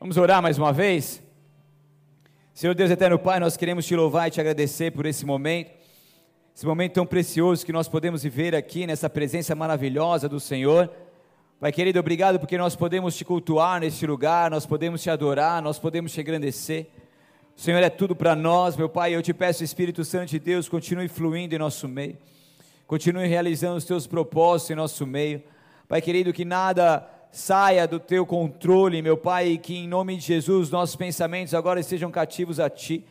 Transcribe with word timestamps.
Vamos 0.00 0.16
orar 0.16 0.40
mais 0.40 0.56
uma 0.56 0.72
vez? 0.72 1.22
Senhor 2.54 2.74
Deus 2.74 2.90
Eterno 2.90 3.18
Pai, 3.18 3.38
nós 3.38 3.54
queremos 3.54 3.84
te 3.84 3.94
louvar 3.94 4.28
e 4.28 4.30
te 4.30 4.40
agradecer 4.40 4.92
por 4.92 5.04
esse 5.04 5.26
momento, 5.26 5.72
esse 6.56 6.64
momento 6.64 6.94
tão 6.94 7.04
precioso 7.04 7.66
que 7.66 7.70
nós 7.70 7.86
podemos 7.86 8.22
viver 8.22 8.56
aqui 8.56 8.86
nessa 8.86 9.10
presença 9.10 9.54
maravilhosa 9.54 10.26
do 10.26 10.40
Senhor. 10.40 10.90
Pai 11.60 11.70
querido, 11.70 12.00
obrigado 12.00 12.40
porque 12.40 12.56
nós 12.56 12.74
podemos 12.74 13.14
te 13.14 13.26
cultuar 13.26 13.78
neste 13.78 14.06
lugar, 14.06 14.50
nós 14.50 14.64
podemos 14.64 15.02
te 15.02 15.10
adorar, 15.10 15.60
nós 15.60 15.78
podemos 15.78 16.10
te 16.12 16.20
engrandecer. 16.22 16.86
O 17.54 17.60
Senhor 17.60 17.82
é 17.82 17.90
tudo 17.90 18.16
para 18.16 18.34
nós, 18.34 18.78
meu 18.78 18.88
Pai. 18.88 19.14
Eu 19.14 19.20
te 19.20 19.34
peço, 19.34 19.62
Espírito 19.62 20.02
Santo 20.02 20.30
de 20.30 20.38
Deus, 20.38 20.66
continue 20.66 21.08
fluindo 21.08 21.54
em 21.54 21.58
nosso 21.58 21.86
meio, 21.86 22.16
continue 22.86 23.26
realizando 23.26 23.76
os 23.76 23.84
teus 23.84 24.06
propósitos 24.06 24.70
em 24.70 24.76
nosso 24.76 25.06
meio. 25.06 25.42
Pai 25.86 26.00
querido, 26.00 26.32
que 26.32 26.46
nada 26.46 27.06
saia 27.32 27.86
do 27.86 28.00
teu 28.00 28.26
controle, 28.26 29.00
meu 29.00 29.16
Pai, 29.16 29.56
que 29.56 29.76
em 29.76 29.88
nome 29.88 30.16
de 30.16 30.22
Jesus 30.22 30.68
nossos 30.70 30.96
pensamentos 30.96 31.54
agora 31.54 31.78
estejam 31.78 32.10
cativos 32.10 32.58
a 32.58 32.68
Ti, 32.68 33.04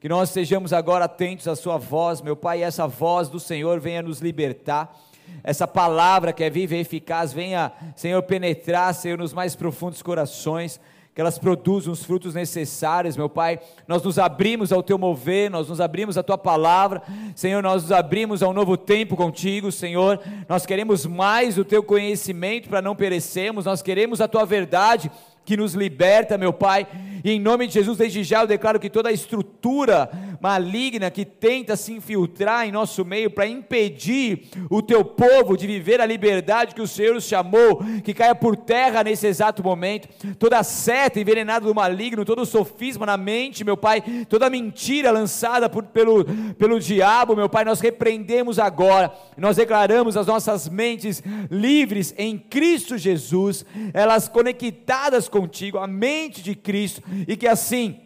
que 0.00 0.08
nós 0.08 0.28
estejamos 0.28 0.72
agora 0.72 1.06
atentos 1.06 1.48
à 1.48 1.56
Sua 1.56 1.76
voz, 1.76 2.22
meu 2.22 2.36
Pai, 2.36 2.60
e 2.60 2.62
essa 2.62 2.86
voz 2.86 3.28
do 3.28 3.40
Senhor 3.40 3.80
venha 3.80 4.02
nos 4.02 4.20
libertar, 4.20 4.96
essa 5.42 5.66
palavra 5.66 6.32
que 6.32 6.44
é 6.44 6.50
viva 6.50 6.76
e 6.76 6.80
eficaz 6.80 7.32
venha, 7.32 7.72
Senhor, 7.96 8.22
penetrar, 8.22 8.94
Senhor, 8.94 9.18
nos 9.18 9.32
mais 9.32 9.56
profundos 9.56 10.02
corações, 10.02 10.80
que 11.14 11.20
elas 11.20 11.38
produzam 11.38 11.92
os 11.92 12.02
frutos 12.02 12.34
necessários, 12.34 13.16
meu 13.16 13.28
Pai. 13.28 13.60
Nós 13.86 14.02
nos 14.02 14.18
abrimos 14.18 14.72
ao 14.72 14.82
Teu 14.82 14.98
mover, 14.98 15.48
nós 15.48 15.68
nos 15.68 15.80
abrimos 15.80 16.18
à 16.18 16.24
Tua 16.24 16.36
palavra, 16.36 17.02
Senhor, 17.36 17.62
nós 17.62 17.82
nos 17.82 17.92
abrimos 17.92 18.42
a 18.42 18.48
um 18.48 18.52
novo 18.52 18.76
tempo 18.76 19.16
contigo, 19.16 19.70
Senhor. 19.70 20.20
Nós 20.48 20.66
queremos 20.66 21.06
mais 21.06 21.54
do 21.54 21.64
Teu 21.64 21.84
conhecimento 21.84 22.68
para 22.68 22.82
não 22.82 22.96
perecermos, 22.96 23.66
nós 23.66 23.80
queremos 23.80 24.20
a 24.20 24.26
Tua 24.26 24.44
verdade 24.44 25.10
que 25.44 25.56
nos 25.56 25.74
liberta, 25.74 26.38
meu 26.38 26.52
Pai, 26.52 26.86
e 27.24 27.30
em 27.30 27.40
nome 27.40 27.66
de 27.66 27.74
Jesus, 27.74 27.96
desde 27.96 28.22
já 28.22 28.42
eu 28.42 28.46
declaro 28.46 28.78
que 28.78 28.90
toda 28.90 29.08
a 29.08 29.12
estrutura 29.12 30.10
maligna 30.40 31.10
que 31.10 31.24
tenta 31.24 31.74
se 31.74 31.90
infiltrar 31.90 32.68
em 32.68 32.72
nosso 32.72 33.02
meio 33.02 33.30
para 33.30 33.46
impedir 33.46 34.50
o 34.68 34.82
teu 34.82 35.02
povo 35.02 35.56
de 35.56 35.66
viver 35.66 36.02
a 36.02 36.06
liberdade 36.06 36.74
que 36.74 36.82
o 36.82 36.86
Senhor 36.86 37.16
os 37.16 37.24
chamou, 37.24 37.80
que 38.04 38.12
caia 38.12 38.34
por 38.34 38.56
terra 38.56 39.02
nesse 39.02 39.26
exato 39.26 39.64
momento, 39.64 40.06
toda 40.38 40.62
seta 40.62 41.18
envenenada 41.18 41.66
do 41.66 41.74
maligno, 41.74 42.26
todo 42.26 42.44
sofisma 42.44 43.06
na 43.06 43.16
mente, 43.16 43.64
meu 43.64 43.76
Pai, 43.76 44.02
toda 44.28 44.50
mentira 44.50 45.10
lançada 45.10 45.66
por, 45.66 45.84
pelo, 45.84 46.26
pelo 46.56 46.78
diabo, 46.78 47.34
meu 47.34 47.48
Pai, 47.48 47.64
nós 47.64 47.80
repreendemos 47.80 48.58
agora, 48.58 49.10
nós 49.34 49.56
declaramos 49.56 50.14
as 50.14 50.26
nossas 50.26 50.68
mentes 50.68 51.22
livres 51.50 52.14
em 52.18 52.36
Cristo 52.36 52.98
Jesus, 52.98 53.64
elas 53.94 54.28
conectadas 54.28 55.26
contigo, 55.34 55.78
a 55.78 55.86
mente 55.88 56.40
de 56.40 56.54
Cristo, 56.54 57.02
e 57.26 57.36
que 57.36 57.48
assim 57.48 58.03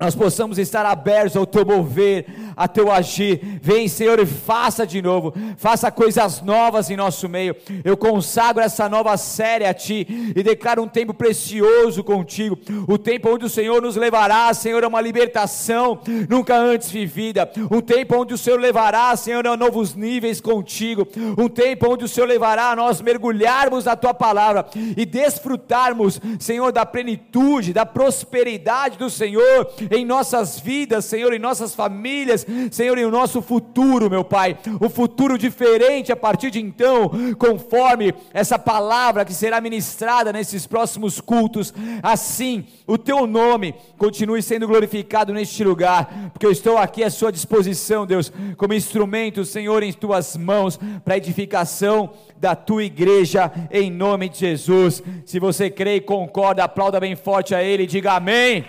nós 0.00 0.14
possamos 0.14 0.58
estar 0.58 0.86
abertos 0.86 1.36
ao 1.36 1.44
teu 1.44 1.66
mover, 1.66 2.26
a 2.56 2.68
teu 2.68 2.88
agir. 2.88 3.58
Vem, 3.60 3.88
Senhor, 3.88 4.20
e 4.20 4.26
faça 4.26 4.86
de 4.86 5.02
novo, 5.02 5.34
faça 5.56 5.90
coisas 5.90 6.40
novas 6.40 6.88
em 6.88 6.96
nosso 6.96 7.28
meio. 7.28 7.56
Eu 7.82 7.96
consagro 7.96 8.62
essa 8.62 8.88
nova 8.88 9.16
série 9.16 9.64
a 9.64 9.74
ti 9.74 10.32
e 10.36 10.40
declaro 10.40 10.84
um 10.84 10.88
tempo 10.88 11.12
precioso 11.12 12.04
contigo, 12.04 12.56
o 12.86 12.96
tempo 12.96 13.28
onde 13.28 13.44
o 13.44 13.48
Senhor 13.48 13.82
nos 13.82 13.96
levará, 13.96 14.54
Senhor, 14.54 14.84
a 14.84 14.88
uma 14.88 15.00
libertação 15.00 15.98
nunca 16.28 16.56
antes 16.56 16.92
vivida, 16.92 17.50
um 17.68 17.80
tempo 17.80 18.20
onde 18.20 18.32
o 18.32 18.38
Senhor 18.38 18.60
levará, 18.60 19.16
Senhor, 19.16 19.44
a 19.48 19.56
novos 19.56 19.96
níveis 19.96 20.40
contigo, 20.40 21.08
um 21.36 21.48
tempo 21.48 21.92
onde 21.92 22.04
o 22.04 22.08
Senhor 22.08 22.26
levará 22.28 22.70
a 22.70 22.76
nós 22.76 23.00
mergulharmos 23.00 23.86
na 23.86 23.96
tua 23.96 24.14
palavra 24.14 24.64
e 24.96 25.04
desfrutarmos, 25.04 26.20
Senhor, 26.38 26.70
da 26.70 26.86
plenitude, 26.86 27.72
da 27.72 27.84
prosperidade 27.84 28.96
do 28.96 29.10
Senhor 29.10 29.66
em 29.90 30.04
nossas 30.04 30.58
vidas, 30.58 31.04
Senhor, 31.04 31.32
em 31.32 31.38
nossas 31.38 31.74
famílias, 31.74 32.46
Senhor, 32.70 32.96
em 32.98 33.04
o 33.04 33.10
nosso 33.10 33.40
futuro, 33.42 34.10
meu 34.10 34.24
Pai. 34.24 34.58
O 34.80 34.88
futuro 34.88 35.38
diferente 35.38 36.12
a 36.12 36.16
partir 36.16 36.50
de 36.50 36.60
então, 36.60 37.10
conforme 37.38 38.14
essa 38.32 38.58
palavra 38.58 39.24
que 39.24 39.34
será 39.34 39.60
ministrada 39.60 40.32
nesses 40.32 40.66
próximos 40.66 41.20
cultos. 41.20 41.72
Assim, 42.02 42.66
o 42.86 42.98
teu 42.98 43.26
nome 43.26 43.74
continue 43.96 44.42
sendo 44.42 44.66
glorificado 44.66 45.32
neste 45.32 45.64
lugar, 45.64 46.30
porque 46.32 46.46
eu 46.46 46.52
estou 46.52 46.76
aqui 46.76 47.02
à 47.02 47.10
sua 47.10 47.32
disposição, 47.32 48.06
Deus, 48.06 48.32
como 48.56 48.74
instrumento, 48.74 49.44
Senhor, 49.44 49.82
em 49.82 49.92
tuas 49.92 50.36
mãos 50.36 50.78
para 51.04 51.16
edificação 51.16 52.10
da 52.36 52.54
tua 52.54 52.84
igreja, 52.84 53.50
em 53.70 53.90
nome 53.90 54.28
de 54.28 54.38
Jesus. 54.38 55.02
Se 55.24 55.38
você 55.38 55.70
crê 55.70 55.96
e 55.96 56.00
concorda, 56.00 56.64
aplauda 56.64 57.00
bem 57.00 57.16
forte 57.16 57.54
a 57.54 57.62
Ele 57.62 57.84
e 57.84 57.86
diga 57.86 58.12
amém. 58.12 58.64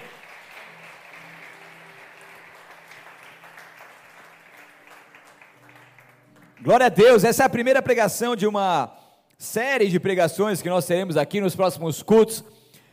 Glória 6.62 6.88
a 6.88 6.90
Deus, 6.90 7.24
essa 7.24 7.44
é 7.44 7.46
a 7.46 7.50
primeira 7.50 7.82
pregação 7.82 8.36
de 8.36 8.46
uma 8.46 8.94
série 9.38 9.88
de 9.88 9.98
pregações 9.98 10.62
que 10.62 10.68
nós 10.68 10.86
teremos 10.86 11.16
aqui 11.16 11.40
nos 11.40 11.56
próximos 11.56 12.04
cultos, 12.04 12.44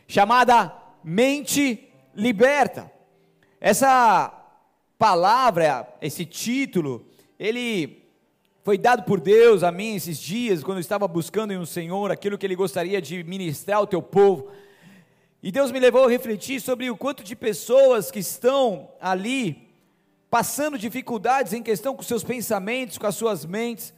chamada 0.07 0.73
Mente 1.03 1.89
Liberta. 2.15 2.89
Essa 3.59 4.33
palavra, 4.97 5.85
esse 6.01 6.23
título, 6.23 7.05
ele 7.37 8.09
foi 8.63 8.77
dado 8.77 9.03
por 9.03 9.19
Deus 9.19 9.63
a 9.63 9.71
mim 9.71 9.95
esses 9.95 10.17
dias, 10.17 10.63
quando 10.63 10.77
eu 10.77 10.81
estava 10.81 11.05
buscando 11.05 11.51
em 11.51 11.57
um 11.57 11.65
Senhor 11.65 12.09
aquilo 12.09 12.37
que 12.37 12.45
Ele 12.45 12.55
gostaria 12.55 13.01
de 13.01 13.21
ministrar 13.25 13.79
ao 13.79 13.87
teu 13.87 14.01
povo. 14.01 14.49
E 15.43 15.51
Deus 15.51 15.73
me 15.73 15.79
levou 15.81 16.05
a 16.05 16.09
refletir 16.09 16.61
sobre 16.61 16.89
o 16.89 16.95
quanto 16.95 17.21
de 17.21 17.35
pessoas 17.35 18.09
que 18.11 18.19
estão 18.19 18.89
ali 19.01 19.66
passando 20.29 20.77
dificuldades 20.77 21.53
em 21.53 21.63
questão 21.63 21.95
com 21.95 22.03
seus 22.03 22.23
pensamentos, 22.23 22.97
com 22.97 23.07
as 23.07 23.15
suas 23.15 23.45
mentes, 23.45 23.93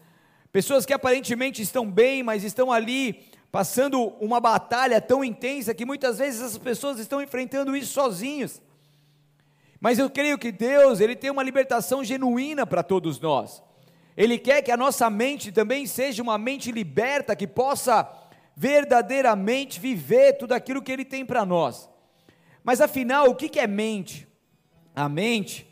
pessoas 0.51 0.85
que 0.85 0.93
aparentemente 0.93 1.61
estão 1.61 1.89
bem, 1.89 2.21
mas 2.23 2.43
estão 2.43 2.71
ali 2.71 3.25
passando 3.51 4.13
uma 4.19 4.39
batalha 4.39 5.01
tão 5.01 5.23
intensa 5.23 5.73
que 5.73 5.85
muitas 5.85 6.19
vezes 6.19 6.41
essas 6.41 6.57
pessoas 6.57 6.99
estão 6.99 7.21
enfrentando 7.21 7.75
isso 7.75 7.93
sozinhos. 7.93 8.61
Mas 9.79 9.97
eu 9.97 10.09
creio 10.09 10.37
que 10.37 10.51
Deus, 10.51 10.99
ele 10.99 11.15
tem 11.15 11.31
uma 11.31 11.41
libertação 11.41 12.03
genuína 12.03 12.65
para 12.65 12.83
todos 12.83 13.19
nós. 13.19 13.63
Ele 14.15 14.37
quer 14.37 14.61
que 14.61 14.71
a 14.71 14.77
nossa 14.77 15.09
mente 15.09 15.51
também 15.51 15.87
seja 15.87 16.21
uma 16.21 16.37
mente 16.37 16.71
liberta, 16.71 17.35
que 17.35 17.47
possa 17.47 18.07
verdadeiramente 18.55 19.79
viver 19.79 20.33
tudo 20.33 20.51
aquilo 20.51 20.81
que 20.81 20.91
ele 20.91 21.05
tem 21.05 21.25
para 21.25 21.45
nós. 21.45 21.89
Mas 22.61 22.81
afinal, 22.81 23.29
o 23.29 23.35
que 23.35 23.57
é 23.57 23.65
mente? 23.65 24.27
A 24.93 25.07
mente 25.07 25.68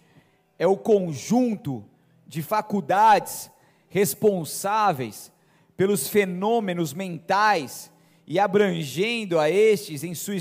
é 0.60 0.66
o 0.66 0.78
conjunto 0.78 1.84
de 2.26 2.42
faculdades 2.42 3.50
responsáveis 3.90 5.32
pelos 5.76 6.08
fenômenos 6.08 6.94
mentais 6.94 7.92
e 8.26 8.40
abrangendo 8.40 9.40
a 9.40 9.50
estes 9.50 10.04
em 10.04 10.14
sua 10.14 10.36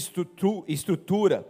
estrutura. 0.67 1.47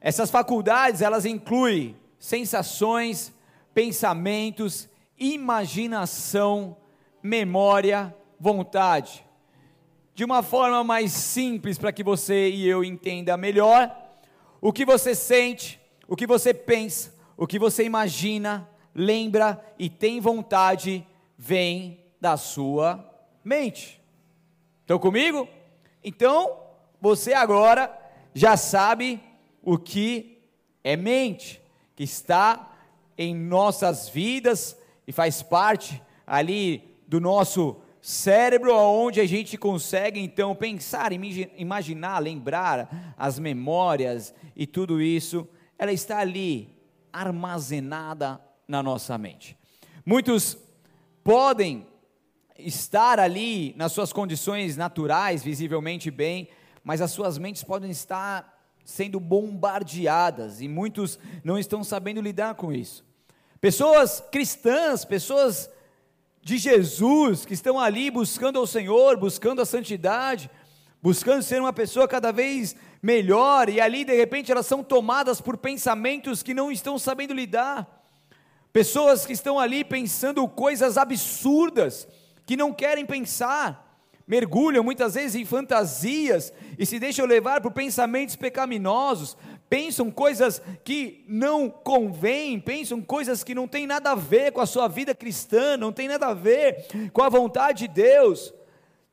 Essas 0.00 0.30
faculdades, 0.30 1.00
elas 1.00 1.24
incluem 1.24 1.96
sensações, 2.18 3.32
pensamentos, 3.72 4.88
imaginação, 5.18 6.76
memória, 7.22 8.14
vontade. 8.38 9.24
De 10.14 10.24
uma 10.24 10.42
forma 10.42 10.84
mais 10.84 11.10
simples 11.12 11.78
para 11.78 11.90
que 11.90 12.04
você 12.04 12.50
e 12.50 12.68
eu 12.68 12.84
entenda 12.84 13.36
melhor, 13.36 13.90
o 14.60 14.72
que 14.72 14.84
você 14.84 15.14
sente, 15.14 15.80
o 16.06 16.14
que 16.14 16.26
você 16.26 16.52
pensa, 16.52 17.13
o 17.36 17.46
que 17.46 17.58
você 17.58 17.84
imagina, 17.84 18.68
lembra 18.94 19.62
e 19.78 19.88
tem 19.88 20.20
vontade 20.20 21.06
vem 21.36 22.00
da 22.20 22.36
sua 22.36 23.04
mente. 23.44 24.00
Estão 24.80 24.98
comigo? 24.98 25.48
Então, 26.02 26.58
você 27.00 27.32
agora 27.32 27.92
já 28.34 28.56
sabe 28.56 29.20
o 29.62 29.78
que 29.78 30.38
é 30.82 30.96
mente, 30.96 31.60
que 31.96 32.04
está 32.04 32.72
em 33.16 33.34
nossas 33.34 34.08
vidas 34.08 34.76
e 35.06 35.12
faz 35.12 35.42
parte 35.42 36.02
ali 36.26 36.96
do 37.06 37.20
nosso 37.20 37.76
cérebro, 38.00 38.74
onde 38.74 39.20
a 39.20 39.26
gente 39.26 39.56
consegue 39.56 40.20
então 40.20 40.54
pensar, 40.54 41.10
imaginar, 41.12 42.18
lembrar 42.18 43.14
as 43.16 43.38
memórias 43.38 44.34
e 44.54 44.66
tudo 44.66 45.00
isso, 45.00 45.48
ela 45.78 45.92
está 45.92 46.18
ali 46.18 46.73
armazenada 47.14 48.40
na 48.66 48.82
nossa 48.82 49.16
mente. 49.16 49.56
Muitos 50.04 50.58
podem 51.22 51.86
estar 52.58 53.18
ali 53.18 53.74
nas 53.76 53.92
suas 53.92 54.12
condições 54.12 54.76
naturais, 54.76 55.42
visivelmente 55.42 56.10
bem, 56.10 56.48
mas 56.82 57.00
as 57.00 57.10
suas 57.12 57.38
mentes 57.38 57.62
podem 57.62 57.90
estar 57.90 58.52
sendo 58.84 59.18
bombardeadas 59.18 60.60
e 60.60 60.68
muitos 60.68 61.18
não 61.42 61.58
estão 61.58 61.82
sabendo 61.82 62.20
lidar 62.20 62.54
com 62.54 62.72
isso. 62.72 63.04
Pessoas 63.60 64.22
cristãs, 64.30 65.04
pessoas 65.04 65.70
de 66.42 66.58
Jesus 66.58 67.46
que 67.46 67.54
estão 67.54 67.80
ali 67.80 68.10
buscando 68.10 68.58
ao 68.58 68.66
Senhor, 68.66 69.16
buscando 69.16 69.62
a 69.62 69.66
santidade, 69.66 70.50
buscando 71.02 71.42
ser 71.42 71.60
uma 71.60 71.72
pessoa 71.72 72.06
cada 72.06 72.30
vez 72.30 72.76
melhor, 73.04 73.68
e 73.68 73.82
ali 73.82 74.02
de 74.02 74.16
repente 74.16 74.50
elas 74.50 74.64
são 74.64 74.82
tomadas 74.82 75.38
por 75.38 75.58
pensamentos 75.58 76.42
que 76.42 76.54
não 76.54 76.72
estão 76.72 76.98
sabendo 76.98 77.34
lidar. 77.34 77.86
Pessoas 78.72 79.26
que 79.26 79.34
estão 79.34 79.60
ali 79.60 79.84
pensando 79.84 80.48
coisas 80.48 80.96
absurdas, 80.96 82.08
que 82.46 82.56
não 82.56 82.72
querem 82.72 83.04
pensar, 83.04 84.00
mergulham 84.26 84.82
muitas 84.82 85.16
vezes 85.16 85.34
em 85.34 85.44
fantasias 85.44 86.50
e 86.78 86.86
se 86.86 86.98
deixam 86.98 87.26
levar 87.26 87.60
por 87.60 87.72
pensamentos 87.72 88.36
pecaminosos, 88.36 89.36
pensam 89.68 90.10
coisas 90.10 90.62
que 90.82 91.26
não 91.28 91.68
convêm, 91.68 92.58
pensam 92.58 93.02
coisas 93.02 93.44
que 93.44 93.54
não 93.54 93.68
têm 93.68 93.86
nada 93.86 94.12
a 94.12 94.14
ver 94.14 94.50
com 94.50 94.62
a 94.62 94.66
sua 94.66 94.88
vida 94.88 95.14
cristã, 95.14 95.76
não 95.76 95.92
tem 95.92 96.08
nada 96.08 96.28
a 96.28 96.34
ver 96.34 96.86
com 97.12 97.22
a 97.22 97.28
vontade 97.28 97.86
de 97.86 97.88
Deus. 97.88 98.54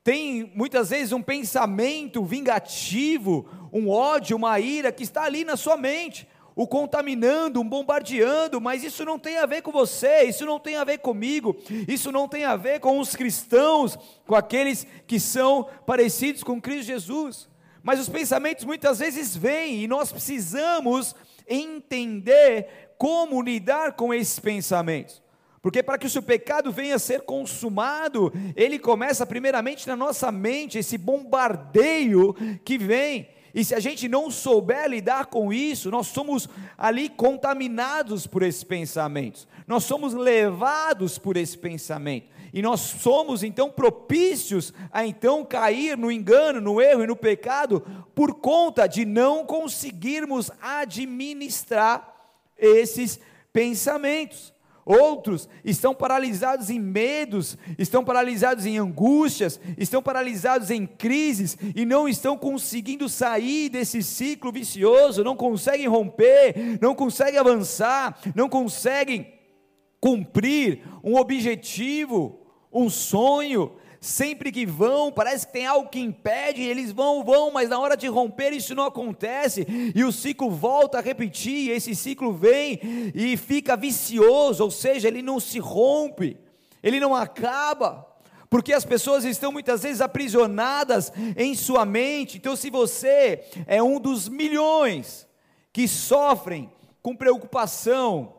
Tem 0.03 0.51
muitas 0.56 0.89
vezes 0.89 1.12
um 1.12 1.21
pensamento 1.21 2.24
vingativo, 2.24 3.48
um 3.71 3.89
ódio, 3.89 4.36
uma 4.36 4.59
ira 4.59 4.92
que 4.92 5.03
está 5.03 5.24
ali 5.24 5.45
na 5.45 5.56
sua 5.56 5.77
mente 5.77 6.27
o 6.56 6.68
contaminando, 6.68 7.62
um 7.62 7.68
bombardeando, 7.68 8.59
mas 8.59 8.83
isso 8.83 9.06
não 9.06 9.18
tem 9.18 9.38
a 9.38 9.45
ver 9.45 9.62
com 9.62 9.71
você, 9.71 10.24
isso 10.24 10.45
não 10.45 10.59
tem 10.59 10.75
a 10.75 10.83
ver 10.83 11.00
comigo, 11.00 11.56
isso 11.88 12.12
não 12.12 12.27
tem 12.27 12.45
a 12.45 12.56
ver 12.56 12.80
com 12.80 13.00
os 13.00 13.15
cristãos, 13.15 13.98
com 14.25 14.36
aqueles 14.36 14.86
que 15.07 15.19
são 15.19 15.68
parecidos 15.86 16.44
com 16.44 16.62
Cristo 16.62 16.88
Jesus. 16.88 17.50
Mas 17.81 18.00
os 18.00 18.09
pensamentos 18.09 18.63
muitas 18.65 19.00
vezes 19.00 19.36
vêm 19.36 19.83
e 19.83 19.88
nós 19.88 20.12
precisamos 20.12 21.15
entender 21.48 22.94
como 22.98 23.42
lidar 23.42 23.94
com 23.94 24.13
esses 24.13 24.38
pensamentos. 24.38 25.21
Porque 25.62 25.84
para 25.84 25.98
que 25.98 26.08
o 26.08 26.10
seu 26.10 26.24
pecado 26.24 26.72
venha 26.72 26.96
a 26.96 27.00
ser 27.00 27.22
consumado, 27.22 28.34
ele 28.56 28.80
começa 28.80 29.25
primeiramente 29.25 29.88
na 29.88 29.96
nossa 29.96 30.31
mente, 30.31 30.80
esse 30.80 30.98
bombardeio 30.98 32.34
que 32.66 32.78
vem. 32.78 33.30
E 33.54 33.63
se 33.63 33.75
a 33.75 33.80
gente 33.80 34.08
não 34.08 34.31
souber 34.31 34.90
lidar 34.90 35.25
com 35.25 35.52
isso, 35.52 35.92
nós 35.92 36.08
somos 36.08 36.48
ali 36.78 37.10
contaminados 37.10 38.25
por 38.25 38.44
esses 38.44 38.63
pensamentos, 38.63 39.48
nós 39.68 39.84
somos 39.84 40.13
levados 40.13 41.18
por 41.18 41.36
esse 41.36 41.58
pensamento, 41.58 42.28
e 42.54 42.62
nós 42.62 42.80
somos 42.80 43.44
então 43.44 43.69
propícios 43.69 44.74
a 44.92 45.06
então 45.06 45.44
cair 45.46 45.98
no 45.98 46.12
engano, 46.12 46.60
no 46.60 46.81
erro 46.81 47.04
e 47.04 47.08
no 47.08 47.16
pecado, 47.16 47.81
por 48.16 48.36
conta 48.36 48.88
de 48.88 49.06
não 49.06 49.46
conseguirmos 49.46 50.50
administrar 50.62 52.13
esses 52.58 53.19
pensamentos. 53.54 54.50
Outros 54.86 55.48
estão 55.63 55.94
paralisados 55.94 56.69
em 56.69 56.80
medos, 56.80 57.57
estão 57.78 58.04
paralisados 58.04 58.66
em 58.66 58.78
angústias, 58.78 59.60
estão 59.78 60.01
paralisados 60.01 60.72
em 60.72 60.86
crises 60.86 61.57
e 61.75 61.86
não 61.86 62.07
estão 62.07 62.38
conseguindo 62.38 63.07
sair 63.07 63.69
desse 63.69 64.01
ciclo 64.01 64.51
vicioso, 64.51 65.24
não 65.24 65.36
conseguem 65.36 65.88
romper, 65.88 66.80
não 66.81 66.95
conseguem 66.95 67.39
avançar, 67.39 68.19
não 68.36 68.50
conseguem 68.50 69.33
cumprir 70.00 70.81
um 71.04 71.16
objetivo, 71.16 72.39
um 72.74 72.89
sonho, 72.89 73.74
sempre 74.01 74.51
que 74.51 74.65
vão, 74.65 75.12
parece 75.12 75.45
que 75.45 75.53
tem 75.53 75.68
algo 75.68 75.88
que 75.88 76.00
impede, 76.00 76.63
eles 76.63 76.92
vão, 76.92 77.24
vão, 77.24 77.51
mas 77.51 77.69
na 77.69 77.80
hora 77.80 77.95
de 77.95 78.07
romper 78.07 78.51
isso 78.51 78.74
não 78.74 78.86
acontece, 78.86 79.65
e 79.94 80.03
o 80.03 80.12
ciclo 80.12 80.50
volta 80.50 80.98
a 80.98 81.01
repetir, 81.01 81.69
esse 81.69 81.94
ciclo 81.94 82.33
vem 82.33 82.80
e 83.13 83.38
fica 83.38 83.77
vicioso, 83.77 84.63
ou 84.63 84.71
seja, 84.71 85.07
ele 85.07 85.21
não 85.21 85.39
se 85.39 85.59
rompe, 85.59 86.36
ele 86.81 87.00
não 87.00 87.15
acaba, 87.15 88.07
porque 88.50 88.74
as 88.74 88.83
pessoas 88.83 89.24
estão 89.24 89.51
muitas 89.51 89.83
vezes 89.83 90.01
aprisionadas 90.01 91.13
em 91.38 91.53
sua 91.53 91.86
mente. 91.86 92.38
Então, 92.38 92.56
se 92.56 92.69
você 92.69 93.45
é 93.68 93.81
um 93.81 93.98
dos 93.98 94.27
milhões 94.27 95.27
que 95.71 95.88
sofrem 95.88 96.69
com 97.01 97.15
preocupação, 97.15 98.33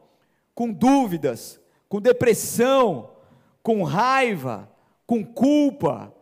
com 0.54 0.70
dúvidas, 0.70 1.58
com 1.88 1.98
depressão, 1.98 3.10
com 3.62 3.84
raiva, 3.84 4.71
com 5.06 5.24
culpa, 5.24 6.12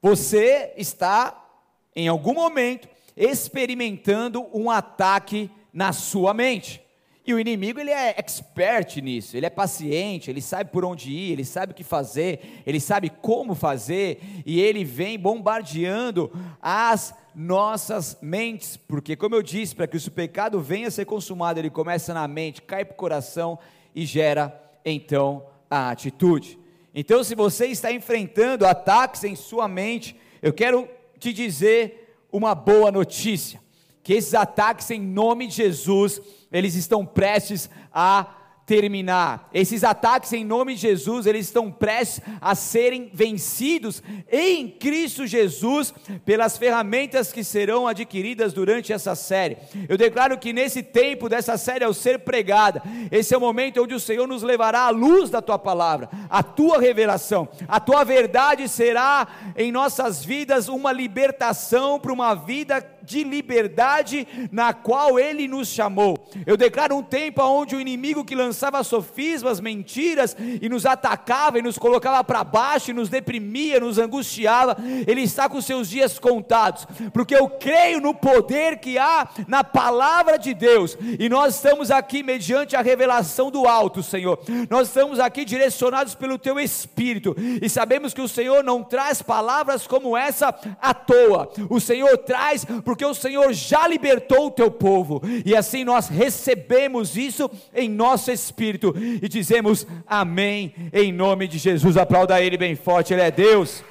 você 0.00 0.72
está, 0.76 1.46
em 1.94 2.08
algum 2.08 2.34
momento, 2.34 2.88
experimentando 3.16 4.46
um 4.54 4.70
ataque 4.70 5.50
na 5.72 5.92
sua 5.92 6.32
mente. 6.32 6.80
E 7.28 7.34
o 7.34 7.38
inimigo 7.38 7.78
ele 7.78 7.90
é 7.90 8.14
expert 8.16 9.02
nisso, 9.02 9.36
ele 9.36 9.44
é 9.44 9.50
paciente, 9.50 10.30
ele 10.30 10.40
sabe 10.40 10.70
por 10.70 10.82
onde 10.82 11.10
ir, 11.10 11.32
ele 11.32 11.44
sabe 11.44 11.72
o 11.72 11.74
que 11.74 11.84
fazer, 11.84 12.62
ele 12.64 12.80
sabe 12.80 13.10
como 13.10 13.54
fazer, 13.54 14.18
e 14.46 14.58
ele 14.58 14.82
vem 14.82 15.18
bombardeando 15.18 16.32
as 16.58 17.14
nossas 17.34 18.16
mentes, 18.22 18.78
porque 18.78 19.14
como 19.14 19.34
eu 19.34 19.42
disse, 19.42 19.76
para 19.76 19.86
que 19.86 19.98
o 19.98 20.10
pecado 20.10 20.58
venha 20.58 20.88
a 20.88 20.90
ser 20.90 21.04
consumado, 21.04 21.60
ele 21.60 21.68
começa 21.68 22.14
na 22.14 22.26
mente, 22.26 22.62
cai 22.62 22.82
para 22.82 22.94
o 22.94 22.96
coração 22.96 23.58
e 23.94 24.06
gera 24.06 24.58
então 24.82 25.44
a 25.70 25.90
atitude. 25.90 26.58
Então, 27.00 27.22
se 27.22 27.36
você 27.36 27.66
está 27.66 27.92
enfrentando 27.92 28.66
ataques 28.66 29.22
em 29.22 29.36
sua 29.36 29.68
mente, 29.68 30.16
eu 30.42 30.52
quero 30.52 30.88
te 31.16 31.32
dizer 31.32 32.26
uma 32.32 32.56
boa 32.56 32.90
notícia: 32.90 33.60
que 34.02 34.14
esses 34.14 34.34
ataques, 34.34 34.90
em 34.90 35.00
nome 35.00 35.46
de 35.46 35.54
Jesus, 35.54 36.20
eles 36.50 36.74
estão 36.74 37.06
prestes 37.06 37.70
a 37.94 38.26
terminar. 38.68 39.48
Esses 39.52 39.82
ataques 39.82 40.30
em 40.34 40.44
nome 40.44 40.74
de 40.74 40.82
Jesus, 40.82 41.24
eles 41.24 41.46
estão 41.46 41.72
prestes 41.72 42.20
a 42.38 42.54
serem 42.54 43.10
vencidos 43.14 44.02
em 44.30 44.68
Cristo 44.68 45.26
Jesus 45.26 45.94
pelas 46.22 46.58
ferramentas 46.58 47.32
que 47.32 47.42
serão 47.42 47.88
adquiridas 47.88 48.52
durante 48.52 48.92
essa 48.92 49.14
série. 49.14 49.56
Eu 49.88 49.96
declaro 49.96 50.36
que 50.36 50.52
nesse 50.52 50.82
tempo 50.82 51.30
dessa 51.30 51.56
série 51.56 51.82
ao 51.82 51.94
ser 51.94 52.18
pregada, 52.18 52.82
esse 53.10 53.32
é 53.32 53.38
o 53.38 53.40
momento 53.40 53.82
onde 53.82 53.94
o 53.94 54.00
Senhor 54.00 54.28
nos 54.28 54.42
levará 54.42 54.82
à 54.82 54.90
luz 54.90 55.30
da 55.30 55.40
tua 55.40 55.58
palavra, 55.58 56.10
a 56.28 56.42
tua 56.42 56.78
revelação, 56.78 57.48
a 57.66 57.80
tua 57.80 58.04
verdade 58.04 58.68
será 58.68 59.26
em 59.56 59.72
nossas 59.72 60.22
vidas 60.22 60.68
uma 60.68 60.92
libertação 60.92 61.98
para 61.98 62.12
uma 62.12 62.34
vida 62.34 62.97
de 63.08 63.24
liberdade 63.24 64.28
na 64.52 64.72
qual 64.72 65.18
Ele 65.18 65.48
nos 65.48 65.68
chamou. 65.68 66.28
Eu 66.46 66.56
declaro 66.56 66.96
um 66.96 67.02
tempo 67.02 67.42
onde 67.42 67.74
o 67.74 67.80
inimigo 67.80 68.24
que 68.24 68.34
lançava 68.34 68.84
sofismas, 68.84 69.60
mentiras 69.60 70.36
e 70.38 70.68
nos 70.68 70.84
atacava 70.84 71.58
e 71.58 71.62
nos 71.62 71.78
colocava 71.78 72.22
para 72.22 72.44
baixo 72.44 72.90
e 72.90 72.94
nos 72.94 73.08
deprimia, 73.08 73.80
nos 73.80 73.98
angustiava, 73.98 74.76
ele 75.06 75.22
está 75.22 75.48
com 75.48 75.60
seus 75.60 75.88
dias 75.88 76.18
contados, 76.18 76.86
porque 77.12 77.34
eu 77.34 77.48
creio 77.48 78.00
no 78.00 78.14
poder 78.14 78.78
que 78.78 78.98
há 78.98 79.28
na 79.46 79.64
palavra 79.64 80.38
de 80.38 80.52
Deus 80.52 80.96
e 81.18 81.28
nós 81.28 81.54
estamos 81.54 81.90
aqui 81.90 82.22
mediante 82.22 82.76
a 82.76 82.82
revelação 82.82 83.50
do 83.50 83.66
alto, 83.66 84.02
Senhor. 84.02 84.38
Nós 84.68 84.88
estamos 84.88 85.18
aqui 85.18 85.44
direcionados 85.44 86.14
pelo 86.14 86.38
Teu 86.38 86.60
Espírito 86.60 87.34
e 87.62 87.68
sabemos 87.68 88.12
que 88.12 88.20
o 88.20 88.28
Senhor 88.28 88.62
não 88.62 88.82
traz 88.82 89.22
palavras 89.22 89.86
como 89.86 90.16
essa 90.16 90.54
à 90.80 90.92
toa. 90.92 91.50
O 91.70 91.80
Senhor 91.80 92.16
traz 92.18 92.66
porque 92.84 92.97
porque 92.98 93.06
o 93.06 93.14
Senhor 93.14 93.52
já 93.52 93.86
libertou 93.86 94.48
o 94.48 94.50
teu 94.50 94.72
povo, 94.72 95.22
e 95.46 95.54
assim 95.54 95.84
nós 95.84 96.08
recebemos 96.08 97.16
isso 97.16 97.48
em 97.72 97.88
nosso 97.88 98.28
espírito 98.32 98.92
e 99.22 99.28
dizemos 99.28 99.86
amém, 100.04 100.74
em 100.92 101.12
nome 101.12 101.46
de 101.46 101.58
Jesus. 101.58 101.96
Aplauda 101.96 102.42
Ele 102.42 102.58
bem 102.58 102.74
forte, 102.74 103.14
Ele 103.14 103.22
é 103.22 103.30
Deus, 103.30 103.84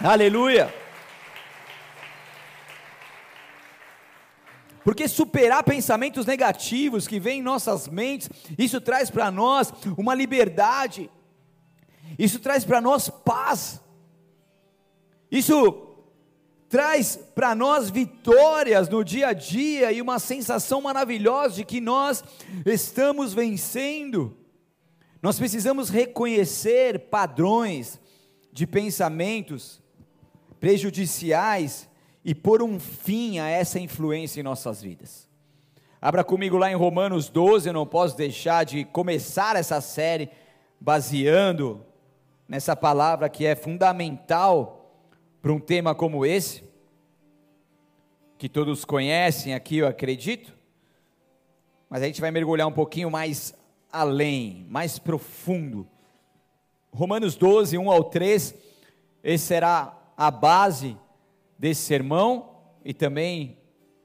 aleluia. 0.00 0.74
Porque 4.82 5.06
superar 5.06 5.62
pensamentos 5.62 6.26
negativos 6.26 7.06
que 7.06 7.20
vêm 7.20 7.38
em 7.38 7.42
nossas 7.42 7.86
mentes, 7.86 8.28
isso 8.58 8.80
traz 8.80 9.10
para 9.10 9.30
nós 9.30 9.72
uma 9.96 10.12
liberdade, 10.12 11.08
isso 12.18 12.40
traz 12.40 12.64
para 12.64 12.80
nós 12.80 13.08
paz, 13.08 13.80
isso 15.30 15.93
traz 16.74 17.14
para 17.36 17.54
nós 17.54 17.88
vitórias 17.88 18.88
no 18.88 19.04
dia 19.04 19.28
a 19.28 19.32
dia 19.32 19.92
e 19.92 20.02
uma 20.02 20.18
sensação 20.18 20.80
maravilhosa 20.80 21.54
de 21.54 21.64
que 21.64 21.80
nós 21.80 22.24
estamos 22.66 23.32
vencendo. 23.32 24.36
Nós 25.22 25.38
precisamos 25.38 25.88
reconhecer 25.88 26.98
padrões 26.98 28.00
de 28.52 28.66
pensamentos 28.66 29.80
prejudiciais 30.58 31.88
e 32.24 32.34
pôr 32.34 32.60
um 32.60 32.80
fim 32.80 33.38
a 33.38 33.46
essa 33.46 33.78
influência 33.78 34.40
em 34.40 34.42
nossas 34.42 34.82
vidas. 34.82 35.28
Abra 36.02 36.24
comigo 36.24 36.56
lá 36.56 36.72
em 36.72 36.74
Romanos 36.74 37.28
12, 37.28 37.68
eu 37.68 37.72
não 37.72 37.86
posso 37.86 38.16
deixar 38.16 38.64
de 38.64 38.84
começar 38.84 39.54
essa 39.54 39.80
série 39.80 40.28
baseando 40.80 41.86
nessa 42.48 42.74
palavra 42.74 43.28
que 43.28 43.46
é 43.46 43.54
fundamental 43.54 44.83
para 45.44 45.52
um 45.52 45.60
tema 45.60 45.94
como 45.94 46.24
esse 46.24 46.64
que 48.38 48.48
todos 48.48 48.82
conhecem 48.82 49.52
aqui, 49.52 49.76
eu 49.76 49.86
acredito, 49.86 50.56
mas 51.86 52.02
a 52.02 52.06
gente 52.06 52.18
vai 52.18 52.30
mergulhar 52.30 52.66
um 52.66 52.72
pouquinho 52.72 53.10
mais 53.10 53.52
além, 53.92 54.64
mais 54.70 54.98
profundo. 54.98 55.86
Romanos 56.90 57.36
12, 57.36 57.76
1 57.76 57.90
ao 57.90 58.04
3, 58.04 58.54
esse 59.22 59.44
será 59.44 59.94
a 60.16 60.30
base 60.30 60.96
desse 61.58 61.82
sermão 61.82 62.62
e 62.82 62.94
também 62.94 63.58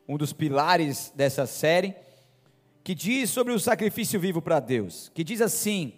um 0.09 0.17
dos 0.17 0.33
pilares 0.33 1.09
dessa 1.15 1.45
série, 1.47 1.95
que 2.83 2.93
diz 2.93 3.29
sobre 3.29 3.53
o 3.53 3.59
sacrifício 3.61 4.19
vivo 4.19 4.41
para 4.41 4.59
Deus, 4.59 5.09
que 5.13 5.23
diz 5.23 5.39
assim, 5.39 5.93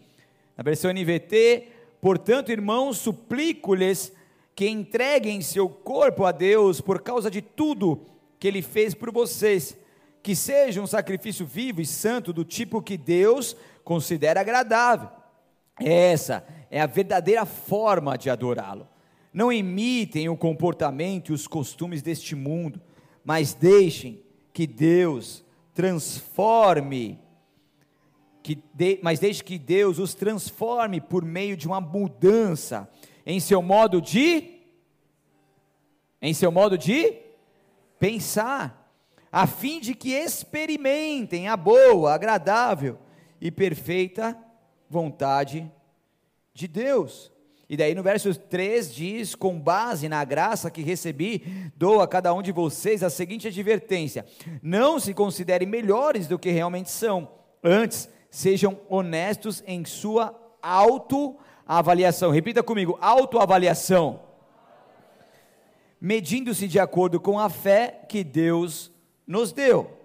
na 0.55 0.63
versão 0.63 0.93
NVT, 0.93 1.67
portanto, 1.99 2.51
irmãos, 2.51 2.99
suplico-lhes 2.99 4.13
que 4.55 4.67
entreguem 4.67 5.41
seu 5.41 5.69
corpo 5.69 6.25
a 6.25 6.31
Deus 6.31 6.81
por 6.81 7.01
causa 7.01 7.31
de 7.31 7.41
tudo 7.41 8.05
que 8.39 8.47
ele 8.47 8.61
fez 8.61 8.93
por 8.93 9.11
vocês, 9.11 9.77
que 10.21 10.35
seja 10.35 10.81
um 10.81 10.87
sacrifício 10.87 11.45
vivo 11.45 11.81
e 11.81 11.85
santo 11.85 12.33
do 12.33 12.43
tipo 12.43 12.81
que 12.81 12.97
Deus 12.97 13.55
considera 13.83 14.41
agradável. 14.41 15.09
Essa 15.79 16.45
é 16.69 16.79
a 16.79 16.85
verdadeira 16.85 17.45
forma 17.45 18.17
de 18.17 18.29
adorá-lo. 18.29 18.87
Não 19.33 19.51
imitem 19.51 20.27
o 20.27 20.37
comportamento 20.37 21.29
e 21.29 21.33
os 21.33 21.47
costumes 21.47 22.01
deste 22.01 22.35
mundo, 22.35 22.81
mas 23.23 23.53
deixem 23.53 24.21
que 24.53 24.67
Deus 24.67 25.43
transforme, 25.73 27.19
que 28.43 28.61
de, 28.73 28.99
mas 29.01 29.19
deixe 29.19 29.43
que 29.43 29.57
Deus 29.57 29.99
os 29.99 30.13
transforme 30.13 30.99
por 30.99 31.23
meio 31.23 31.55
de 31.55 31.67
uma 31.67 31.79
mudança 31.79 32.89
em 33.31 33.39
seu 33.39 33.61
modo 33.61 34.01
de 34.01 34.59
em 36.21 36.33
seu 36.33 36.51
modo 36.51 36.77
de 36.77 37.17
pensar, 37.97 38.93
a 39.31 39.47
fim 39.47 39.79
de 39.79 39.95
que 39.95 40.11
experimentem 40.11 41.47
a 41.47 41.57
boa, 41.57 42.13
agradável 42.13 42.99
e 43.39 43.49
perfeita 43.49 44.37
vontade 44.87 45.71
de 46.53 46.67
Deus. 46.67 47.31
E 47.67 47.75
daí 47.77 47.95
no 47.95 48.03
verso 48.03 48.35
3 48.35 48.93
diz: 48.93 49.33
Com 49.33 49.57
base 49.57 50.09
na 50.09 50.23
graça 50.25 50.69
que 50.69 50.83
recebi, 50.83 51.71
dou 51.75 52.01
a 52.01 52.07
cada 52.07 52.33
um 52.33 52.41
de 52.41 52.51
vocês 52.51 53.01
a 53.01 53.09
seguinte 53.09 53.47
advertência: 53.47 54.25
Não 54.61 54.99
se 54.99 55.13
considerem 55.13 55.67
melhores 55.67 56.27
do 56.27 56.37
que 56.37 56.51
realmente 56.51 56.91
são, 56.91 57.31
antes 57.63 58.09
sejam 58.29 58.79
honestos 58.89 59.63
em 59.65 59.85
sua 59.85 60.37
autoavaliação. 60.61 61.50
Repita 62.31 62.61
comigo: 62.61 62.97
autoavaliação. 62.99 64.19
Medindo-se 65.99 66.67
de 66.67 66.79
acordo 66.79 67.19
com 67.19 67.39
a 67.39 67.49
fé 67.49 68.01
que 68.09 68.23
Deus 68.23 68.91
nos 69.25 69.51
deu. 69.51 69.97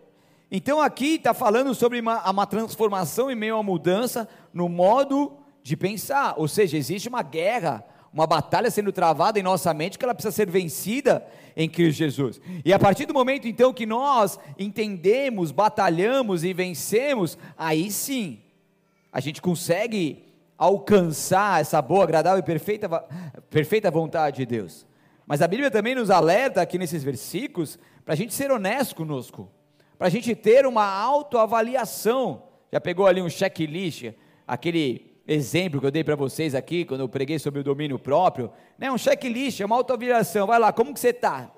Então 0.51 0.81
aqui 0.81 1.15
está 1.15 1.35
falando 1.35 1.75
sobre 1.75 1.99
uma, 1.99 2.31
uma 2.31 2.47
transformação 2.47 3.31
e 3.31 3.35
meio 3.35 3.57
a 3.57 3.63
mudança 3.63 4.29
no 4.53 4.69
modo 4.69 5.33
de 5.63 5.77
pensar, 5.77 6.35
ou 6.37 6.47
seja, 6.47 6.77
existe 6.77 7.09
uma 7.09 7.23
guerra, 7.23 7.85
uma 8.13 8.25
batalha 8.25 8.71
sendo 8.71 8.93
travada 8.93 9.41
em 9.41 9.43
nossa 9.43 9.75
mente 9.75 9.99
que 9.99 10.05
ela 10.05 10.15
precisa 10.15 10.31
ser 10.31 10.49
vencida 10.49 11.27
em 11.57 11.69
Cristo 11.69 11.99
Jesus. 11.99 12.41
E 12.65 12.73
a 12.73 12.79
partir 12.79 13.07
do 13.07 13.13
momento 13.13 13.49
então 13.49 13.75
que 13.75 13.85
nós 13.85 14.39
entendemos, 14.57 15.51
batalhamos 15.51 16.45
e 16.45 16.53
vencemos, 16.53 17.37
aí 17.59 17.91
sim 17.91 18.39
a 19.11 19.19
gente 19.19 19.43
consegue 19.43 20.26
alcançar 20.59 21.61
essa 21.61 21.81
boa, 21.83 22.05
agradável 22.05 22.39
e 22.39 22.43
perfeita, 22.43 22.89
perfeita 23.51 23.91
vontade 23.91 24.39
de 24.39 24.47
Deus. 24.47 24.87
Mas 25.27 25.43
a 25.43 25.49
Bíblia 25.49 25.71
também 25.71 25.95
nos 25.95 26.11
alerta 26.11 26.61
aqui 26.63 26.79
nesses 26.79 27.03
versículos 27.03 27.79
para 28.05 28.15
a 28.15 28.17
gente 28.17 28.33
ser 28.33 28.51
honesto 28.51 28.95
conosco, 28.95 29.51
para 29.99 30.07
a 30.07 30.11
gente 30.11 30.35
ter 30.35 30.67
uma 30.67 30.87
autoavaliação. 30.87 32.45
Já 32.73 32.81
pegou 32.81 33.07
ali 33.07 33.21
um 33.21 33.29
checklist, 33.29 34.13
aquele 34.47 35.17
exemplo 35.27 35.81
que 35.81 35.87
eu 35.87 35.91
dei 35.91 36.05
para 36.05 36.15
vocês 36.15 36.55
aqui, 36.55 36.85
quando 36.85 37.01
eu 37.01 37.09
preguei 37.09 37.39
sobre 37.39 37.61
o 37.61 37.65
domínio 37.65 37.99
próprio, 37.99 38.51
né, 38.79 38.91
um 38.91 38.99
checklist, 38.99 39.61
uma 39.61 39.77
autoavaliação, 39.77 40.47
vai 40.47 40.59
lá, 40.59 40.73
como 40.73 40.95
que 40.95 41.01
você 41.01 41.09
está? 41.09 41.51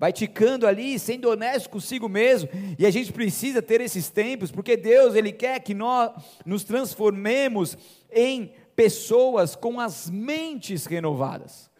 Vai 0.00 0.14
ticando 0.14 0.66
ali, 0.66 0.98
sendo 0.98 1.28
honesto 1.28 1.68
consigo 1.68 2.08
mesmo, 2.08 2.48
e 2.78 2.86
a 2.86 2.90
gente 2.90 3.12
precisa 3.12 3.60
ter 3.60 3.82
esses 3.82 4.08
tempos, 4.08 4.50
porque 4.50 4.74
Deus, 4.74 5.14
Ele 5.14 5.30
quer 5.30 5.60
que 5.60 5.74
nós 5.74 6.10
nos 6.46 6.64
transformemos 6.64 7.76
em 8.10 8.50
pessoas 8.74 9.54
com 9.54 9.78
as 9.78 10.08
mentes 10.08 10.86
renovadas, 10.86 11.70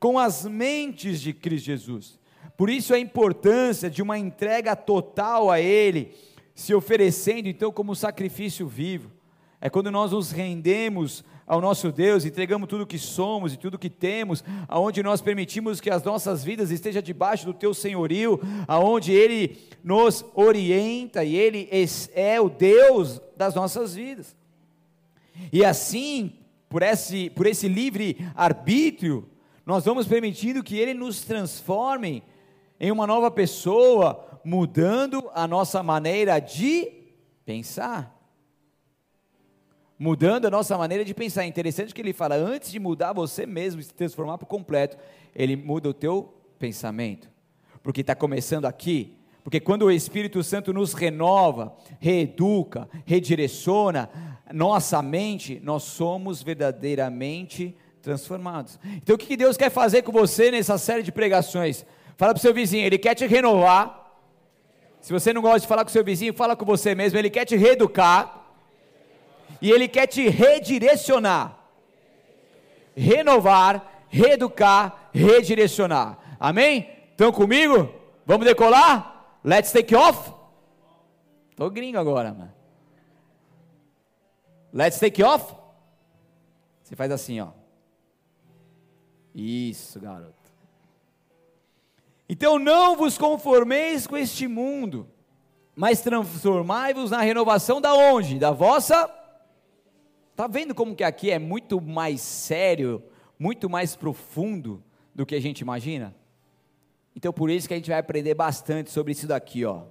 com 0.00 0.18
as 0.18 0.46
mentes 0.46 1.20
de 1.20 1.34
Cristo 1.34 1.66
Jesus, 1.66 2.18
por 2.56 2.70
isso 2.70 2.94
a 2.94 2.98
importância 2.98 3.90
de 3.90 4.00
uma 4.00 4.16
entrega 4.18 4.74
total 4.74 5.50
a 5.50 5.60
Ele, 5.60 6.16
se 6.54 6.74
oferecendo 6.74 7.50
então 7.50 7.70
como 7.70 7.94
sacrifício 7.94 8.66
vivo, 8.66 9.12
é 9.60 9.68
quando 9.68 9.90
nós 9.90 10.12
nos 10.12 10.30
rendemos 10.30 11.22
ao 11.48 11.62
nosso 11.62 11.90
Deus, 11.90 12.26
entregamos 12.26 12.68
tudo 12.68 12.86
que 12.86 12.98
somos 12.98 13.54
e 13.54 13.56
tudo 13.56 13.78
que 13.78 13.88
temos, 13.88 14.44
aonde 14.68 15.02
nós 15.02 15.22
permitimos 15.22 15.80
que 15.80 15.88
as 15.88 16.02
nossas 16.02 16.44
vidas 16.44 16.70
estejam 16.70 17.00
debaixo 17.00 17.46
do 17.46 17.54
teu 17.54 17.72
senhorio, 17.72 18.38
aonde 18.68 19.12
ele 19.12 19.58
nos 19.82 20.22
orienta 20.34 21.24
e 21.24 21.34
ele 21.34 21.66
é 22.14 22.38
o 22.38 22.50
Deus 22.50 23.22
das 23.34 23.54
nossas 23.54 23.94
vidas. 23.94 24.36
E 25.50 25.64
assim, 25.64 26.34
por 26.68 26.82
esse, 26.82 27.30
por 27.30 27.46
esse 27.46 27.66
livre 27.66 28.18
arbítrio, 28.34 29.26
nós 29.64 29.86
vamos 29.86 30.06
permitindo 30.06 30.62
que 30.62 30.76
ele 30.76 30.92
nos 30.92 31.22
transforme 31.22 32.22
em 32.78 32.92
uma 32.92 33.06
nova 33.06 33.30
pessoa, 33.30 34.38
mudando 34.44 35.30
a 35.32 35.48
nossa 35.48 35.82
maneira 35.82 36.38
de 36.40 36.92
pensar 37.46 38.17
mudando 39.98 40.46
a 40.46 40.50
nossa 40.50 40.78
maneira 40.78 41.04
de 41.04 41.12
pensar. 41.12 41.42
É 41.42 41.46
interessante 41.46 41.94
que 41.94 42.00
ele 42.00 42.12
fala, 42.12 42.36
antes 42.36 42.70
de 42.70 42.78
mudar 42.78 43.12
você 43.12 43.44
mesmo, 43.44 43.82
se 43.82 43.92
transformar 43.92 44.38
por 44.38 44.46
completo, 44.46 44.96
ele 45.34 45.56
muda 45.56 45.88
o 45.88 45.94
teu 45.94 46.34
pensamento. 46.58 47.28
Porque 47.82 48.02
está 48.02 48.14
começando 48.14 48.66
aqui. 48.66 49.16
Porque 49.42 49.60
quando 49.60 49.82
o 49.82 49.90
Espírito 49.90 50.42
Santo 50.42 50.72
nos 50.72 50.92
renova, 50.92 51.74
reeduca, 51.98 52.88
redireciona 53.06 54.10
nossa 54.52 55.02
mente, 55.02 55.60
nós 55.62 55.82
somos 55.82 56.42
verdadeiramente 56.42 57.76
transformados. 58.02 58.78
Então 58.96 59.14
o 59.14 59.18
que 59.18 59.36
Deus 59.36 59.56
quer 59.56 59.70
fazer 59.70 60.02
com 60.02 60.12
você 60.12 60.50
nessa 60.50 60.78
série 60.78 61.02
de 61.02 61.12
pregações? 61.12 61.84
Fala 62.16 62.32
para 62.32 62.38
o 62.38 62.42
seu 62.42 62.54
vizinho, 62.54 62.84
ele 62.84 62.98
quer 62.98 63.14
te 63.14 63.26
renovar. 63.26 64.06
Se 65.00 65.12
você 65.12 65.32
não 65.32 65.40
gosta 65.40 65.60
de 65.60 65.66
falar 65.66 65.84
com 65.84 65.90
o 65.90 65.92
seu 65.92 66.04
vizinho, 66.04 66.34
fala 66.34 66.56
com 66.56 66.64
você 66.64 66.94
mesmo, 66.94 67.18
ele 67.18 67.30
quer 67.30 67.44
te 67.44 67.56
reeducar 67.56 68.37
e 69.60 69.70
Ele 69.70 69.88
quer 69.88 70.06
te 70.06 70.28
redirecionar, 70.28 71.58
renovar, 72.96 74.06
reeducar, 74.08 75.10
redirecionar. 75.12 76.18
Amém? 76.38 76.88
Estão 77.10 77.32
comigo? 77.32 77.92
Vamos 78.24 78.46
decolar? 78.46 79.38
Let's 79.44 79.72
take 79.72 79.94
off? 79.94 80.32
Tô 81.56 81.68
gringo 81.70 81.98
agora, 81.98 82.32
mano. 82.32 82.52
Let's 84.72 85.00
take 85.00 85.22
off? 85.22 85.54
Você 86.82 86.94
faz 86.94 87.10
assim, 87.10 87.40
ó. 87.40 87.48
Isso, 89.34 90.00
garoto. 90.00 90.34
Então 92.28 92.58
não 92.58 92.96
vos 92.96 93.16
conformeis 93.16 94.06
com 94.06 94.16
este 94.16 94.46
mundo, 94.46 95.08
mas 95.74 96.02
transformai-vos 96.02 97.10
na 97.10 97.20
renovação 97.20 97.80
da 97.80 97.94
onde? 97.94 98.38
Da 98.38 98.50
vossa 98.50 99.08
Está 100.38 100.46
vendo 100.46 100.72
como 100.72 100.94
que 100.94 101.02
aqui 101.02 101.32
é 101.32 101.38
muito 101.40 101.80
mais 101.80 102.20
sério, 102.20 103.02
muito 103.36 103.68
mais 103.68 103.96
profundo 103.96 104.80
do 105.12 105.26
que 105.26 105.34
a 105.34 105.40
gente 105.40 105.62
imagina? 105.62 106.14
Então 107.16 107.32
por 107.32 107.50
isso 107.50 107.66
que 107.66 107.74
a 107.74 107.76
gente 107.76 107.90
vai 107.90 107.98
aprender 107.98 108.34
bastante 108.34 108.88
sobre 108.92 109.10
isso 109.10 109.26
daqui, 109.26 109.64
ó. 109.64 109.86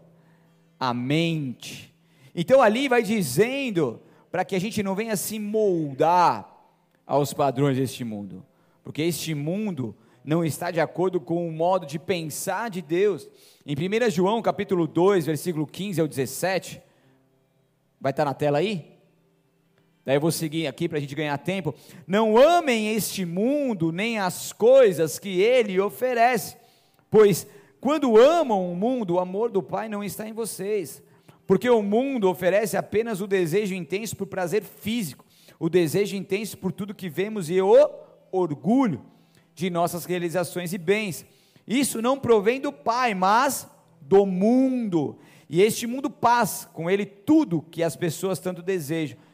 A 0.79 0.93
mente. 0.93 1.93
Então 2.33 2.61
ali 2.61 2.87
vai 2.87 3.03
dizendo 3.03 4.01
para 4.31 4.45
que 4.45 4.55
a 4.55 4.59
gente 4.59 4.81
não 4.81 4.95
venha 4.95 5.17
se 5.17 5.37
moldar 5.37 6.49
aos 7.05 7.33
padrões 7.33 7.75
deste 7.75 8.05
mundo, 8.05 8.41
porque 8.85 9.01
este 9.01 9.35
mundo 9.35 9.93
não 10.23 10.45
está 10.45 10.71
de 10.71 10.79
acordo 10.79 11.19
com 11.19 11.45
o 11.45 11.51
modo 11.51 11.85
de 11.85 11.99
pensar 11.99 12.69
de 12.69 12.81
Deus. 12.81 13.29
Em 13.65 13.75
1 13.75 14.09
João 14.11 14.41
capítulo 14.41 14.87
2, 14.87 15.25
versículo 15.25 15.67
15 15.67 15.99
ao 15.99 16.07
17, 16.07 16.81
vai 17.99 18.11
estar 18.11 18.23
na 18.23 18.33
tela 18.33 18.59
aí? 18.59 18.96
Daí 20.07 20.15
eu 20.15 20.21
vou 20.21 20.31
seguir 20.31 20.67
aqui 20.67 20.87
para 20.87 20.99
a 20.99 21.01
gente 21.01 21.13
ganhar 21.13 21.37
tempo. 21.37 21.75
Não 22.07 22.37
amem 22.37 22.95
este 22.95 23.25
mundo, 23.25 23.91
nem 23.91 24.17
as 24.17 24.53
coisas 24.53 25.19
que 25.19 25.41
ele 25.41 25.77
oferece, 25.81 26.55
pois 27.11 27.45
quando 27.81 28.15
amam 28.15 28.71
o 28.71 28.73
mundo, 28.73 29.15
o 29.15 29.19
amor 29.19 29.51
do 29.51 29.61
Pai 29.61 29.89
não 29.89 30.01
está 30.01 30.25
em 30.25 30.31
vocês. 30.31 31.03
Porque 31.45 31.69
o 31.69 31.81
mundo 31.81 32.29
oferece 32.29 32.77
apenas 32.77 33.19
o 33.19 33.27
desejo 33.27 33.75
intenso 33.75 34.15
por 34.15 34.27
prazer 34.27 34.63
físico, 34.63 35.25
o 35.59 35.69
desejo 35.69 36.15
intenso 36.15 36.57
por 36.57 36.71
tudo 36.71 36.95
que 36.95 37.09
vemos 37.09 37.49
e 37.49 37.59
o 37.59 37.75
orgulho 38.31 39.03
de 39.53 39.69
nossas 39.69 40.05
realizações 40.05 40.71
e 40.71 40.77
bens. 40.77 41.25
Isso 41.67 42.01
não 42.01 42.17
provém 42.17 42.61
do 42.61 42.71
Pai, 42.71 43.13
mas 43.13 43.69
do 43.99 44.25
mundo. 44.25 45.19
E 45.49 45.61
este 45.61 45.85
mundo 45.85 46.09
passa, 46.09 46.69
com 46.69 46.89
ele 46.89 47.05
tudo 47.05 47.61
que 47.69 47.83
as 47.83 47.97
pessoas 47.97 48.39
tanto 48.39 48.61
desejam 48.61 49.26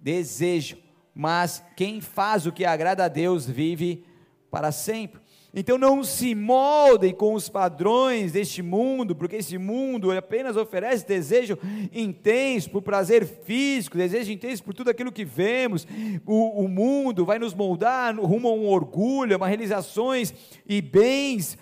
desejo, 0.00 0.78
mas 1.14 1.62
quem 1.76 2.00
faz 2.00 2.46
o 2.46 2.52
que 2.52 2.64
agrada 2.64 3.04
a 3.04 3.08
Deus 3.08 3.46
vive 3.46 4.04
para 4.50 4.72
sempre. 4.72 5.20
Então 5.52 5.76
não 5.76 6.04
se 6.04 6.32
moldem 6.32 7.12
com 7.12 7.34
os 7.34 7.48
padrões 7.48 8.30
deste 8.32 8.62
mundo, 8.62 9.16
porque 9.16 9.36
esse 9.36 9.58
mundo 9.58 10.12
apenas 10.12 10.56
oferece 10.56 11.04
desejo 11.04 11.58
intenso 11.92 12.70
por 12.70 12.82
prazer 12.82 13.26
físico, 13.26 13.98
desejo 13.98 14.30
intenso 14.30 14.62
por 14.62 14.74
tudo 14.74 14.90
aquilo 14.90 15.10
que 15.10 15.24
vemos. 15.24 15.86
O, 16.24 16.64
o 16.64 16.68
mundo 16.68 17.24
vai 17.24 17.38
nos 17.38 17.52
moldar 17.52 18.14
rumo 18.16 18.48
a 18.48 18.52
um 18.52 18.68
orgulho, 18.68 19.34
a 19.34 19.36
uma 19.36 19.48
realizações 19.48 20.32
e 20.64 20.80
bens, 20.80 21.58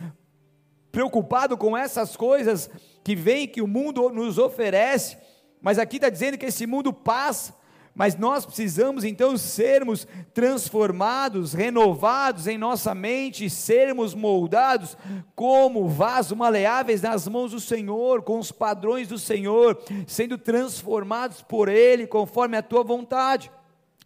preocupado 0.93 1.57
com 1.57 1.75
essas 1.75 2.15
coisas 2.15 2.69
que 3.03 3.17
vem, 3.17 3.49
que 3.49 3.63
o 3.63 3.67
mundo 3.67 4.11
nos 4.11 4.37
oferece. 4.37 5.17
Mas 5.63 5.79
aqui 5.79 5.97
está 5.97 6.11
dizendo 6.11 6.37
que 6.37 6.47
esse 6.47 6.67
mundo 6.67 6.93
passa 6.93 7.58
mas 7.99 8.17
nós 8.17 8.47
precisamos 8.47 9.03
então 9.03 9.37
sermos 9.37 10.07
transformados, 10.33 11.53
renovados 11.53 12.47
em 12.47 12.57
nossa 12.57 12.95
mente, 12.95 13.51
sermos 13.51 14.15
moldados 14.15 14.97
como 15.35 15.89
vaso 15.89 16.37
maleáveis 16.37 17.03
nas 17.03 17.27
mãos 17.27 17.51
do 17.51 17.59
Senhor, 17.59 18.23
com 18.23 18.39
os 18.39 18.53
padrões 18.53 19.09
do 19.09 19.19
Senhor, 19.19 19.83
sendo 20.07 20.39
transformados 20.39 21.43
por 21.43 21.69
Ele 21.69 22.07
conforme 22.07 22.57
a 22.57 22.63
tua 22.63 22.85
vontade. 22.85 23.51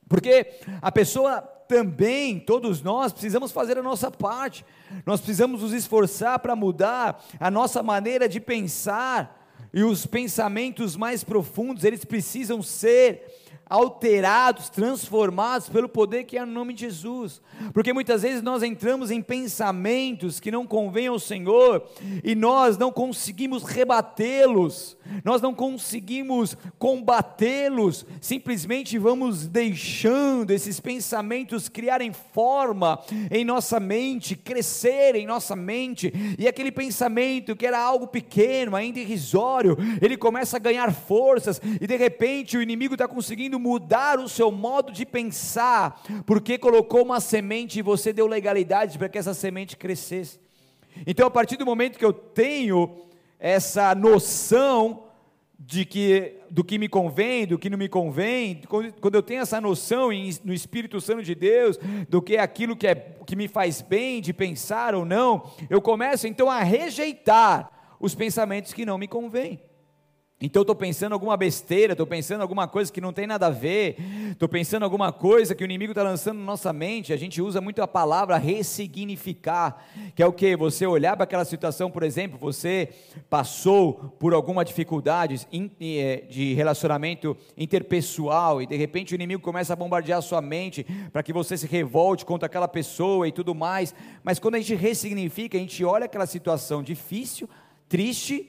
Porque 0.08 0.54
a 0.80 0.90
pessoa 0.90 1.42
também, 1.68 2.40
todos 2.40 2.80
nós, 2.80 3.12
precisamos 3.12 3.52
fazer 3.52 3.76
a 3.76 3.82
nossa 3.82 4.10
parte, 4.10 4.64
nós 5.04 5.20
precisamos 5.20 5.60
nos 5.60 5.74
esforçar 5.74 6.38
para 6.38 6.56
mudar 6.56 7.22
a 7.38 7.50
nossa 7.50 7.82
maneira 7.82 8.26
de 8.26 8.40
pensar, 8.40 9.38
e 9.74 9.82
os 9.82 10.04
pensamentos 10.06 10.96
mais 10.96 11.24
profundos, 11.24 11.84
eles 11.84 12.04
precisam 12.04 12.62
ser 12.62 13.42
alterados, 13.72 14.68
transformados 14.68 15.66
pelo 15.70 15.88
poder 15.88 16.24
que 16.24 16.36
é 16.36 16.44
no 16.44 16.52
nome 16.52 16.74
de 16.74 16.82
Jesus. 16.82 17.40
Porque 17.72 17.90
muitas 17.90 18.20
vezes 18.20 18.42
nós 18.42 18.62
entramos 18.62 19.10
em 19.10 19.22
pensamentos 19.22 20.38
que 20.38 20.50
não 20.50 20.66
convêm 20.66 21.06
ao 21.06 21.18
Senhor 21.18 21.82
e 22.22 22.34
nós 22.34 22.76
não 22.76 22.92
conseguimos 22.92 23.62
rebatê-los, 23.62 24.94
nós 25.24 25.40
não 25.40 25.54
conseguimos 25.54 26.54
combatê-los, 26.78 28.04
simplesmente 28.20 28.98
vamos 28.98 29.46
deixando 29.46 30.50
esses 30.50 30.78
pensamentos 30.78 31.70
criarem 31.70 32.12
forma 32.12 33.00
em 33.30 33.42
nossa 33.42 33.80
mente, 33.80 34.36
crescer 34.36 35.14
em 35.14 35.26
nossa 35.26 35.56
mente, 35.56 36.12
e 36.38 36.46
aquele 36.46 36.70
pensamento 36.70 37.56
que 37.56 37.66
era 37.66 37.80
algo 37.80 38.06
pequeno, 38.06 38.76
ainda 38.76 39.00
irrisório, 39.00 39.78
ele 40.02 40.18
começa 40.18 40.58
a 40.58 40.60
ganhar 40.60 40.92
forças 40.92 41.58
e 41.80 41.86
de 41.86 41.96
repente 41.96 42.58
o 42.58 42.62
inimigo 42.62 42.94
está 42.94 43.08
conseguindo 43.08 43.61
mudar 43.62 44.18
o 44.18 44.28
seu 44.28 44.50
modo 44.50 44.92
de 44.92 45.06
pensar, 45.06 46.02
porque 46.26 46.58
colocou 46.58 47.02
uma 47.02 47.20
semente 47.20 47.78
e 47.78 47.82
você 47.82 48.12
deu 48.12 48.26
legalidade 48.26 48.98
para 48.98 49.08
que 49.08 49.18
essa 49.18 49.32
semente 49.32 49.76
crescesse. 49.76 50.40
Então, 51.06 51.26
a 51.26 51.30
partir 51.30 51.56
do 51.56 51.64
momento 51.64 51.98
que 51.98 52.04
eu 52.04 52.12
tenho 52.12 53.06
essa 53.38 53.94
noção 53.94 55.04
de 55.58 55.84
que 55.84 56.38
do 56.50 56.62
que 56.62 56.76
me 56.76 56.88
convém, 56.88 57.46
do 57.46 57.58
que 57.58 57.70
não 57.70 57.78
me 57.78 57.88
convém, 57.88 58.60
quando 59.00 59.14
eu 59.14 59.22
tenho 59.22 59.40
essa 59.40 59.58
noção 59.58 60.10
no 60.44 60.52
Espírito 60.52 61.00
Santo 61.00 61.22
de 61.22 61.34
Deus, 61.34 61.78
do 62.10 62.20
que 62.20 62.36
é 62.36 62.40
aquilo 62.40 62.76
que, 62.76 62.86
é, 62.86 62.94
que 63.26 63.34
me 63.34 63.48
faz 63.48 63.80
bem 63.80 64.20
de 64.20 64.34
pensar 64.34 64.94
ou 64.94 65.04
não, 65.04 65.50
eu 65.70 65.80
começo 65.80 66.26
então 66.26 66.50
a 66.50 66.62
rejeitar 66.62 67.70
os 67.98 68.14
pensamentos 68.14 68.74
que 68.74 68.84
não 68.84 68.98
me 68.98 69.08
convêm. 69.08 69.62
Então 70.44 70.62
estou 70.62 70.74
pensando 70.74 71.12
alguma 71.12 71.36
besteira, 71.36 71.92
estou 71.92 72.04
pensando 72.04 72.40
alguma 72.40 72.66
coisa 72.66 72.92
que 72.92 73.00
não 73.00 73.12
tem 73.12 73.28
nada 73.28 73.46
a 73.46 73.50
ver, 73.50 73.94
estou 74.32 74.48
pensando 74.48 74.82
alguma 74.82 75.12
coisa 75.12 75.54
que 75.54 75.62
o 75.62 75.64
inimigo 75.64 75.92
está 75.92 76.02
lançando 76.02 76.40
na 76.40 76.44
nossa 76.44 76.72
mente. 76.72 77.12
A 77.12 77.16
gente 77.16 77.40
usa 77.40 77.60
muito 77.60 77.80
a 77.80 77.86
palavra 77.86 78.36
ressignificar, 78.38 79.86
que 80.16 80.20
é 80.20 80.26
o 80.26 80.32
que? 80.32 80.56
Você 80.56 80.84
olhar 80.84 81.14
para 81.14 81.22
aquela 81.22 81.44
situação, 81.44 81.92
por 81.92 82.02
exemplo, 82.02 82.36
você 82.40 82.88
passou 83.30 84.16
por 84.18 84.34
alguma 84.34 84.64
dificuldade 84.64 85.46
é, 85.80 86.24
de 86.28 86.54
relacionamento 86.54 87.36
interpessoal 87.56 88.60
e 88.60 88.66
de 88.66 88.76
repente 88.76 89.14
o 89.14 89.14
inimigo 89.14 89.40
começa 89.40 89.74
a 89.74 89.76
bombardear 89.76 90.18
a 90.18 90.22
sua 90.22 90.42
mente 90.42 90.84
para 91.12 91.22
que 91.22 91.32
você 91.32 91.56
se 91.56 91.68
revolte 91.68 92.26
contra 92.26 92.46
aquela 92.46 92.66
pessoa 92.66 93.28
e 93.28 93.32
tudo 93.32 93.54
mais. 93.54 93.94
Mas 94.24 94.40
quando 94.40 94.56
a 94.56 94.58
gente 94.58 94.74
ressignifica, 94.74 95.56
a 95.56 95.60
gente 95.60 95.84
olha 95.84 96.06
aquela 96.06 96.26
situação 96.26 96.82
difícil, 96.82 97.48
triste, 97.88 98.48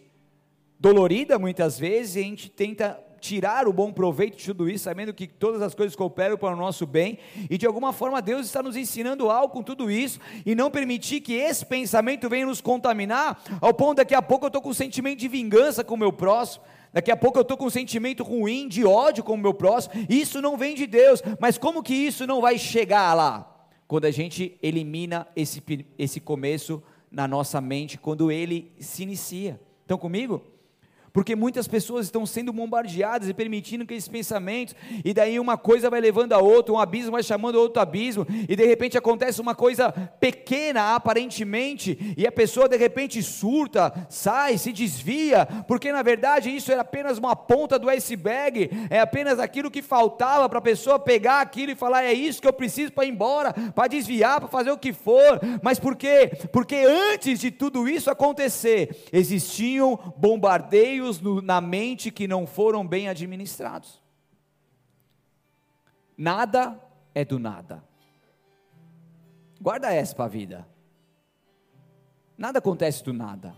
dolorida 0.84 1.40
muitas 1.40 1.80
vezes, 1.80 2.18
e 2.18 2.20
a 2.20 2.24
gente 2.24 2.50
tenta 2.50 3.00
tirar 3.22 3.70
o 3.70 3.72
bom 3.72 3.90
proveito 3.90 4.36
de 4.36 4.44
tudo 4.44 4.70
isso, 4.70 4.84
sabendo 4.84 5.14
que 5.14 5.26
todas 5.26 5.62
as 5.62 5.74
coisas 5.74 5.96
cooperam 5.96 6.38
para 6.38 6.54
o 6.54 6.58
nosso 6.58 6.86
bem, 6.86 7.20
e 7.50 7.58
de 7.58 7.66
alguma 7.66 7.94
forma 7.94 8.22
Deus 8.22 8.46
está 8.46 8.62
nos 8.62 8.76
ensinando 8.76 9.32
algo 9.32 9.54
com 9.54 9.64
tudo 9.64 9.90
isso, 9.90 10.20
e 10.46 10.54
não 10.54 10.70
permitir 10.70 11.22
que 11.22 11.32
esse 11.32 11.66
pensamento 11.66 12.28
venha 12.28 12.46
nos 12.46 12.60
contaminar, 12.60 13.42
ao 13.62 13.74
ponto 13.74 13.96
daqui 13.96 14.14
a 14.14 14.22
pouco 14.22 14.44
eu 14.44 14.48
estou 14.48 14.62
com 14.62 14.72
um 14.72 14.74
sentimento 14.74 15.20
de 15.20 15.30
vingança 15.30 15.86
com 15.86 15.94
o 15.94 15.98
meu 15.98 16.12
próximo, 16.12 16.66
daqui 16.92 17.12
a 17.12 17.16
pouco 17.16 17.38
eu 17.38 17.44
estou 17.44 17.56
com 17.56 17.68
um 17.68 17.70
sentimento 17.70 18.22
ruim, 18.22 18.68
de 18.68 18.84
ódio 18.84 19.24
com 19.24 19.36
o 19.36 19.38
meu 19.38 19.54
próximo, 19.54 19.94
isso 20.10 20.42
não 20.42 20.58
vem 20.58 20.76
de 20.76 20.86
Deus, 20.86 21.24
mas 21.40 21.58
como 21.58 21.82
que 21.82 21.94
isso 21.94 22.28
não 22.28 22.42
vai 22.42 22.58
chegar 22.58 23.14
lá? 23.14 23.66
Quando 23.88 24.04
a 24.04 24.12
gente 24.12 24.60
elimina 24.62 25.26
esse, 25.34 25.64
esse 25.98 26.20
começo 26.20 26.84
na 27.10 27.26
nossa 27.26 27.62
mente, 27.62 27.98
quando 27.98 28.30
ele 28.30 28.74
se 28.82 29.04
inicia. 29.04 29.62
Estão 29.84 29.98
comigo? 29.98 30.53
Porque 31.14 31.36
muitas 31.36 31.68
pessoas 31.68 32.08
estão 32.08 32.26
sendo 32.26 32.52
bombardeadas 32.52 33.30
e 33.30 33.34
permitindo 33.36 33.86
que 33.86 33.94
esses 33.94 34.10
pensamentos, 34.10 34.76
e 35.06 35.14
daí 35.14 35.40
uma 35.40 35.56
coisa 35.56 35.88
vai 35.88 36.02
levando 36.02 36.34
a 36.34 36.40
outra, 36.40 36.74
um 36.74 36.80
abismo 36.80 37.12
vai 37.12 37.22
chamando 37.22 37.56
outro 37.56 37.80
abismo, 37.80 38.26
e 38.50 38.56
de 38.56 38.66
repente 38.66 38.98
acontece 38.98 39.40
uma 39.40 39.54
coisa 39.54 39.92
pequena 40.20 40.96
aparentemente, 40.96 42.16
e 42.18 42.26
a 42.26 42.32
pessoa 42.32 42.68
de 42.68 42.76
repente 42.76 43.22
surta, 43.22 43.94
sai, 44.10 44.58
se 44.58 44.74
desvia, 44.74 45.48
porque 45.68 45.92
na 45.92 46.02
verdade 46.02 46.50
isso 46.50 46.72
era 46.72 46.82
apenas 46.82 47.20
uma 47.20 47.36
ponta 47.36 47.78
do 47.78 47.90
iceberg, 47.90 48.72
é 48.90 49.00
apenas 49.00 49.38
aquilo 49.38 49.70
que 49.70 49.84
faltava 49.84 50.50
para 50.50 50.58
a 50.58 50.64
pessoa 50.64 50.98
pegar 50.98 51.42
aquilo 51.42 51.72
e 51.72 51.76
falar: 51.76 52.04
é 52.04 52.14
isso 52.14 52.42
que 52.42 52.48
eu 52.48 52.54
preciso 52.54 52.92
para 52.92 53.06
ir 53.06 53.10
embora, 53.10 53.54
para 53.54 53.88
desviar, 53.88 54.40
para 54.40 54.50
fazer 54.50 54.72
o 54.72 54.78
que 54.78 54.92
for, 54.92 55.40
mas 55.62 55.80
por 55.80 55.96
quê? 55.96 56.32
Porque 56.52 56.76
antes 56.76 57.40
de 57.40 57.52
tudo 57.52 57.88
isso 57.88 58.10
acontecer, 58.10 58.96
existiam 59.12 60.14
bombardeios 60.18 61.03
no, 61.04 61.42
na 61.42 61.60
mente 61.62 62.12
que 62.12 62.28
não 62.28 62.46
foram 62.46 62.88
bem 62.88 63.08
administrados. 63.08 64.02
Nada 66.18 66.80
é 67.14 67.26
do 67.26 67.40
nada. 67.40 67.84
Guarda 69.60 69.94
essa 69.94 70.16
para 70.16 70.26
a 70.26 70.28
vida. 70.28 70.68
Nada 72.38 72.60
acontece 72.60 73.04
do 73.04 73.14
nada. 73.14 73.56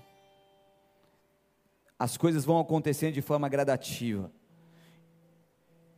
As 1.97 2.17
coisas 2.17 2.45
vão 2.45 2.59
acontecendo 2.59 3.13
de 3.13 3.21
forma 3.21 3.47
gradativa. 3.49 4.31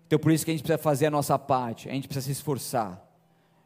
Então 0.05 0.17
por 0.17 0.31
isso 0.31 0.45
que 0.45 0.51
a 0.51 0.53
gente 0.53 0.63
precisa 0.63 0.81
fazer 0.81 1.07
a 1.07 1.11
nossa 1.11 1.37
parte, 1.37 1.89
a 1.89 1.93
gente 1.93 2.07
precisa 2.07 2.27
se 2.27 2.31
esforçar. 2.31 3.03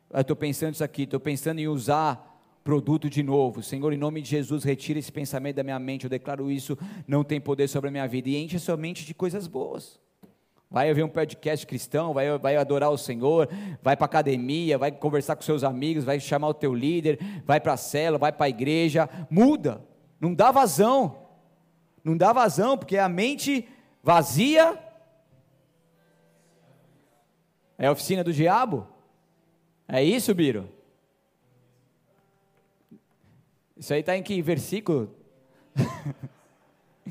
Eu 0.09 0.21
estou 0.21 0.35
pensando 0.35 0.73
isso 0.73 0.83
aqui, 0.83 1.03
estou 1.03 1.19
pensando 1.19 1.59
em 1.59 1.67
usar 1.67 2.30
produto 2.63 3.09
de 3.09 3.23
novo. 3.23 3.61
Senhor, 3.63 3.91
em 3.91 3.97
nome 3.97 4.21
de 4.21 4.29
Jesus, 4.29 4.63
retira 4.63 4.99
esse 4.99 5.11
pensamento 5.11 5.55
da 5.55 5.63
minha 5.63 5.79
mente. 5.79 6.03
Eu 6.05 6.09
declaro 6.09 6.51
isso, 6.51 6.77
não 7.07 7.23
tem 7.23 7.39
poder 7.41 7.67
sobre 7.67 7.89
a 7.89 7.91
minha 7.91 8.07
vida. 8.07 8.29
E 8.29 8.37
enche 8.37 8.57
a 8.57 8.59
sua 8.59 8.77
mente 8.77 9.05
de 9.05 9.13
coisas 9.13 9.47
boas. 9.47 9.99
Vai 10.69 10.87
ouvir 10.87 11.03
um 11.03 11.09
podcast 11.09 11.67
cristão, 11.67 12.13
vai, 12.13 12.37
vai 12.37 12.55
adorar 12.55 12.91
o 12.91 12.97
Senhor, 12.97 13.49
vai 13.83 13.97
para 13.97 14.05
academia, 14.05 14.77
vai 14.77 14.89
conversar 14.89 15.35
com 15.35 15.41
seus 15.41 15.65
amigos, 15.65 16.05
vai 16.05 16.17
chamar 16.17 16.47
o 16.47 16.53
teu 16.53 16.73
líder, 16.73 17.19
vai 17.45 17.59
para 17.59 17.73
a 17.73 17.77
cela, 17.77 18.17
vai 18.17 18.31
para 18.31 18.45
a 18.45 18.49
igreja. 18.49 19.09
Muda, 19.29 19.81
não 20.19 20.33
dá 20.33 20.49
vazão. 20.49 21.27
Não 22.03 22.15
dá 22.15 22.31
vazão, 22.31 22.77
porque 22.77 22.97
a 22.97 23.09
mente 23.09 23.67
vazia 24.01 24.79
é 27.77 27.87
a 27.87 27.91
oficina 27.91 28.23
do 28.23 28.31
diabo. 28.31 28.87
É 29.87 30.01
isso, 30.01 30.33
Biro? 30.33 30.69
Isso 33.81 33.95
aí 33.95 34.01
está 34.01 34.15
em 34.15 34.21
que 34.21 34.39
versículo? 34.43 35.11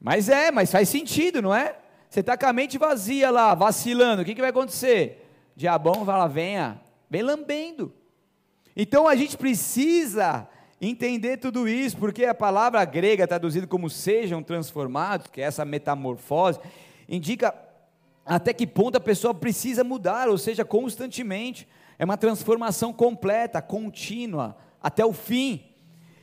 mas 0.00 0.28
é, 0.28 0.50
mas 0.50 0.72
faz 0.72 0.88
sentido, 0.88 1.40
não 1.40 1.54
é? 1.54 1.76
Você 2.10 2.18
está 2.18 2.36
com 2.36 2.46
a 2.46 2.52
mente 2.52 2.76
vazia 2.76 3.30
lá, 3.30 3.54
vacilando, 3.54 4.22
o 4.22 4.24
que, 4.24 4.34
que 4.34 4.40
vai 4.40 4.50
acontecer? 4.50 5.24
Diabão 5.54 6.04
vai 6.04 6.18
lá, 6.18 6.26
venha, 6.26 6.80
vem 7.08 7.22
lambendo. 7.22 7.92
Então 8.76 9.06
a 9.06 9.14
gente 9.14 9.36
precisa 9.38 10.48
entender 10.80 11.36
tudo 11.36 11.68
isso, 11.68 11.98
porque 11.98 12.24
a 12.24 12.34
palavra 12.34 12.84
grega 12.84 13.24
traduzida 13.24 13.64
como 13.64 13.88
sejam 13.88 14.42
transformados, 14.42 15.28
que 15.28 15.40
é 15.40 15.44
essa 15.44 15.64
metamorfose, 15.64 16.58
indica 17.08 17.54
até 18.26 18.52
que 18.52 18.66
ponto 18.66 18.96
a 18.96 19.00
pessoa 19.00 19.32
precisa 19.32 19.84
mudar, 19.84 20.28
ou 20.28 20.36
seja, 20.36 20.64
constantemente. 20.64 21.68
É 21.96 22.04
uma 22.04 22.16
transformação 22.16 22.92
completa, 22.92 23.62
contínua, 23.62 24.56
até 24.84 25.02
o 25.02 25.14
fim. 25.14 25.64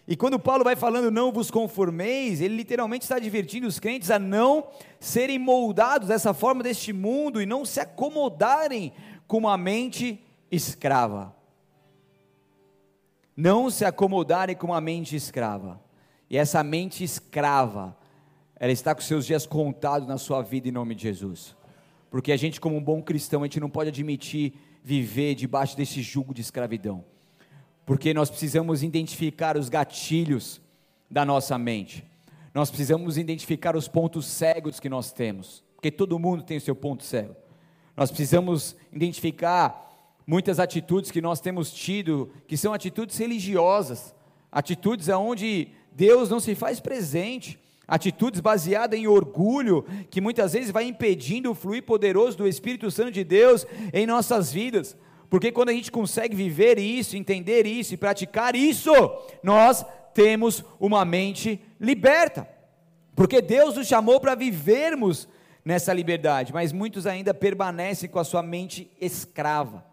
E 0.08 0.15
quando 0.15 0.39
Paulo 0.39 0.63
vai 0.63 0.76
falando 0.76 1.10
não 1.10 1.32
vos 1.32 1.50
conformeis, 1.50 2.41
ele 2.41 2.56
literalmente 2.56 3.06
está 3.06 3.15
advertindo 3.15 3.65
os 3.65 3.80
crentes 3.80 4.12
a 4.12 4.19
não 4.19 4.67
serem 5.00 5.39
moldados 5.39 6.10
dessa 6.10 6.32
forma 6.32 6.62
deste 6.62 6.93
mundo 6.93 7.41
e 7.41 7.45
não 7.47 7.65
se 7.65 7.80
acomodarem 7.80 8.93
com 9.28 9.39
uma 9.39 9.58
mente 9.58 10.24
escrava. 10.52 11.36
não 13.36 13.71
se 13.71 13.84
acomodarem 13.84 14.56
com 14.56 14.67
uma 14.67 14.82
mente 14.82 15.15
escrava. 15.15 15.82
E 16.30 16.38
essa 16.38 16.62
mente 16.62 17.04
escrava, 17.04 17.97
ela 18.56 18.71
está 18.71 18.93
com 18.93 19.02
seus 19.02 19.26
dias 19.26 19.47
contados 19.47 20.08
na 20.08 20.19
sua 20.19 20.43
vida 20.43 20.67
em 20.67 20.71
nome 20.71 20.93
de 20.93 21.04
Jesus. 21.04 21.56
Porque 22.12 22.32
a 22.32 22.38
gente, 22.38 22.62
como 22.62 22.78
um 22.78 22.84
bom 22.84 23.02
cristão, 23.02 23.41
a 23.41 23.45
gente 23.45 23.60
não 23.60 23.69
pode 23.69 23.89
admitir 23.89 24.54
viver 24.84 25.34
debaixo 25.34 25.76
desse 25.76 26.04
jugo 26.04 26.34
de 26.34 26.41
escravidão. 26.41 27.04
Porque 27.86 28.13
nós 28.13 28.30
precisamos 28.30 28.84
identificar 28.84 29.58
os 29.58 29.70
gatilhos 29.70 30.62
da 31.10 31.26
nossa 31.26 31.58
mente. 31.58 32.06
Nós 32.54 32.70
precisamos 32.70 33.17
identificar 33.17 33.76
os 33.76 33.88
pontos 33.88 34.26
cegos 34.26 34.80
que 34.80 34.89
nós 34.89 35.12
temos. 35.12 35.63
Porque 35.76 35.91
todo 35.91 36.20
mundo 36.20 36.44
tem 36.44 36.58
o 36.58 36.62
seu 36.62 36.76
ponto 36.76 37.04
cego. 37.04 37.36
Nós 37.96 38.10
precisamos 38.10 38.76
identificar 38.91 39.89
muitas 40.26 40.60
atitudes 40.60 41.12
que 41.12 41.22
nós 41.22 41.41
temos 41.41 41.74
tido, 41.74 42.32
que 42.48 42.56
são 42.56 42.74
atitudes 42.74 43.17
religiosas, 43.17 44.13
atitudes 44.52 45.10
aonde 45.10 45.70
Deus 45.91 46.30
não 46.30 46.39
se 46.39 46.56
faz 46.56 46.80
presente, 46.80 47.60
atitudes 47.88 48.39
baseadas 48.39 48.98
em 48.98 49.08
orgulho, 49.08 49.86
que 50.10 50.22
muitas 50.22 50.54
vezes 50.54 50.72
vai 50.72 50.86
impedindo 50.86 51.52
o 51.52 51.56
fluir 51.56 51.84
poderoso 51.84 52.38
do 52.38 52.48
Espírito 52.48 52.89
Santo 52.89 53.12
de 53.12 53.24
Deus 53.24 53.65
em 53.91 54.06
nossas 54.06 54.52
vidas. 54.52 54.96
Porque 55.32 55.50
quando 55.50 55.70
a 55.70 55.74
gente 55.74 55.89
consegue 55.89 56.36
viver 56.36 56.78
isso, 56.78 57.15
entender 57.15 57.65
isso 57.65 57.94
e 57.94 57.98
praticar 57.98 58.54
isso, 58.54 58.91
nós 59.41 59.86
temos 60.13 60.62
uma 60.78 61.06
mente 61.06 61.58
liberta. 61.80 62.46
Porque 63.15 63.41
Deus 63.41 63.78
nos 63.78 63.88
chamou 63.88 64.20
para 64.20 64.36
vivermos 64.36 65.30
nessa 65.63 65.94
liberdade, 65.94 66.52
mas 66.52 66.74
muitos 66.74 67.08
ainda 67.08 67.34
permanecem 67.34 68.10
com 68.10 68.20
a 68.20 68.26
sua 68.26 68.44
mente 68.44 68.91
escrava 69.00 69.86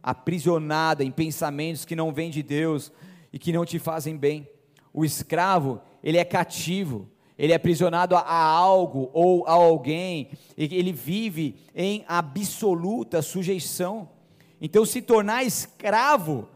aprisionada 0.00 1.02
em 1.02 1.10
pensamentos 1.10 1.84
que 1.84 1.96
não 1.96 2.12
vêm 2.12 2.30
de 2.30 2.44
Deus 2.44 2.92
e 3.32 3.38
que 3.38 3.52
não 3.52 3.64
te 3.64 3.80
fazem 3.80 4.16
bem. 4.16 4.48
O 4.92 5.04
escravo, 5.04 5.80
ele 6.04 6.18
é 6.18 6.24
cativo, 6.24 7.10
ele 7.36 7.52
é 7.52 7.56
aprisionado 7.56 8.14
a, 8.14 8.32
algo 8.32 9.10
ou 9.12 9.44
a 9.48 9.54
alguém, 9.54 10.30
ele 10.56 10.92
vive 10.92 11.56
em 11.74 12.04
absoluta 12.06 13.20
sujeição. 13.22 14.13
Então, 14.66 14.86
se 14.86 15.02
tornar 15.02 15.44
escravo, 15.44 16.48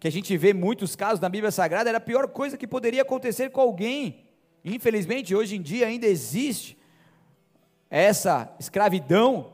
que 0.00 0.08
a 0.08 0.10
gente 0.10 0.36
vê 0.36 0.52
muitos 0.52 0.96
casos 0.96 1.20
na 1.20 1.28
Bíblia 1.28 1.52
Sagrada, 1.52 1.88
era 1.88 1.98
a 1.98 2.00
pior 2.00 2.26
coisa 2.26 2.56
que 2.56 2.66
poderia 2.66 3.02
acontecer 3.02 3.50
com 3.50 3.60
alguém. 3.60 4.24
Infelizmente, 4.64 5.32
hoje 5.32 5.54
em 5.54 5.62
dia 5.62 5.86
ainda 5.86 6.08
existe 6.08 6.76
essa 7.88 8.52
escravidão 8.58 9.52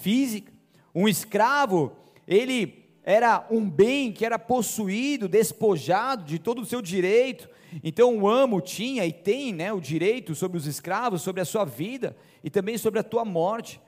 física. 0.00 0.52
Um 0.92 1.06
escravo, 1.06 1.92
ele 2.26 2.88
era 3.04 3.46
um 3.48 3.70
bem 3.70 4.10
que 4.12 4.26
era 4.26 4.36
possuído, 4.36 5.28
despojado 5.28 6.24
de 6.24 6.40
todo 6.40 6.62
o 6.62 6.66
seu 6.66 6.82
direito. 6.82 7.48
Então 7.84 8.18
o 8.18 8.28
amo 8.28 8.60
tinha 8.60 9.06
e 9.06 9.12
tem 9.12 9.52
né, 9.52 9.72
o 9.72 9.80
direito 9.80 10.34
sobre 10.34 10.58
os 10.58 10.66
escravos, 10.66 11.22
sobre 11.22 11.40
a 11.40 11.44
sua 11.44 11.64
vida 11.64 12.16
e 12.42 12.50
também 12.50 12.76
sobre 12.76 12.98
a 12.98 13.04
tua 13.04 13.24
morte. 13.24 13.80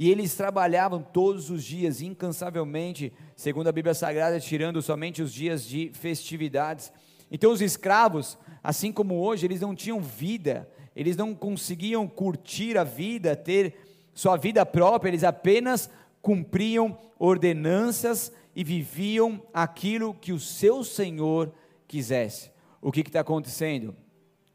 E 0.00 0.10
eles 0.10 0.34
trabalhavam 0.34 1.02
todos 1.02 1.50
os 1.50 1.62
dias, 1.62 2.00
incansavelmente, 2.00 3.12
segundo 3.36 3.68
a 3.68 3.72
Bíblia 3.72 3.92
Sagrada, 3.92 4.40
tirando 4.40 4.80
somente 4.80 5.20
os 5.20 5.30
dias 5.30 5.62
de 5.62 5.90
festividades. 5.92 6.90
Então 7.30 7.52
os 7.52 7.60
escravos, 7.60 8.38
assim 8.64 8.92
como 8.92 9.20
hoje, 9.20 9.44
eles 9.44 9.60
não 9.60 9.74
tinham 9.74 10.00
vida, 10.00 10.66
eles 10.96 11.18
não 11.18 11.34
conseguiam 11.34 12.08
curtir 12.08 12.78
a 12.78 12.82
vida, 12.82 13.36
ter 13.36 13.74
sua 14.14 14.38
vida 14.38 14.64
própria, 14.64 15.10
eles 15.10 15.22
apenas 15.22 15.90
cumpriam 16.22 16.96
ordenanças 17.18 18.32
e 18.56 18.64
viviam 18.64 19.42
aquilo 19.52 20.14
que 20.14 20.32
o 20.32 20.40
seu 20.40 20.82
Senhor 20.82 21.52
quisesse. 21.86 22.50
O 22.80 22.90
que 22.90 23.00
está 23.02 23.20
acontecendo? 23.20 23.94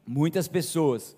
Muitas 0.04 0.48
pessoas 0.48 1.16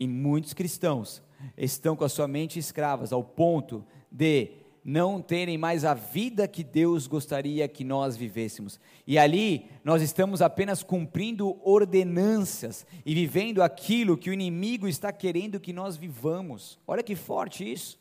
e 0.00 0.08
muitos 0.08 0.54
cristãos 0.54 1.25
estão 1.56 1.96
com 1.96 2.04
a 2.04 2.08
sua 2.08 2.28
mente 2.28 2.58
escravas 2.58 3.12
ao 3.12 3.22
ponto 3.22 3.84
de 4.10 4.50
não 4.88 5.20
terem 5.20 5.58
mais 5.58 5.84
a 5.84 5.94
vida 5.94 6.46
que 6.46 6.62
Deus 6.62 7.08
gostaria 7.08 7.66
que 7.66 7.82
nós 7.82 8.16
vivêssemos. 8.16 8.78
E 9.04 9.18
ali 9.18 9.66
nós 9.82 10.00
estamos 10.00 10.40
apenas 10.40 10.84
cumprindo 10.84 11.58
ordenanças 11.68 12.86
e 13.04 13.12
vivendo 13.12 13.64
aquilo 13.64 14.16
que 14.16 14.30
o 14.30 14.32
inimigo 14.32 14.86
está 14.86 15.12
querendo 15.12 15.58
que 15.58 15.72
nós 15.72 15.96
vivamos. 15.96 16.78
Olha 16.86 17.02
que 17.02 17.16
forte 17.16 17.70
isso. 17.70 17.98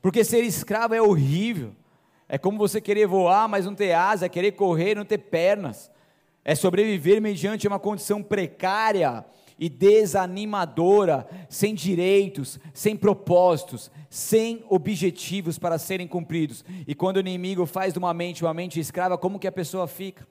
Porque 0.00 0.24
ser 0.24 0.42
escravo 0.42 0.94
é 0.94 1.02
horrível. 1.02 1.72
É 2.26 2.38
como 2.38 2.56
você 2.56 2.80
querer 2.80 3.06
voar, 3.06 3.46
mas 3.46 3.66
não 3.66 3.74
ter 3.74 3.92
asa, 3.92 4.26
querer 4.26 4.52
correr, 4.52 4.94
não 4.94 5.04
ter 5.04 5.18
pernas. 5.18 5.90
É 6.42 6.54
sobreviver 6.54 7.20
mediante 7.20 7.68
uma 7.68 7.78
condição 7.78 8.22
precária 8.22 9.22
e 9.58 9.68
desanimadora, 9.68 11.26
sem 11.48 11.74
direitos, 11.74 12.58
sem 12.72 12.96
propósitos, 12.96 13.90
sem 14.10 14.64
objetivos 14.68 15.58
para 15.58 15.78
serem 15.78 16.06
cumpridos. 16.06 16.64
E 16.86 16.94
quando 16.94 17.16
o 17.16 17.20
inimigo 17.20 17.66
faz 17.66 17.92
de 17.92 17.98
uma 17.98 18.12
mente 18.12 18.44
uma 18.44 18.54
mente 18.54 18.80
escrava, 18.80 19.16
como 19.16 19.38
que 19.38 19.46
a 19.46 19.52
pessoa 19.52 19.86
fica? 19.86 20.26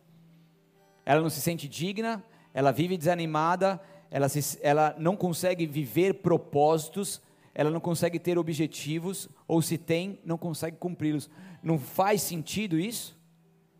Ela 1.05 1.21
não 1.21 1.29
se 1.29 1.41
sente 1.41 1.67
digna, 1.67 2.23
ela 2.53 2.71
vive 2.71 2.97
desanimada, 2.97 3.81
ela, 4.11 4.29
se, 4.29 4.59
ela 4.61 4.95
não 4.97 5.15
consegue 5.15 5.65
viver 5.65 6.15
propósitos, 6.15 7.21
ela 7.55 7.69
não 7.69 7.79
consegue 7.79 8.19
ter 8.19 8.37
objetivos, 8.37 9.29
ou 9.47 9.61
se 9.61 9.77
tem, 9.77 10.19
não 10.25 10.37
consegue 10.37 10.77
cumpri-los. 10.77 11.29
Não 11.61 11.77
faz 11.77 12.21
sentido 12.21 12.79
isso? 12.79 13.17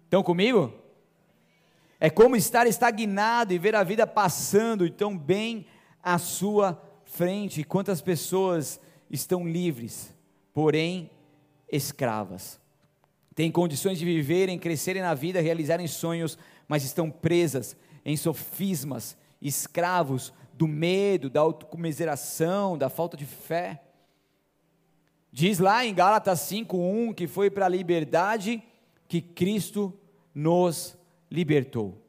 Estão 0.06 0.23
comigo? 0.23 0.83
É 2.06 2.10
como 2.10 2.36
estar 2.36 2.68
estagnado 2.68 3.54
e 3.54 3.58
ver 3.58 3.76
a 3.76 3.82
vida 3.82 4.06
passando 4.06 4.89
tão 4.89 5.18
bem 5.18 5.66
à 6.04 6.18
sua 6.18 6.78
frente. 7.06 7.63
Quantas 7.63 8.02
pessoas 8.02 8.78
estão 9.10 9.48
livres, 9.48 10.13
porém 10.54 11.10
escravas. 11.72 12.60
Têm 13.34 13.50
condições 13.50 13.98
de 14.00 14.04
viverem, 14.04 14.60
crescerem 14.60 15.02
na 15.02 15.13
vida, 15.13 15.39
realizarem 15.39 15.88
sonhos, 15.88 16.38
mas 16.68 16.84
estão 16.84 17.10
presas 17.10 17.74
em 18.04 18.18
sofismas, 18.18 19.16
escravos 19.42 20.34
do 20.56 20.68
medo, 20.68 21.30
da 21.30 21.39
autocomiseração, 21.39 22.78
da 22.78 22.89
falta 22.89 23.16
de 23.16 23.26
fé. 23.26 23.82
Diz 25.32 25.58
lá 25.58 25.86
em 25.86 25.94
Gálatas 25.94 26.42
5:1 26.42 27.13
que 27.13 27.28
foi 27.28 27.50
para 27.50 27.66
a 27.66 27.70
liberdade 27.70 28.62
que 29.08 29.22
Cristo 29.22 29.98
nos 30.36 30.98
libertou. 31.34 32.00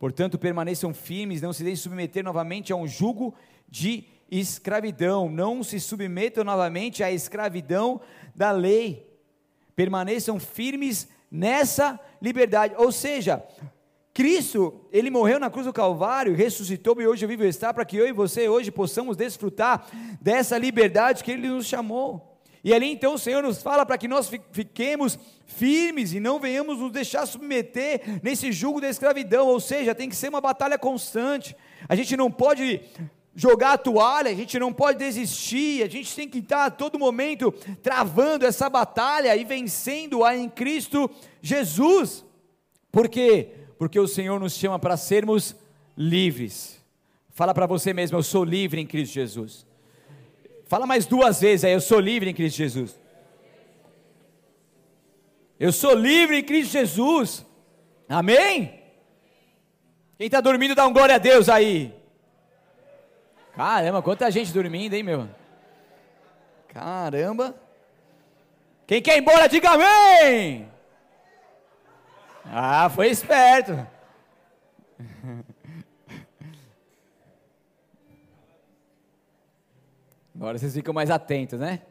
Portanto, 0.00 0.36
permaneçam 0.36 0.92
firmes, 0.92 1.40
não 1.40 1.52
se 1.52 1.62
deixem 1.62 1.84
submeter 1.84 2.24
novamente 2.24 2.72
a 2.72 2.76
um 2.76 2.88
jugo 2.88 3.32
de 3.68 4.04
escravidão, 4.28 5.30
não 5.30 5.62
se 5.62 5.78
submetam 5.78 6.42
novamente 6.42 7.04
à 7.04 7.12
escravidão 7.12 8.00
da 8.34 8.50
lei. 8.50 9.08
Permaneçam 9.76 10.40
firmes 10.40 11.08
nessa 11.30 12.00
liberdade. 12.20 12.74
Ou 12.76 12.90
seja, 12.90 13.44
Cristo, 14.12 14.80
ele 14.92 15.08
morreu 15.08 15.38
na 15.38 15.50
cruz 15.50 15.66
do 15.66 15.72
Calvário, 15.72 16.34
ressuscitou 16.34 17.00
e 17.00 17.06
hoje 17.06 17.26
vivo 17.26 17.44
está 17.44 17.72
para 17.72 17.84
que 17.84 17.96
eu 17.96 18.08
e 18.08 18.12
você 18.12 18.48
hoje 18.48 18.72
possamos 18.72 19.16
desfrutar 19.16 19.86
dessa 20.20 20.58
liberdade 20.58 21.22
que 21.22 21.30
ele 21.30 21.48
nos 21.48 21.66
chamou. 21.66 22.33
E 22.64 22.72
ali 22.72 22.90
então 22.90 23.14
o 23.14 23.18
Senhor 23.18 23.42
nos 23.42 23.62
fala 23.62 23.84
para 23.84 23.98
que 23.98 24.08
nós 24.08 24.30
fiquemos 24.50 25.18
firmes 25.46 26.14
e 26.14 26.18
não 26.18 26.40
venhamos 26.40 26.78
nos 26.78 26.90
deixar 26.90 27.26
submeter 27.26 28.20
nesse 28.22 28.50
jugo 28.50 28.80
da 28.80 28.88
escravidão, 28.88 29.46
ou 29.46 29.60
seja, 29.60 29.94
tem 29.94 30.08
que 30.08 30.16
ser 30.16 30.30
uma 30.30 30.40
batalha 30.40 30.78
constante. 30.78 31.54
A 31.86 31.94
gente 31.94 32.16
não 32.16 32.30
pode 32.30 32.80
jogar 33.36 33.74
a 33.74 33.78
toalha, 33.78 34.30
a 34.30 34.34
gente 34.34 34.58
não 34.58 34.72
pode 34.72 34.98
desistir, 34.98 35.82
a 35.82 35.88
gente 35.88 36.16
tem 36.16 36.28
que 36.28 36.38
estar 36.38 36.64
a 36.64 36.70
todo 36.70 36.98
momento 36.98 37.52
travando 37.82 38.46
essa 38.46 38.70
batalha 38.70 39.36
e 39.36 39.44
vencendo-a 39.44 40.34
em 40.34 40.48
Cristo 40.48 41.10
Jesus. 41.42 42.24
Por 42.90 43.08
quê? 43.08 43.50
porque 43.78 43.98
o 43.98 44.08
Senhor 44.08 44.40
nos 44.40 44.54
chama 44.54 44.78
para 44.78 44.96
sermos 44.96 45.54
livres. 45.96 46.80
Fala 47.30 47.52
para 47.52 47.66
você 47.66 47.92
mesmo, 47.92 48.16
eu 48.16 48.22
sou 48.22 48.44
livre 48.44 48.80
em 48.80 48.86
Cristo 48.86 49.12
Jesus. 49.12 49.66
Fala 50.74 50.88
mais 50.88 51.06
duas 51.06 51.40
vezes 51.40 51.64
aí, 51.64 51.72
eu 51.72 51.80
sou 51.80 52.00
livre 52.00 52.28
em 52.28 52.34
Cristo 52.34 52.56
Jesus. 52.56 52.98
Eu 55.56 55.70
sou 55.70 55.94
livre 55.94 56.38
em 56.38 56.42
Cristo 56.42 56.72
Jesus. 56.72 57.46
Amém? 58.08 58.82
Quem 60.18 60.26
está 60.26 60.40
dormindo, 60.40 60.74
dá 60.74 60.84
um 60.84 60.92
glória 60.92 61.14
a 61.14 61.18
Deus 61.18 61.48
aí. 61.48 61.94
Caramba, 63.54 64.02
quanta 64.02 64.28
gente 64.32 64.52
dormindo, 64.52 64.94
hein, 64.94 65.04
meu? 65.04 65.28
Caramba. 66.70 67.54
Quem 68.84 69.00
quer 69.00 69.16
ir 69.16 69.20
embora, 69.20 69.46
diga 69.46 69.70
amém. 69.70 70.68
Ah, 72.46 72.90
foi 72.90 73.10
esperto. 73.10 73.86
Agora 80.34 80.58
vocês 80.58 80.74
ficam 80.74 80.92
mais 80.92 81.10
atentos, 81.10 81.60
né? 81.60 81.82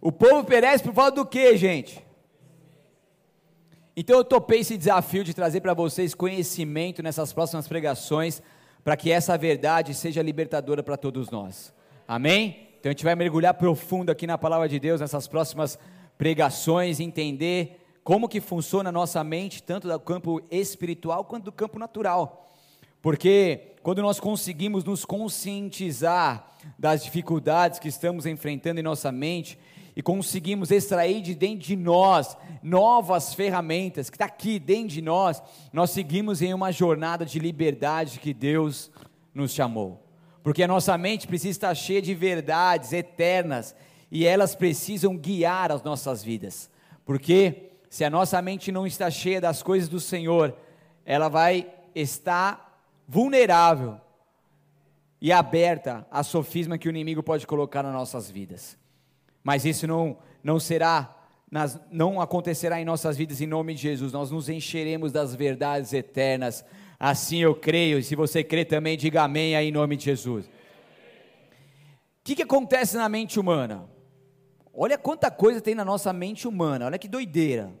O 0.00 0.12
povo 0.12 0.44
perece 0.44 0.84
por 0.84 0.92
falta 0.92 1.12
do 1.12 1.26
que, 1.26 1.56
gente? 1.56 2.04
Então 3.96 4.18
eu 4.18 4.24
topei 4.24 4.60
esse 4.60 4.76
desafio 4.76 5.24
de 5.24 5.32
trazer 5.32 5.60
para 5.60 5.72
vocês 5.72 6.14
conhecimento 6.14 7.02
nessas 7.02 7.32
próximas 7.32 7.66
pregações, 7.66 8.42
para 8.82 8.96
que 8.96 9.10
essa 9.10 9.38
verdade 9.38 9.94
seja 9.94 10.20
libertadora 10.20 10.82
para 10.82 10.96
todos 10.96 11.30
nós. 11.30 11.72
Amém? 12.06 12.68
Então 12.78 12.90
a 12.90 12.92
gente 12.92 13.04
vai 13.04 13.14
mergulhar 13.14 13.54
profundo 13.54 14.10
aqui 14.10 14.26
na 14.26 14.36
palavra 14.36 14.68
de 14.68 14.78
Deus 14.78 15.00
nessas 15.00 15.26
próximas 15.26 15.78
pregações, 16.18 17.00
entender 17.00 17.80
como 18.02 18.28
que 18.28 18.42
funciona 18.42 18.90
a 18.90 18.92
nossa 18.92 19.24
mente, 19.24 19.62
tanto 19.62 19.88
do 19.88 19.98
campo 19.98 20.42
espiritual 20.50 21.24
quanto 21.24 21.44
do 21.44 21.52
campo 21.52 21.78
natural. 21.78 22.46
Porque 23.04 23.74
quando 23.82 24.00
nós 24.00 24.18
conseguimos 24.18 24.82
nos 24.82 25.04
conscientizar 25.04 26.48
das 26.78 27.04
dificuldades 27.04 27.78
que 27.78 27.86
estamos 27.86 28.24
enfrentando 28.24 28.80
em 28.80 28.82
nossa 28.82 29.12
mente 29.12 29.58
e 29.94 30.00
conseguimos 30.00 30.70
extrair 30.70 31.20
de 31.20 31.34
dentro 31.34 31.66
de 31.66 31.76
nós 31.76 32.34
novas 32.62 33.34
ferramentas 33.34 34.08
que 34.08 34.16
está 34.16 34.24
aqui 34.24 34.58
dentro 34.58 34.88
de 34.88 35.02
nós, 35.02 35.42
nós 35.70 35.90
seguimos 35.90 36.40
em 36.40 36.54
uma 36.54 36.72
jornada 36.72 37.26
de 37.26 37.38
liberdade 37.38 38.18
que 38.18 38.32
Deus 38.32 38.90
nos 39.34 39.52
chamou. 39.52 40.02
Porque 40.42 40.62
a 40.62 40.68
nossa 40.68 40.96
mente 40.96 41.26
precisa 41.26 41.50
estar 41.50 41.74
cheia 41.74 42.00
de 42.00 42.14
verdades 42.14 42.90
eternas 42.94 43.76
e 44.10 44.24
elas 44.24 44.54
precisam 44.54 45.14
guiar 45.14 45.70
as 45.70 45.82
nossas 45.82 46.24
vidas. 46.24 46.70
Porque 47.04 47.70
se 47.90 48.02
a 48.02 48.08
nossa 48.08 48.40
mente 48.40 48.72
não 48.72 48.86
está 48.86 49.10
cheia 49.10 49.42
das 49.42 49.62
coisas 49.62 49.90
do 49.90 50.00
Senhor, 50.00 50.56
ela 51.04 51.28
vai 51.28 51.70
estar 51.94 52.63
vulnerável 53.06 54.00
e 55.20 55.32
aberta 55.32 56.06
a 56.10 56.22
sofisma 56.22 56.78
que 56.78 56.88
o 56.88 56.90
inimigo 56.90 57.22
pode 57.22 57.46
colocar 57.46 57.82
nas 57.82 57.92
nossas 57.92 58.30
vidas. 58.30 58.78
Mas 59.42 59.64
isso 59.64 59.86
não, 59.86 60.18
não 60.42 60.60
será, 60.60 61.16
não 61.90 62.20
acontecerá 62.20 62.80
em 62.80 62.84
nossas 62.84 63.16
vidas 63.16 63.40
em 63.40 63.46
nome 63.46 63.74
de 63.74 63.82
Jesus. 63.82 64.12
Nós 64.12 64.30
nos 64.30 64.48
encheremos 64.48 65.12
das 65.12 65.34
verdades 65.34 65.92
eternas. 65.92 66.64
Assim 66.98 67.38
eu 67.38 67.54
creio, 67.54 67.98
e 67.98 68.02
se 68.02 68.14
você 68.14 68.42
crê 68.42 68.64
também, 68.64 68.96
diga 68.96 69.22
amém 69.22 69.56
aí 69.56 69.68
em 69.68 69.72
nome 69.72 69.96
de 69.96 70.04
Jesus. 70.04 70.46
O 70.46 70.50
que, 72.24 72.36
que 72.36 72.42
acontece 72.42 72.96
na 72.96 73.08
mente 73.08 73.38
humana? 73.38 73.88
Olha 74.72 74.98
quanta 74.98 75.30
coisa 75.30 75.60
tem 75.60 75.74
na 75.74 75.84
nossa 75.84 76.12
mente 76.12 76.48
humana, 76.48 76.86
olha 76.86 76.98
que 76.98 77.06
doideira. 77.06 77.72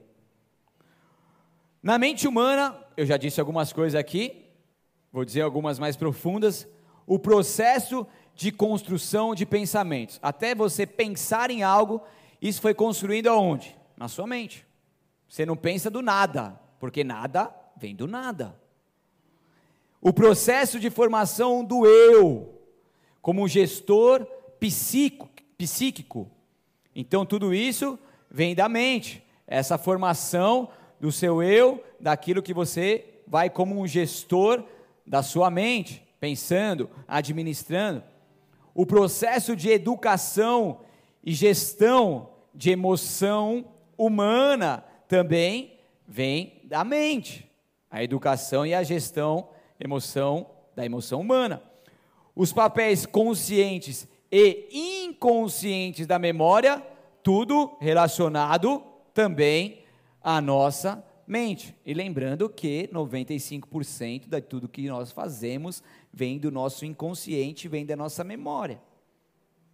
Na 1.82 1.98
mente 1.98 2.28
humana, 2.28 2.78
eu 2.96 3.04
já 3.04 3.16
disse 3.16 3.40
algumas 3.40 3.72
coisas 3.72 3.98
aqui, 3.98 4.43
vou 5.14 5.24
dizer 5.24 5.42
algumas 5.42 5.78
mais 5.78 5.94
profundas, 5.94 6.66
o 7.06 7.20
processo 7.20 8.04
de 8.34 8.50
construção 8.50 9.32
de 9.32 9.46
pensamentos. 9.46 10.18
Até 10.20 10.56
você 10.56 10.84
pensar 10.84 11.52
em 11.52 11.62
algo, 11.62 12.02
isso 12.42 12.60
foi 12.60 12.74
construído 12.74 13.28
aonde? 13.28 13.78
Na 13.96 14.08
sua 14.08 14.26
mente. 14.26 14.66
Você 15.28 15.46
não 15.46 15.56
pensa 15.56 15.88
do 15.88 16.02
nada, 16.02 16.60
porque 16.80 17.04
nada 17.04 17.54
vem 17.76 17.94
do 17.94 18.08
nada. 18.08 18.60
O 20.00 20.12
processo 20.12 20.80
de 20.80 20.90
formação 20.90 21.64
do 21.64 21.86
eu, 21.86 22.60
como 23.22 23.46
gestor 23.46 24.26
psíquico, 24.58 25.30
psíquico. 25.56 26.28
Então 26.92 27.24
tudo 27.24 27.54
isso 27.54 27.96
vem 28.28 28.52
da 28.52 28.68
mente. 28.68 29.24
Essa 29.46 29.78
formação 29.78 30.70
do 30.98 31.12
seu 31.12 31.40
eu, 31.40 31.84
daquilo 32.00 32.42
que 32.42 32.52
você 32.52 33.22
vai 33.28 33.48
como 33.48 33.80
um 33.80 33.86
gestor 33.86 34.64
da 35.06 35.22
sua 35.22 35.50
mente, 35.50 36.02
pensando, 36.18 36.90
administrando. 37.06 38.02
O 38.74 38.86
processo 38.86 39.54
de 39.54 39.70
educação 39.70 40.80
e 41.22 41.32
gestão 41.32 42.30
de 42.54 42.70
emoção 42.70 43.66
humana 43.96 44.84
também 45.06 45.78
vem 46.06 46.60
da 46.64 46.84
mente. 46.84 47.50
A 47.90 48.02
educação 48.02 48.66
e 48.66 48.74
a 48.74 48.82
gestão 48.82 49.48
emoção 49.78 50.46
da 50.74 50.84
emoção 50.84 51.20
humana. 51.20 51.62
Os 52.34 52.52
papéis 52.52 53.06
conscientes 53.06 54.08
e 54.30 55.04
inconscientes 55.04 56.06
da 56.06 56.18
memória, 56.18 56.82
tudo 57.22 57.76
relacionado 57.80 58.82
também 59.12 59.84
à 60.20 60.40
nossa 60.40 61.04
mente. 61.26 61.74
E 61.84 61.94
lembrando 61.94 62.48
que 62.48 62.88
95% 62.92 64.28
de 64.28 64.40
tudo 64.40 64.68
que 64.68 64.86
nós 64.88 65.10
fazemos 65.10 65.82
vem 66.12 66.38
do 66.38 66.50
nosso 66.50 66.84
inconsciente, 66.84 67.68
vem 67.68 67.84
da 67.84 67.96
nossa 67.96 68.22
memória. 68.24 68.80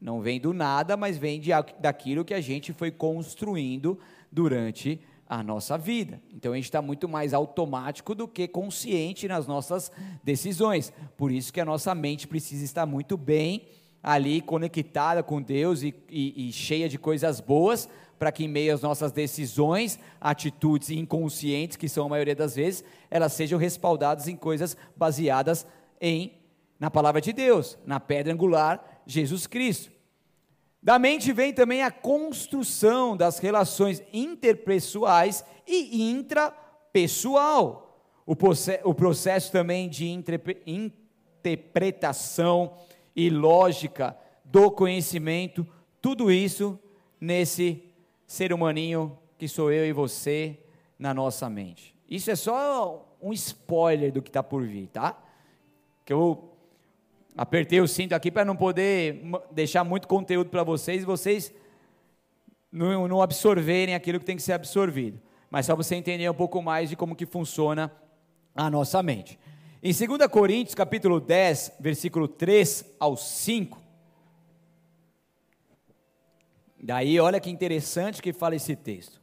Não 0.01 0.21
vem 0.21 0.41
do 0.41 0.53
nada, 0.53 0.97
mas 0.97 1.19
vem 1.19 1.39
de, 1.39 1.51
daquilo 1.79 2.25
que 2.25 2.33
a 2.33 2.41
gente 2.41 2.73
foi 2.73 2.91
construindo 2.91 3.99
durante 4.33 5.01
a 5.29 5.43
nossa 5.43 5.79
vida. 5.79 6.21
Então 6.33 6.53
a 6.53 6.57
gente 6.57 6.65
está 6.65 6.83
muito 6.83 7.09
mais 7.09 7.33
automático 7.35 8.15
do 8.15 8.27
que 8.27 8.49
consciente 8.49 9.29
nas 9.29 9.47
nossas 9.47 9.93
decisões. 10.25 10.93
Por 11.17 11.31
isso 11.31 11.53
que 11.53 11.61
a 11.61 11.65
nossa 11.65 11.95
mente 11.95 12.27
precisa 12.27 12.65
estar 12.65 12.87
muito 12.87 13.17
bem 13.17 13.67
ali 14.03 14.41
conectada 14.41 15.23
com 15.23 15.43
Deus 15.43 15.83
e, 15.83 15.95
e, 16.09 16.49
e 16.49 16.53
cheia 16.53 16.89
de 16.89 16.99
coisas 16.99 17.39
boas 17.39 17.89
para 18.20 18.30
que 18.30 18.44
em 18.44 18.48
meio 18.48 18.72
às 18.74 18.83
nossas 18.83 19.11
decisões, 19.12 19.98
atitudes 20.20 20.90
inconscientes, 20.90 21.78
que 21.78 21.88
são 21.88 22.04
a 22.04 22.09
maioria 22.11 22.37
das 22.37 22.54
vezes, 22.54 22.85
elas 23.11 23.33
sejam 23.33 23.59
respaldadas 23.59 24.28
em 24.28 24.37
coisas 24.37 24.76
baseadas 24.94 25.66
em 25.98 26.35
na 26.78 26.90
palavra 26.90 27.22
de 27.22 27.33
Deus, 27.33 27.78
na 27.87 27.98
pedra 27.98 28.30
angular, 28.30 29.02
Jesus 29.06 29.46
Cristo. 29.46 29.90
Da 30.83 30.98
mente 30.98 31.33
vem 31.33 31.50
também 31.52 31.83
a 31.83 31.90
construção 31.90 33.16
das 33.16 33.38
relações 33.38 34.02
interpessoais 34.12 35.42
e 35.66 36.11
intrapessoal. 36.11 38.04
O, 38.26 38.37
o 38.85 38.94
processo 38.94 39.50
também 39.50 39.88
de 39.88 40.06
interpretação 40.66 42.74
e 43.16 43.30
lógica 43.30 44.14
do 44.44 44.70
conhecimento, 44.70 45.66
tudo 46.02 46.30
isso 46.30 46.78
nesse 47.18 47.89
ser 48.31 48.53
humaninho 48.53 49.19
que 49.37 49.49
sou 49.49 49.73
eu 49.73 49.85
e 49.85 49.93
você 49.93 50.57
na 50.97 51.12
nossa 51.12 51.51
mente. 51.51 51.97
Isso 52.09 52.31
é 52.31 52.37
só 52.37 53.12
um 53.21 53.33
spoiler 53.33 54.12
do 54.12 54.23
que 54.23 54.31
está 54.31 54.40
por 54.40 54.64
vir, 54.64 54.87
tá? 54.87 55.21
Que 56.05 56.12
eu 56.12 56.55
apertei 57.37 57.81
o 57.81 57.88
cinto 57.88 58.12
aqui 58.12 58.31
para 58.31 58.45
não 58.45 58.55
poder 58.55 59.21
deixar 59.51 59.83
muito 59.83 60.07
conteúdo 60.07 60.49
para 60.49 60.62
vocês 60.62 61.03
e 61.03 61.05
vocês 61.05 61.53
não, 62.71 63.09
não 63.09 63.21
absorverem 63.21 63.97
aquilo 63.97 64.21
que 64.21 64.25
tem 64.25 64.37
que 64.37 64.43
ser 64.43 64.53
absorvido. 64.53 65.21
Mas 65.51 65.66
só 65.66 65.75
você 65.75 65.97
entender 65.97 66.31
um 66.31 66.35
pouco 66.35 66.62
mais 66.62 66.88
de 66.88 66.95
como 66.95 67.16
que 67.16 67.27
funciona 67.27 67.90
a 68.55 68.71
nossa 68.71 69.03
mente. 69.03 69.40
Em 69.83 69.93
2 69.93 70.31
Coríntios, 70.31 70.77
capítulo 70.77 71.19
10, 71.19 71.79
versículo 71.81 72.29
3 72.29 72.95
ao 73.01 73.16
5, 73.16 73.80
Daí, 76.83 77.21
olha 77.21 77.38
que 77.38 77.51
interessante 77.51 78.23
que 78.23 78.33
fala 78.33 78.57
esse 78.57 78.75
texto. 78.75 79.21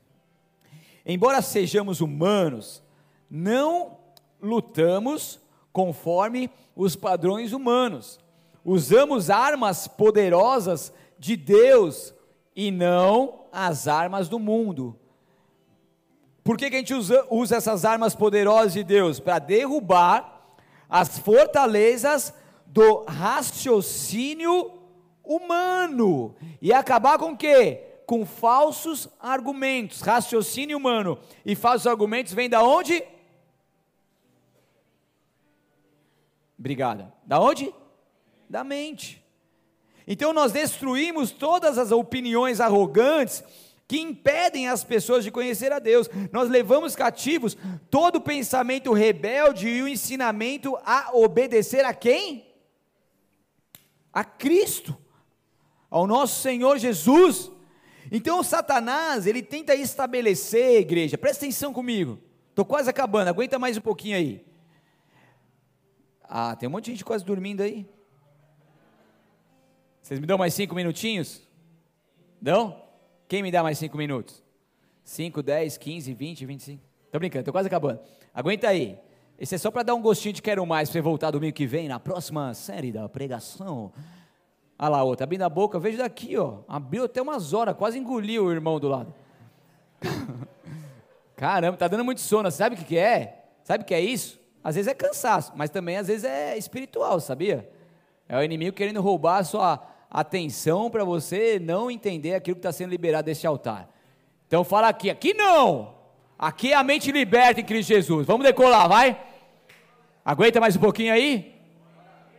Embora 1.03 1.41
sejamos 1.41 2.01
humanos, 2.01 2.83
não 3.29 3.97
lutamos 4.41 5.39
conforme 5.73 6.51
os 6.75 6.95
padrões 6.95 7.53
humanos. 7.53 8.19
Usamos 8.63 9.29
armas 9.29 9.87
poderosas 9.87 10.93
de 11.17 11.35
Deus 11.35 12.13
e 12.55 12.69
não 12.69 13.45
as 13.51 13.87
armas 13.87 14.29
do 14.29 14.37
mundo. 14.37 14.99
Por 16.43 16.57
que, 16.57 16.69
que 16.69 16.75
a 16.75 16.79
gente 16.79 16.93
usa, 16.93 17.25
usa 17.29 17.55
essas 17.55 17.85
armas 17.85 18.13
poderosas 18.13 18.73
de 18.73 18.83
Deus? 18.83 19.19
Para 19.19 19.39
derrubar 19.39 20.55
as 20.89 21.17
fortalezas 21.17 22.33
do 22.65 23.03
raciocínio 23.07 24.76
humano 25.27 26.35
e 26.61 26.71
acabar 26.71 27.19
com 27.19 27.31
o 27.31 27.37
quê? 27.37 27.83
Com 28.05 28.25
falsos 28.25 29.09
argumentos, 29.19 30.01
raciocínio 30.01 30.77
humano. 30.77 31.19
E 31.45 31.55
falsos 31.55 31.85
argumentos 31.85 32.33
vêm 32.33 32.49
da 32.49 32.63
onde? 32.63 33.03
Obrigada. 36.57 37.13
Da 37.25 37.39
onde? 37.39 37.73
Da 38.49 38.63
mente. 38.63 39.23
Então 40.07 40.31
nós 40.31 40.53
destruímos 40.53 41.31
todas 41.31 41.77
as 41.77 41.91
opiniões 41.91 42.61
arrogantes 42.61 43.43
que 43.87 43.99
impedem 43.99 44.67
as 44.67 44.83
pessoas 44.83 45.23
de 45.23 45.31
conhecer 45.31 45.71
a 45.71 45.79
Deus. 45.79 46.09
Nós 46.31 46.49
levamos 46.49 46.95
cativos 46.95 47.57
todo 47.89 48.21
pensamento 48.21 48.91
rebelde 48.91 49.67
e 49.67 49.81
o 49.81 49.87
ensinamento 49.87 50.77
a 50.83 51.11
obedecer 51.13 51.85
a 51.85 51.93
quem? 51.93 52.47
A 54.11 54.23
Cristo 54.23 54.97
ao 55.89 56.07
nosso 56.07 56.41
Senhor 56.41 56.77
Jesus. 56.77 57.51
Então, 58.11 58.41
Satanás, 58.43 59.27
ele 59.27 59.41
tenta 59.41 59.75
estabelecer, 59.75 60.81
igreja, 60.81 61.17
presta 61.17 61.45
atenção 61.45 61.73
comigo, 61.73 62.19
estou 62.49 62.65
quase 62.65 62.89
acabando, 62.89 63.29
aguenta 63.29 63.59
mais 63.59 63.77
um 63.77 63.81
pouquinho 63.81 64.15
aí. 64.15 64.45
Ah, 66.23 66.55
tem 66.55 66.67
um 66.67 66.71
monte 66.71 66.85
de 66.85 66.91
gente 66.91 67.05
quase 67.05 67.23
dormindo 67.23 67.61
aí. 67.61 67.87
Vocês 70.01 70.19
me 70.19 70.25
dão 70.25 70.37
mais 70.37 70.53
cinco 70.53 70.75
minutinhos? 70.75 71.41
Dão? 72.41 72.81
Quem 73.27 73.43
me 73.43 73.51
dá 73.51 73.61
mais 73.61 73.77
cinco 73.77 73.97
minutos? 73.97 74.43
5, 75.03 75.41
10, 75.41 75.77
15, 75.77 76.13
20, 76.13 76.45
25? 76.45 76.83
Tô 77.11 77.19
brincando, 77.19 77.45
tô 77.45 77.51
quase 77.53 77.67
acabando. 77.67 78.01
Aguenta 78.33 78.67
aí. 78.67 78.99
Esse 79.39 79.55
é 79.55 79.57
só 79.57 79.71
para 79.71 79.83
dar 79.83 79.95
um 79.95 80.01
gostinho 80.01 80.33
de 80.33 80.41
quero 80.41 80.65
mais 80.65 80.89
para 80.89 80.93
você 80.93 81.01
voltar 81.01 81.31
domingo 81.31 81.53
que 81.53 81.65
vem, 81.65 81.87
na 81.87 81.99
próxima 81.99 82.53
série 82.53 82.91
da 82.91 83.07
pregação. 83.07 83.93
Olha 84.79 84.89
lá, 84.89 85.03
outra, 85.03 85.23
abrindo 85.23 85.41
a 85.41 85.49
boca, 85.49 85.79
vejo 85.79 85.97
daqui, 85.97 86.37
ó. 86.37 86.59
Abriu 86.67 87.05
até 87.05 87.21
umas 87.21 87.53
horas, 87.53 87.75
quase 87.75 87.97
engoliu 87.97 88.45
o 88.45 88.51
irmão 88.51 88.79
do 88.79 88.87
lado. 88.87 89.13
Caramba, 91.35 91.77
tá 91.77 91.87
dando 91.87 92.05
muito 92.05 92.21
sono. 92.21 92.51
Sabe 92.51 92.75
o 92.75 92.77
que, 92.77 92.85
que 92.85 92.97
é? 92.97 93.45
Sabe 93.63 93.83
o 93.83 93.87
que 93.87 93.93
é 93.93 94.01
isso? 94.01 94.39
Às 94.63 94.75
vezes 94.75 94.91
é 94.91 94.93
cansaço, 94.93 95.53
mas 95.55 95.69
também 95.69 95.97
às 95.97 96.07
vezes 96.07 96.23
é 96.25 96.57
espiritual, 96.57 97.19
sabia? 97.19 97.69
É 98.29 98.37
o 98.37 98.43
inimigo 98.43 98.75
querendo 98.75 99.01
roubar 99.01 99.37
a 99.37 99.43
sua 99.43 99.81
atenção 100.09 100.89
para 100.89 101.03
você 101.03 101.59
não 101.59 101.89
entender 101.89 102.35
aquilo 102.35 102.55
que 102.55 102.59
está 102.59 102.71
sendo 102.71 102.91
liberado 102.91 103.25
deste 103.25 103.47
altar. 103.47 103.89
Então 104.45 104.63
fala 104.63 104.89
aqui, 104.89 105.09
aqui 105.09 105.33
não! 105.33 105.95
Aqui 106.37 106.71
é 106.71 106.75
a 106.75 106.83
mente 106.83 107.11
liberta 107.11 107.61
em 107.61 107.65
Cristo 107.65 107.89
Jesus. 107.89 108.27
Vamos 108.27 108.45
decolar, 108.45 108.87
vai? 108.87 109.19
Aguenta 110.23 110.59
mais 110.59 110.75
um 110.75 110.79
pouquinho 110.79 111.11
aí? 111.11 111.56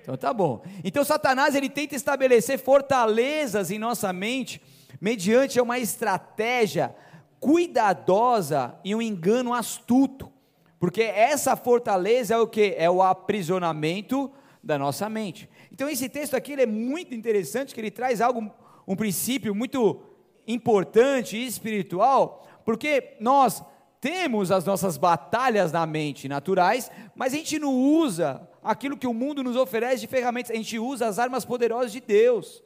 Então 0.08 0.16
tá 0.16 0.32
bom. 0.32 0.62
Então 0.82 1.04
Satanás 1.04 1.54
ele 1.54 1.68
tenta 1.68 1.94
estabelecer 1.94 2.58
fortalezas 2.58 3.70
em 3.70 3.78
nossa 3.78 4.10
mente 4.10 4.58
mediante 4.98 5.60
uma 5.60 5.78
estratégia 5.78 6.96
cuidadosa 7.38 8.74
e 8.82 8.94
um 8.94 9.02
engano 9.02 9.52
astuto. 9.52 10.32
Porque 10.80 11.02
essa 11.02 11.54
fortaleza 11.56 12.32
é 12.32 12.38
o 12.38 12.46
que? 12.46 12.74
É 12.78 12.88
o 12.88 13.02
aprisionamento 13.02 14.32
da 14.64 14.78
nossa 14.78 15.10
mente. 15.10 15.46
Então 15.70 15.90
esse 15.90 16.08
texto 16.08 16.34
aqui 16.34 16.54
é 16.54 16.64
muito 16.64 17.14
interessante, 17.14 17.74
que 17.74 17.80
ele 17.80 17.90
traz 17.90 18.22
algo, 18.22 18.50
um 18.86 18.96
princípio 18.96 19.54
muito 19.54 20.00
importante 20.46 21.36
e 21.36 21.46
espiritual, 21.46 22.48
porque 22.64 23.14
nós 23.20 23.62
temos 24.00 24.50
as 24.50 24.64
nossas 24.64 24.96
batalhas 24.96 25.70
na 25.70 25.84
mente 25.84 26.30
naturais, 26.30 26.90
mas 27.14 27.34
a 27.34 27.36
gente 27.36 27.58
não 27.58 27.74
usa 27.74 28.47
aquilo 28.62 28.96
que 28.96 29.06
o 29.06 29.14
mundo 29.14 29.42
nos 29.42 29.56
oferece 29.56 30.00
de 30.00 30.06
ferramentas, 30.06 30.50
a 30.50 30.54
gente 30.54 30.78
usa 30.78 31.06
as 31.06 31.18
armas 31.18 31.44
poderosas 31.44 31.92
de 31.92 32.00
Deus, 32.00 32.62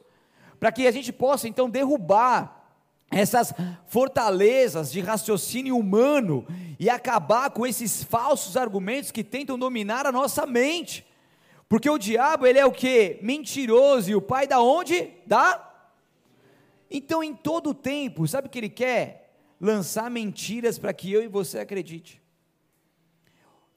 para 0.59 0.71
que 0.71 0.87
a 0.87 0.91
gente 0.91 1.11
possa 1.11 1.47
então 1.47 1.69
derrubar 1.69 2.63
essas 3.11 3.53
fortalezas 3.85 4.91
de 4.91 4.99
raciocínio 4.99 5.77
humano 5.77 6.45
e 6.79 6.89
acabar 6.89 7.49
com 7.51 7.67
esses 7.67 8.03
falsos 8.03 8.57
argumentos 8.57 9.11
que 9.11 9.23
tentam 9.23 9.57
dominar 9.57 10.05
a 10.07 10.11
nossa 10.11 10.45
mente. 10.45 11.05
Porque 11.69 11.89
o 11.89 11.97
diabo, 11.97 12.47
ele 12.47 12.59
é 12.59 12.65
o 12.65 12.71
que? 12.71 13.19
Mentiroso 13.21 14.09
e 14.09 14.15
o 14.15 14.21
pai 14.21 14.47
da 14.47 14.61
onde? 14.61 15.11
Da 15.25 15.71
Então, 16.89 17.23
em 17.23 17.35
todo 17.35 17.73
tempo, 17.73 18.27
sabe 18.27 18.47
o 18.47 18.49
que 18.49 18.59
ele 18.59 18.69
quer? 18.69 19.35
Lançar 19.59 20.09
mentiras 20.09 20.79
para 20.79 20.93
que 20.93 21.11
eu 21.11 21.23
e 21.23 21.27
você 21.27 21.59
acredite. 21.59 22.22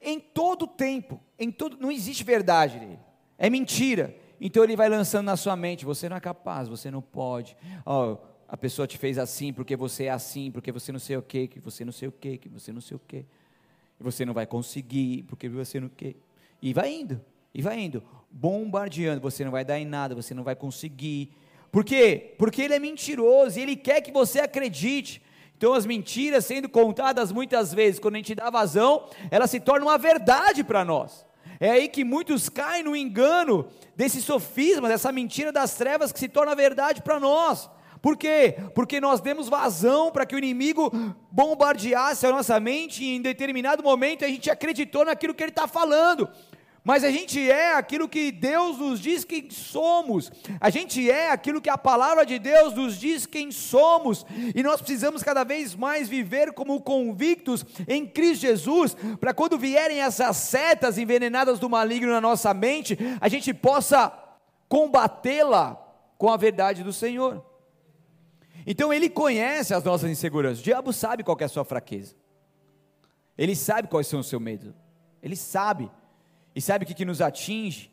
Em 0.07 0.21
todo 0.21 0.65
tempo, 0.65 1.19
em 1.37 1.51
todo, 1.51 1.75
não 1.81 1.91
existe 1.91 2.23
verdade 2.23 2.79
nele. 2.79 2.97
É 3.37 3.49
mentira. 3.49 4.15
Então 4.39 4.63
ele 4.63 4.73
vai 4.73 4.87
lançando 4.87 5.25
na 5.25 5.35
sua 5.35 5.53
mente, 5.57 5.83
você 5.83 6.07
não 6.07 6.15
é 6.15 6.19
capaz, 6.21 6.69
você 6.69 6.89
não 6.89 7.01
pode. 7.01 7.57
Oh, 7.85 8.15
a 8.47 8.55
pessoa 8.55 8.87
te 8.87 8.97
fez 8.97 9.17
assim 9.17 9.51
porque 9.51 9.75
você 9.75 10.05
é 10.05 10.11
assim, 10.11 10.49
porque 10.49 10.71
você 10.71 10.93
não 10.93 10.99
sei 10.99 11.17
o 11.17 11.21
que, 11.21 11.49
que 11.49 11.59
você 11.59 11.83
não 11.83 11.91
sei 11.91 12.07
o 12.07 12.11
que, 12.13 12.37
que 12.37 12.47
você 12.47 12.71
não 12.71 12.79
sei 12.79 12.95
o 12.95 13.01
que. 13.05 13.25
E 13.99 14.03
você 14.03 14.23
não 14.23 14.33
vai 14.33 14.47
conseguir, 14.47 15.23
porque 15.23 15.49
você 15.49 15.77
não 15.77 15.89
quer. 15.89 16.15
E 16.61 16.71
vai 16.73 16.89
indo, 16.89 17.19
e 17.53 17.61
vai 17.61 17.77
indo, 17.77 18.01
bombardeando, 18.31 19.19
você 19.19 19.43
não 19.43 19.51
vai 19.51 19.65
dar 19.65 19.77
em 19.77 19.85
nada, 19.85 20.15
você 20.15 20.33
não 20.33 20.41
vai 20.41 20.55
conseguir. 20.55 21.33
Por 21.69 21.83
quê? 21.83 22.33
Porque 22.37 22.61
ele 22.61 22.75
é 22.75 22.79
mentiroso 22.79 23.59
e 23.59 23.61
ele 23.61 23.75
quer 23.75 23.99
que 23.99 24.13
você 24.13 24.39
acredite. 24.39 25.21
Então 25.57 25.73
as 25.73 25.85
mentiras 25.85 26.45
sendo 26.45 26.69
contadas 26.69 27.31
muitas 27.31 27.73
vezes, 27.73 27.99
quando 27.99 28.15
a 28.15 28.17
gente 28.17 28.35
dá 28.35 28.49
vazão, 28.49 29.05
elas 29.31 29.49
se 29.49 29.59
tornam 29.59 29.87
uma 29.87 29.97
verdade 29.97 30.63
para 30.63 30.85
nós. 30.85 31.25
É 31.59 31.71
aí 31.71 31.87
que 31.87 32.03
muitos 32.03 32.47
caem 32.47 32.83
no 32.83 32.95
engano 32.95 33.67
desse 33.95 34.21
sofisma, 34.21 34.87
dessa 34.87 35.11
mentira 35.11 35.51
das 35.51 35.73
trevas 35.73 36.11
que 36.11 36.19
se 36.19 36.27
torna 36.27 36.55
verdade 36.55 37.01
para 37.01 37.19
nós. 37.19 37.67
Por 37.99 38.15
quê? 38.15 38.55
Porque 38.75 39.01
nós 39.01 39.19
demos 39.19 39.49
vazão 39.49 40.11
para 40.11 40.25
que 40.25 40.35
o 40.35 40.37
inimigo 40.37 40.91
bombardeasse 41.31 42.27
a 42.27 42.31
nossa 42.31 42.59
mente 42.59 43.03
e 43.03 43.15
em 43.15 43.21
determinado 43.21 43.81
momento 43.81 44.23
a 44.23 44.27
gente 44.27 44.51
acreditou 44.51 45.05
naquilo 45.05 45.33
que 45.33 45.43
ele 45.43 45.51
está 45.51 45.67
falando. 45.67 46.29
Mas 46.87 47.03
a 47.03 47.11
gente 47.11 47.51
é 47.51 47.73
aquilo 47.73 48.07
que 48.07 48.31
Deus 48.31 48.77
nos 48.77 49.01
diz 49.01 49.25
quem 49.25 49.49
somos, 49.49 50.31
a 50.57 50.69
gente 50.69 51.11
é 51.11 51.31
aquilo 51.31 51.59
que 51.59 51.69
a 51.69 51.77
palavra 51.77 52.25
de 52.25 52.39
Deus 52.39 52.73
nos 52.73 52.97
diz 52.97 53.25
quem 53.25 53.51
somos, 53.51 54.25
e 54.55 54.63
nós 54.63 54.79
precisamos 54.79 55.21
cada 55.21 55.43
vez 55.43 55.75
mais 55.75 56.07
viver 56.07 56.53
como 56.53 56.79
convictos 56.79 57.65
em 57.89 58.07
Cristo 58.07 58.43
Jesus, 58.43 58.95
para 59.19 59.33
quando 59.33 59.57
vierem 59.57 59.99
essas 59.99 60.37
setas 60.37 60.97
envenenadas 60.97 61.59
do 61.59 61.69
maligno 61.69 62.09
na 62.09 62.21
nossa 62.21 62.53
mente, 62.53 62.97
a 63.19 63.27
gente 63.27 63.53
possa 63.53 64.09
combatê-la 64.69 65.75
com 66.17 66.29
a 66.29 66.37
verdade 66.37 66.85
do 66.85 66.93
Senhor. 66.93 67.45
Então 68.65 68.93
ele 68.93 69.09
conhece 69.09 69.73
as 69.73 69.83
nossas 69.83 70.09
inseguranças. 70.09 70.61
O 70.61 70.63
diabo 70.63 70.93
sabe 70.93 71.21
qual 71.21 71.35
é 71.41 71.43
a 71.43 71.49
sua 71.49 71.65
fraqueza. 71.65 72.15
Ele 73.37 73.57
sabe 73.57 73.89
quais 73.89 74.07
são 74.07 74.21
os 74.21 74.27
seus 74.29 74.41
medos. 74.41 74.73
Ele 75.21 75.35
sabe. 75.35 75.91
E 76.57 76.61
sabe 76.61 76.83
o 76.85 76.87
que, 76.87 76.95
que 76.95 77.05
nos 77.05 77.21
atinge? 77.21 77.91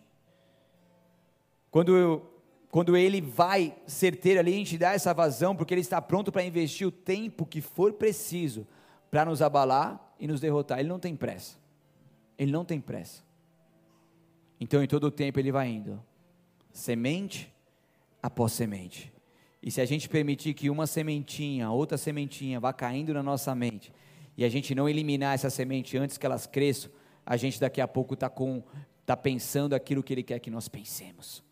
Quando, 1.70 1.94
eu, 1.94 2.40
quando 2.70 2.96
ele 2.96 3.20
vai 3.20 3.76
certeiro 3.86 4.40
ali, 4.40 4.54
a 4.54 4.56
gente 4.56 4.78
dá 4.78 4.92
essa 4.92 5.12
vazão, 5.12 5.54
porque 5.54 5.74
ele 5.74 5.82
está 5.82 6.00
pronto 6.00 6.32
para 6.32 6.42
investir 6.42 6.86
o 6.86 6.90
tempo 6.90 7.44
que 7.44 7.60
for 7.60 7.92
preciso 7.92 8.66
para 9.10 9.22
nos 9.26 9.42
abalar 9.42 10.14
e 10.18 10.26
nos 10.26 10.40
derrotar. 10.40 10.78
Ele 10.78 10.88
não 10.88 10.98
tem 10.98 11.14
pressa. 11.14 11.58
Ele 12.38 12.50
não 12.50 12.64
tem 12.64 12.80
pressa. 12.80 13.22
Então, 14.58 14.82
em 14.82 14.86
todo 14.86 15.08
o 15.08 15.10
tempo, 15.10 15.38
ele 15.38 15.52
vai 15.52 15.68
indo, 15.68 16.02
semente 16.72 17.52
após 18.22 18.52
semente. 18.52 19.12
E 19.62 19.70
se 19.70 19.82
a 19.82 19.84
gente 19.84 20.08
permitir 20.08 20.54
que 20.54 20.70
uma 20.70 20.86
sementinha, 20.86 21.70
outra 21.70 21.98
sementinha 21.98 22.58
vá 22.58 22.72
caindo 22.72 23.12
na 23.12 23.22
nossa 23.22 23.54
mente, 23.54 23.92
e 24.38 24.42
a 24.42 24.48
gente 24.48 24.74
não 24.74 24.88
eliminar 24.88 25.34
essa 25.34 25.50
semente 25.50 25.98
antes 25.98 26.16
que 26.16 26.24
elas 26.24 26.46
cresçam, 26.46 26.90
a 27.26 27.36
gente 27.36 27.60
daqui 27.60 27.80
a 27.80 27.88
pouco 27.88 28.14
está 28.14 28.30
tá 29.06 29.16
pensando 29.16 29.74
aquilo 29.74 30.02
que 30.02 30.12
Ele 30.12 30.22
quer 30.22 30.38
que 30.38 30.50
nós 30.50 30.68
pensemos. 30.68 31.42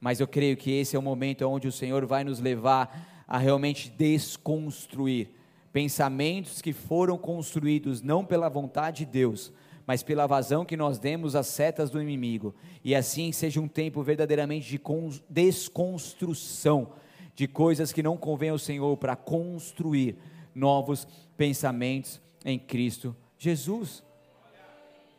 Mas 0.00 0.20
eu 0.20 0.28
creio 0.28 0.56
que 0.56 0.70
esse 0.70 0.94
é 0.94 0.98
o 0.98 1.02
momento 1.02 1.42
onde 1.46 1.66
o 1.66 1.72
Senhor 1.72 2.06
vai 2.06 2.24
nos 2.24 2.38
levar 2.38 3.24
a 3.26 3.36
realmente 3.36 3.90
desconstruir 3.90 5.30
pensamentos 5.72 6.62
que 6.62 6.72
foram 6.72 7.18
construídos 7.18 8.00
não 8.00 8.24
pela 8.24 8.48
vontade 8.48 9.04
de 9.04 9.12
Deus, 9.12 9.52
mas 9.86 10.02
pela 10.02 10.26
vazão 10.26 10.64
que 10.64 10.76
nós 10.76 10.98
demos 10.98 11.34
às 11.34 11.46
setas 11.46 11.90
do 11.90 12.00
inimigo. 12.00 12.54
E 12.84 12.94
assim 12.94 13.32
seja 13.32 13.60
um 13.60 13.68
tempo 13.68 14.02
verdadeiramente 14.02 14.68
de 14.68 14.80
desconstrução 15.28 16.92
de 17.34 17.46
coisas 17.46 17.92
que 17.92 18.02
não 18.02 18.16
convêm 18.16 18.50
ao 18.50 18.58
Senhor 18.58 18.96
para 18.96 19.14
construir 19.16 20.16
novos 20.54 21.06
pensamentos 21.36 22.20
em 22.44 22.58
Cristo 22.58 23.14
Jesus. 23.38 24.02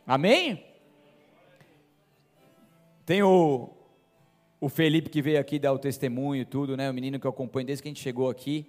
Amém? 0.10 0.66
Tem 3.06 3.22
o, 3.22 3.70
o 4.60 4.68
Felipe 4.68 5.08
que 5.08 5.22
veio 5.22 5.40
aqui 5.40 5.60
dar 5.60 5.72
o 5.72 5.78
testemunho 5.78 6.42
e 6.42 6.46
tudo, 6.46 6.76
né? 6.76 6.90
O 6.90 6.94
menino 6.96 7.20
que 7.20 7.28
eu 7.28 7.30
acompanho 7.30 7.68
desde 7.68 7.84
que 7.84 7.90
a 7.90 7.92
gente 7.92 8.02
chegou 8.02 8.28
aqui. 8.28 8.66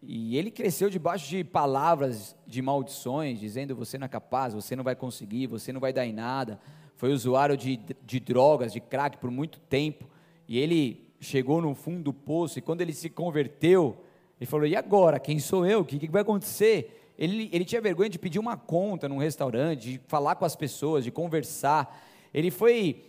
E 0.00 0.38
ele 0.38 0.52
cresceu 0.52 0.88
debaixo 0.88 1.28
de 1.28 1.42
palavras 1.42 2.36
de 2.46 2.62
maldições, 2.62 3.40
dizendo: 3.40 3.74
você 3.74 3.98
não 3.98 4.04
é 4.04 4.08
capaz, 4.08 4.54
você 4.54 4.76
não 4.76 4.84
vai 4.84 4.94
conseguir, 4.94 5.48
você 5.48 5.72
não 5.72 5.80
vai 5.80 5.92
dar 5.92 6.06
em 6.06 6.12
nada. 6.12 6.60
Foi 6.94 7.12
usuário 7.12 7.56
de, 7.56 7.80
de 8.00 8.20
drogas, 8.20 8.72
de 8.72 8.80
crack 8.80 9.18
por 9.18 9.32
muito 9.32 9.58
tempo. 9.58 10.08
E 10.46 10.60
ele 10.60 11.12
chegou 11.18 11.60
no 11.60 11.74
fundo 11.74 12.04
do 12.04 12.12
poço 12.12 12.60
e 12.60 12.62
quando 12.62 12.82
ele 12.82 12.92
se 12.92 13.10
converteu, 13.10 13.96
ele 14.40 14.46
falou: 14.46 14.64
E 14.64 14.76
agora? 14.76 15.18
Quem 15.18 15.40
sou 15.40 15.66
eu? 15.66 15.80
O 15.80 15.84
que, 15.84 15.98
que 15.98 16.08
vai 16.08 16.22
acontecer? 16.22 17.01
Ele, 17.22 17.48
ele 17.52 17.64
tinha 17.64 17.80
vergonha 17.80 18.10
de 18.10 18.18
pedir 18.18 18.40
uma 18.40 18.56
conta 18.56 19.08
num 19.08 19.16
restaurante, 19.16 19.92
de 19.92 20.00
falar 20.08 20.34
com 20.34 20.44
as 20.44 20.56
pessoas, 20.56 21.04
de 21.04 21.12
conversar. 21.12 21.96
Ele 22.34 22.50
foi 22.50 23.04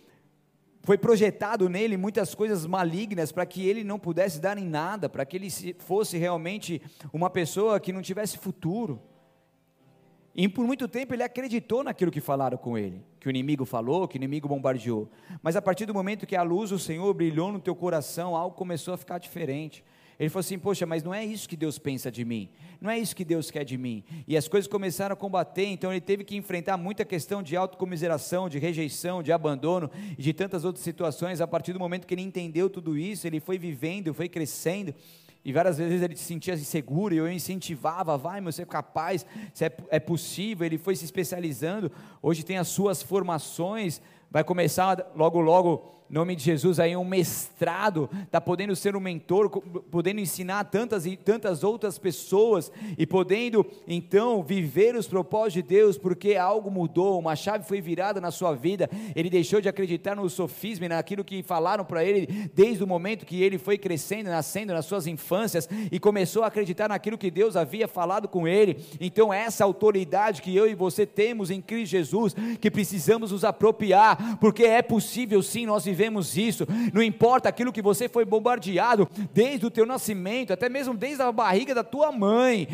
foi 0.84 0.96
projetado 0.96 1.68
nele 1.68 1.96
muitas 1.96 2.32
coisas 2.32 2.64
malignas 2.64 3.32
para 3.32 3.44
que 3.44 3.66
ele 3.66 3.82
não 3.82 3.98
pudesse 3.98 4.38
dar 4.40 4.56
em 4.56 4.66
nada, 4.66 5.08
para 5.08 5.24
que 5.24 5.36
ele 5.36 5.50
fosse 5.78 6.16
realmente 6.16 6.80
uma 7.12 7.28
pessoa 7.28 7.80
que 7.80 7.92
não 7.92 8.00
tivesse 8.00 8.38
futuro. 8.38 9.02
E 10.32 10.48
por 10.48 10.64
muito 10.64 10.86
tempo 10.86 11.12
ele 11.12 11.24
acreditou 11.24 11.82
naquilo 11.82 12.12
que 12.12 12.20
falaram 12.20 12.56
com 12.56 12.78
ele, 12.78 13.02
que 13.18 13.26
o 13.26 13.30
inimigo 13.30 13.64
falou, 13.64 14.06
que 14.06 14.16
o 14.16 14.18
inimigo 14.18 14.46
bombardeou. 14.46 15.10
Mas 15.42 15.56
a 15.56 15.62
partir 15.62 15.86
do 15.86 15.94
momento 15.94 16.24
que 16.24 16.36
a 16.36 16.42
luz 16.42 16.70
do 16.70 16.78
Senhor 16.78 17.12
brilhou 17.14 17.50
no 17.50 17.58
teu 17.58 17.74
coração, 17.74 18.36
algo 18.36 18.54
começou 18.54 18.94
a 18.94 18.96
ficar 18.96 19.18
diferente. 19.18 19.82
Ele 20.18 20.28
falou 20.28 20.40
assim: 20.40 20.58
Poxa, 20.58 20.86
mas 20.86 21.02
não 21.02 21.12
é 21.12 21.24
isso 21.24 21.48
que 21.48 21.56
Deus 21.56 21.78
pensa 21.78 22.10
de 22.10 22.24
mim, 22.24 22.48
não 22.80 22.90
é 22.90 22.98
isso 22.98 23.16
que 23.16 23.24
Deus 23.24 23.50
quer 23.50 23.64
de 23.64 23.76
mim. 23.76 24.04
E 24.26 24.36
as 24.36 24.48
coisas 24.48 24.68
começaram 24.68 25.12
a 25.12 25.16
combater, 25.16 25.66
então 25.66 25.90
ele 25.92 26.00
teve 26.00 26.24
que 26.24 26.36
enfrentar 26.36 26.76
muita 26.76 27.04
questão 27.04 27.42
de 27.42 27.56
autocomiseração, 27.56 28.48
de 28.48 28.58
rejeição, 28.58 29.22
de 29.22 29.32
abandono 29.32 29.90
e 30.16 30.22
de 30.22 30.32
tantas 30.32 30.64
outras 30.64 30.84
situações. 30.84 31.40
A 31.40 31.46
partir 31.46 31.72
do 31.72 31.78
momento 31.78 32.06
que 32.06 32.14
ele 32.14 32.22
entendeu 32.22 32.70
tudo 32.70 32.96
isso, 32.96 33.26
ele 33.26 33.40
foi 33.40 33.58
vivendo, 33.58 34.14
foi 34.14 34.28
crescendo 34.28 34.94
E 35.44 35.52
várias 35.52 35.76
vezes 35.76 36.00
ele 36.00 36.16
se 36.16 36.24
sentia 36.24 36.54
inseguro 36.54 37.14
e 37.14 37.18
eu 37.18 37.30
incentivava, 37.30 38.16
vai, 38.16 38.40
meu, 38.40 38.50
você 38.50 38.62
é 38.62 38.66
capaz, 38.66 39.26
você 39.52 39.66
é, 39.66 39.76
é 39.90 40.00
possível. 40.00 40.64
Ele 40.64 40.78
foi 40.78 40.96
se 40.96 41.04
especializando. 41.04 41.92
Hoje 42.22 42.42
tem 42.42 42.56
as 42.56 42.68
suas 42.68 43.02
formações, 43.02 44.00
vai 44.30 44.42
começar 44.42 45.12
logo, 45.14 45.40
logo 45.40 46.03
nome 46.14 46.36
de 46.36 46.44
Jesus, 46.44 46.78
aí 46.78 46.96
um 46.96 47.04
mestrado, 47.04 48.08
está 48.22 48.40
podendo 48.40 48.76
ser 48.76 48.94
um 48.94 49.00
mentor, 49.00 49.50
podendo 49.90 50.20
ensinar 50.20 50.62
tantas 50.62 51.06
e 51.06 51.16
tantas 51.16 51.64
outras 51.64 51.98
pessoas 51.98 52.70
e 52.96 53.04
podendo 53.04 53.66
então 53.88 54.40
viver 54.40 54.94
os 54.94 55.08
propósitos 55.08 55.54
de 55.54 55.62
Deus, 55.62 55.98
porque 55.98 56.36
algo 56.36 56.70
mudou, 56.70 57.18
uma 57.18 57.34
chave 57.34 57.66
foi 57.66 57.80
virada 57.80 58.20
na 58.20 58.30
sua 58.30 58.54
vida. 58.54 58.88
Ele 59.16 59.28
deixou 59.28 59.60
de 59.60 59.68
acreditar 59.68 60.14
no 60.14 60.30
sofisma 60.30 60.86
naquilo 60.88 61.24
que 61.24 61.42
falaram 61.42 61.84
para 61.84 62.04
ele 62.04 62.48
desde 62.54 62.84
o 62.84 62.86
momento 62.86 63.26
que 63.26 63.42
ele 63.42 63.58
foi 63.58 63.76
crescendo, 63.76 64.30
nascendo 64.30 64.72
nas 64.72 64.86
suas 64.86 65.08
infâncias 65.08 65.68
e 65.90 65.98
começou 65.98 66.44
a 66.44 66.46
acreditar 66.46 66.88
naquilo 66.88 67.18
que 67.18 67.28
Deus 67.28 67.56
havia 67.56 67.88
falado 67.88 68.28
com 68.28 68.46
ele. 68.46 68.78
Então, 69.00 69.34
essa 69.34 69.64
autoridade 69.64 70.42
que 70.42 70.54
eu 70.54 70.68
e 70.68 70.76
você 70.76 71.04
temos 71.04 71.50
em 71.50 71.60
Cristo 71.60 71.90
Jesus, 71.90 72.36
que 72.60 72.70
precisamos 72.70 73.32
nos 73.32 73.42
apropriar, 73.42 74.38
porque 74.38 74.62
é 74.62 74.80
possível 74.80 75.42
sim 75.42 75.66
nós 75.66 75.84
viver 75.84 76.03
isso, 76.36 76.66
não 76.92 77.02
importa 77.02 77.48
aquilo 77.48 77.72
que 77.72 77.82
você 77.82 78.08
foi 78.08 78.24
bombardeado 78.24 79.08
desde 79.32 79.66
o 79.66 79.70
teu 79.70 79.86
nascimento, 79.86 80.52
até 80.52 80.68
mesmo 80.68 80.94
desde 80.94 81.22
a 81.22 81.30
barriga 81.32 81.74
da 81.74 81.84
tua 81.84 82.10
mãe. 82.10 82.68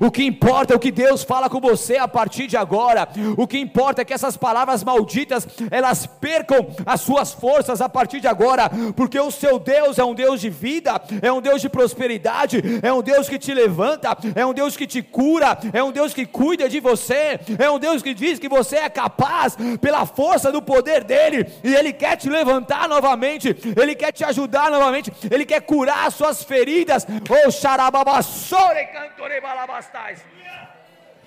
O 0.00 0.10
que 0.10 0.24
importa 0.24 0.74
é 0.74 0.76
o 0.76 0.80
que 0.80 0.90
Deus 0.90 1.22
fala 1.22 1.48
com 1.48 1.60
você 1.60 1.96
a 1.96 2.08
partir 2.08 2.46
de 2.46 2.56
agora. 2.56 3.08
O 3.36 3.46
que 3.46 3.58
importa 3.58 4.02
é 4.02 4.04
que 4.04 4.12
essas 4.12 4.36
palavras 4.36 4.84
malditas 4.84 5.46
elas 5.70 6.06
percam 6.06 6.68
as 6.84 7.00
suas 7.00 7.32
forças 7.32 7.80
a 7.80 7.88
partir 7.88 8.20
de 8.20 8.26
agora, 8.26 8.70
porque 8.96 9.18
o 9.18 9.30
seu 9.30 9.58
Deus 9.58 9.98
é 9.98 10.04
um 10.04 10.14
Deus 10.14 10.40
de 10.40 10.50
vida, 10.50 11.00
é 11.20 11.32
um 11.32 11.40
Deus 11.40 11.60
de 11.60 11.68
prosperidade, 11.68 12.62
é 12.82 12.92
um 12.92 13.02
Deus 13.02 13.28
que 13.28 13.38
te 13.38 13.52
levanta, 13.52 14.16
é 14.34 14.44
um 14.44 14.52
Deus 14.52 14.76
que 14.76 14.86
te 14.86 15.02
cura, 15.02 15.58
é 15.72 15.82
um 15.82 15.92
Deus 15.92 16.14
que 16.14 16.26
cuida 16.26 16.68
de 16.68 16.80
você, 16.80 17.40
é 17.58 17.70
um 17.70 17.78
Deus 17.78 18.02
que 18.02 18.14
diz 18.14 18.38
que 18.38 18.48
você 18.48 18.76
é 18.76 18.88
capaz 18.88 19.56
pela 19.80 20.06
força 20.14 20.50
do 20.50 20.62
poder 20.62 21.04
dele, 21.04 21.46
e 21.62 21.74
ele 21.74 21.92
quer 21.92 22.16
te 22.16 22.28
levantar 22.28 22.88
novamente, 22.88 23.56
ele 23.80 23.94
quer 23.94 24.12
te 24.12 24.24
ajudar 24.24 24.70
novamente, 24.70 25.12
ele 25.30 25.44
quer 25.44 25.60
curar 25.60 26.06
as 26.06 26.14
suas 26.14 26.42
feridas. 26.42 27.06
Oh, 27.28 27.50
xarababassore 27.50 28.86
cantore 28.92 29.40
balabastais. 29.40 30.20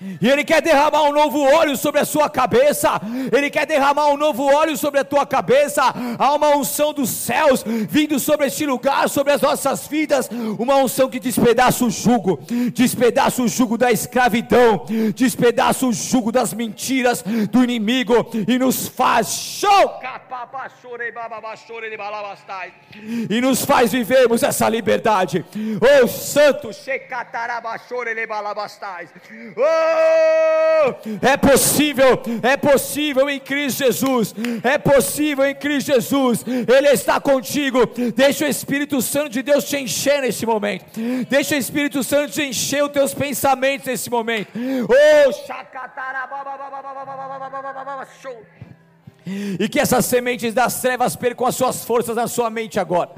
E 0.00 0.28
Ele 0.28 0.44
quer 0.44 0.60
derramar 0.60 1.02
um 1.04 1.12
novo 1.12 1.40
óleo 1.42 1.76
sobre 1.76 2.00
a 2.00 2.04
sua 2.04 2.28
cabeça. 2.28 3.00
Ele 3.32 3.50
quer 3.50 3.66
derramar 3.66 4.08
um 4.08 4.16
novo 4.16 4.44
óleo 4.44 4.76
sobre 4.76 5.00
a 5.00 5.04
tua 5.04 5.26
cabeça. 5.26 5.82
Há 6.18 6.34
uma 6.34 6.56
unção 6.56 6.92
dos 6.92 7.08
céus 7.10 7.64
vindo 7.66 8.18
sobre 8.18 8.46
este 8.46 8.66
lugar, 8.66 9.08
sobre 9.08 9.32
as 9.32 9.40
nossas 9.40 9.86
vidas. 9.86 10.28
Uma 10.58 10.76
unção 10.76 11.08
que 11.08 11.18
despedaça 11.18 11.84
o 11.84 11.90
jugo, 11.90 12.38
despedaça 12.72 13.42
o 13.42 13.48
jugo 13.48 13.78
da 13.78 13.90
escravidão, 13.90 14.84
despedaça 15.14 15.86
o 15.86 15.92
jugo 15.92 16.30
das 16.30 16.52
mentiras 16.52 17.22
do 17.50 17.64
inimigo 17.64 18.28
e 18.46 18.58
nos 18.58 18.88
faz 18.88 19.28
show. 19.28 20.00
E 23.30 23.40
nos 23.40 23.64
faz 23.64 23.92
vivermos 23.92 24.42
essa 24.42 24.68
liberdade. 24.68 25.44
Oh 26.02 26.06
Santo, 26.06 26.70
oh 29.56 29.85
é 31.22 31.36
possível, 31.36 32.22
é 32.42 32.56
possível 32.56 33.28
em 33.28 33.40
Cristo 33.40 33.84
Jesus, 33.84 34.34
é 34.62 34.78
possível 34.78 35.44
em 35.44 35.54
Cristo 35.54 35.92
Jesus, 35.92 36.44
Ele 36.46 36.88
está 36.88 37.20
contigo. 37.20 37.86
Deixa 38.14 38.46
o 38.46 38.48
Espírito 38.48 39.02
Santo 39.02 39.30
de 39.30 39.42
Deus 39.42 39.64
te 39.64 39.76
encher 39.76 40.22
nesse 40.22 40.46
momento, 40.46 40.84
deixa 41.28 41.54
o 41.54 41.58
Espírito 41.58 42.02
Santo 42.02 42.32
te 42.32 42.42
encher 42.42 42.84
os 42.84 42.90
teus 42.90 43.14
pensamentos 43.14 43.86
nesse 43.86 44.10
momento. 44.10 44.48
Oh, 44.56 45.32
e 49.26 49.68
que 49.68 49.80
essas 49.80 50.04
sementes 50.04 50.54
das 50.54 50.80
trevas 50.80 51.16
percam 51.16 51.46
as 51.46 51.56
suas 51.56 51.84
forças 51.84 52.16
na 52.16 52.28
sua 52.28 52.48
mente 52.48 52.78
agora. 52.78 53.10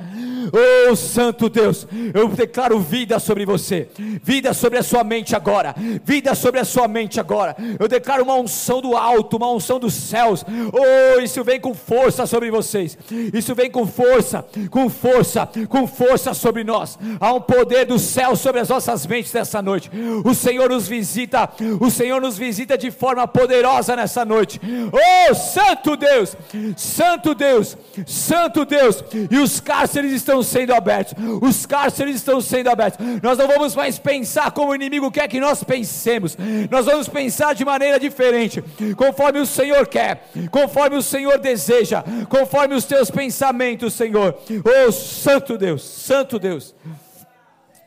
Oh 0.53 0.97
Santo 0.97 1.49
Deus, 1.49 1.87
eu 2.15 2.29
declaro 2.29 2.79
vida 2.81 3.19
sobre 3.19 3.45
você, 3.45 3.89
vida 4.23 4.55
sobre 4.55 4.79
a 4.79 4.83
sua 4.83 5.05
mente 5.05 5.37
agora, 5.37 5.75
vida 6.05 6.35
sobre 6.35 6.61
a 6.61 6.65
sua 6.65 6.89
mente 6.89 7.21
agora. 7.21 7.55
Eu 7.79 7.89
declaro 7.89 8.23
uma 8.25 8.35
unção 8.35 8.81
do 8.81 8.97
alto, 8.97 9.37
uma 9.37 9.51
unção 9.51 9.79
dos 9.79 9.95
céus. 9.95 10.45
Oh, 10.73 11.21
isso 11.21 11.45
vem 11.45 11.61
com 11.61 11.75
força 11.75 12.27
sobre 12.27 12.51
vocês. 12.51 12.97
Isso 13.33 13.55
vem 13.55 13.71
com 13.71 13.87
força, 13.87 14.45
com 14.71 14.89
força, 14.89 15.49
com 15.69 15.87
força 15.87 16.33
sobre 16.33 16.65
nós. 16.65 16.99
Há 17.21 17.33
um 17.33 17.41
poder 17.41 17.85
do 17.85 17.99
céu 17.99 18.35
sobre 18.35 18.61
as 18.61 18.69
nossas 18.69 19.07
mentes 19.07 19.33
nessa 19.33 19.61
noite. 19.61 19.91
O 20.25 20.35
Senhor 20.35 20.71
nos 20.71 20.89
visita, 20.89 21.51
o 21.81 21.91
Senhor 21.91 22.21
nos 22.21 22.39
visita 22.39 22.79
de 22.79 22.91
forma 22.91 23.27
poderosa 23.29 23.95
nessa 23.95 24.25
noite. 24.25 24.61
Oh, 24.93 25.35
Santo 25.35 25.97
Deus, 25.99 26.35
Santo 26.77 27.35
Deus, 27.35 27.77
Santo 28.07 28.65
Deus, 28.65 29.05
e 29.31 29.37
os 29.37 29.61
cárceres 29.61 30.13
estão 30.13 30.43
sendo 30.43 30.73
abertos, 30.73 31.15
os 31.43 31.67
cárceres 31.67 32.17
estão 32.17 32.41
sendo 32.41 32.71
abertos. 32.71 33.05
Nós 33.23 33.37
não 33.37 33.47
vamos 33.47 33.75
mais 33.75 33.99
pensar 33.99 34.51
como 34.53 34.73
o 34.73 34.75
inimigo 34.75 35.11
quer 35.11 35.29
que 35.29 35.41
nós 35.41 35.63
pensemos, 35.63 36.37
nós 36.71 36.87
vamos 36.87 37.09
pensar 37.09 37.55
de 37.55 37.65
maneira 37.65 38.01
diferente, 38.01 38.63
conforme 38.97 39.41
o 39.41 39.47
Senhor 39.47 39.87
quer, 39.87 40.31
conforme 40.51 40.97
o 40.97 41.03
Senhor 41.03 41.39
deseja, 41.39 42.03
conforme 42.29 42.75
os 42.75 42.85
teus 42.85 43.11
pensamentos, 43.11 43.93
Senhor. 43.93 44.39
Oh, 44.65 44.93
Santo 44.93 45.59
Deus, 45.59 45.83
Santo 45.83 46.39
Deus, 46.39 46.75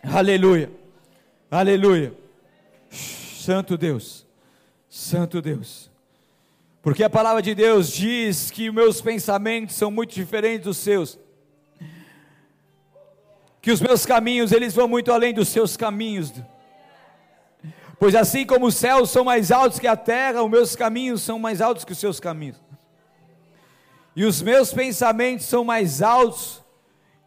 aleluia, 0.03 0.69
aleluia, 1.49 2.13
Santo 2.91 3.77
Deus, 3.77 4.25
Santo 4.89 5.41
Deus. 5.41 5.90
Porque 6.81 7.03
a 7.03 7.09
palavra 7.09 7.43
de 7.43 7.53
Deus 7.53 7.91
diz 7.91 8.49
que 8.49 8.67
os 8.69 8.73
meus 8.73 9.01
pensamentos 9.01 9.75
são 9.75 9.91
muito 9.91 10.15
diferentes 10.15 10.65
dos 10.65 10.77
seus. 10.77 11.19
Que 13.61 13.71
os 13.71 13.79
meus 13.79 14.03
caminhos, 14.03 14.51
eles 14.51 14.73
vão 14.73 14.87
muito 14.87 15.11
além 15.11 15.31
dos 15.31 15.49
seus 15.49 15.77
caminhos. 15.77 16.33
Pois 17.99 18.15
assim 18.15 18.47
como 18.47 18.65
os 18.65 18.75
céus 18.75 19.11
são 19.11 19.23
mais 19.23 19.51
altos 19.51 19.77
que 19.77 19.85
a 19.85 19.95
terra, 19.95 20.41
os 20.41 20.49
meus 20.49 20.75
caminhos 20.75 21.21
são 21.21 21.37
mais 21.37 21.61
altos 21.61 21.85
que 21.85 21.91
os 21.91 21.99
seus 21.99 22.19
caminhos. 22.19 22.59
E 24.15 24.25
os 24.25 24.41
meus 24.41 24.73
pensamentos 24.73 25.45
são 25.45 25.63
mais 25.63 26.01
altos 26.01 26.63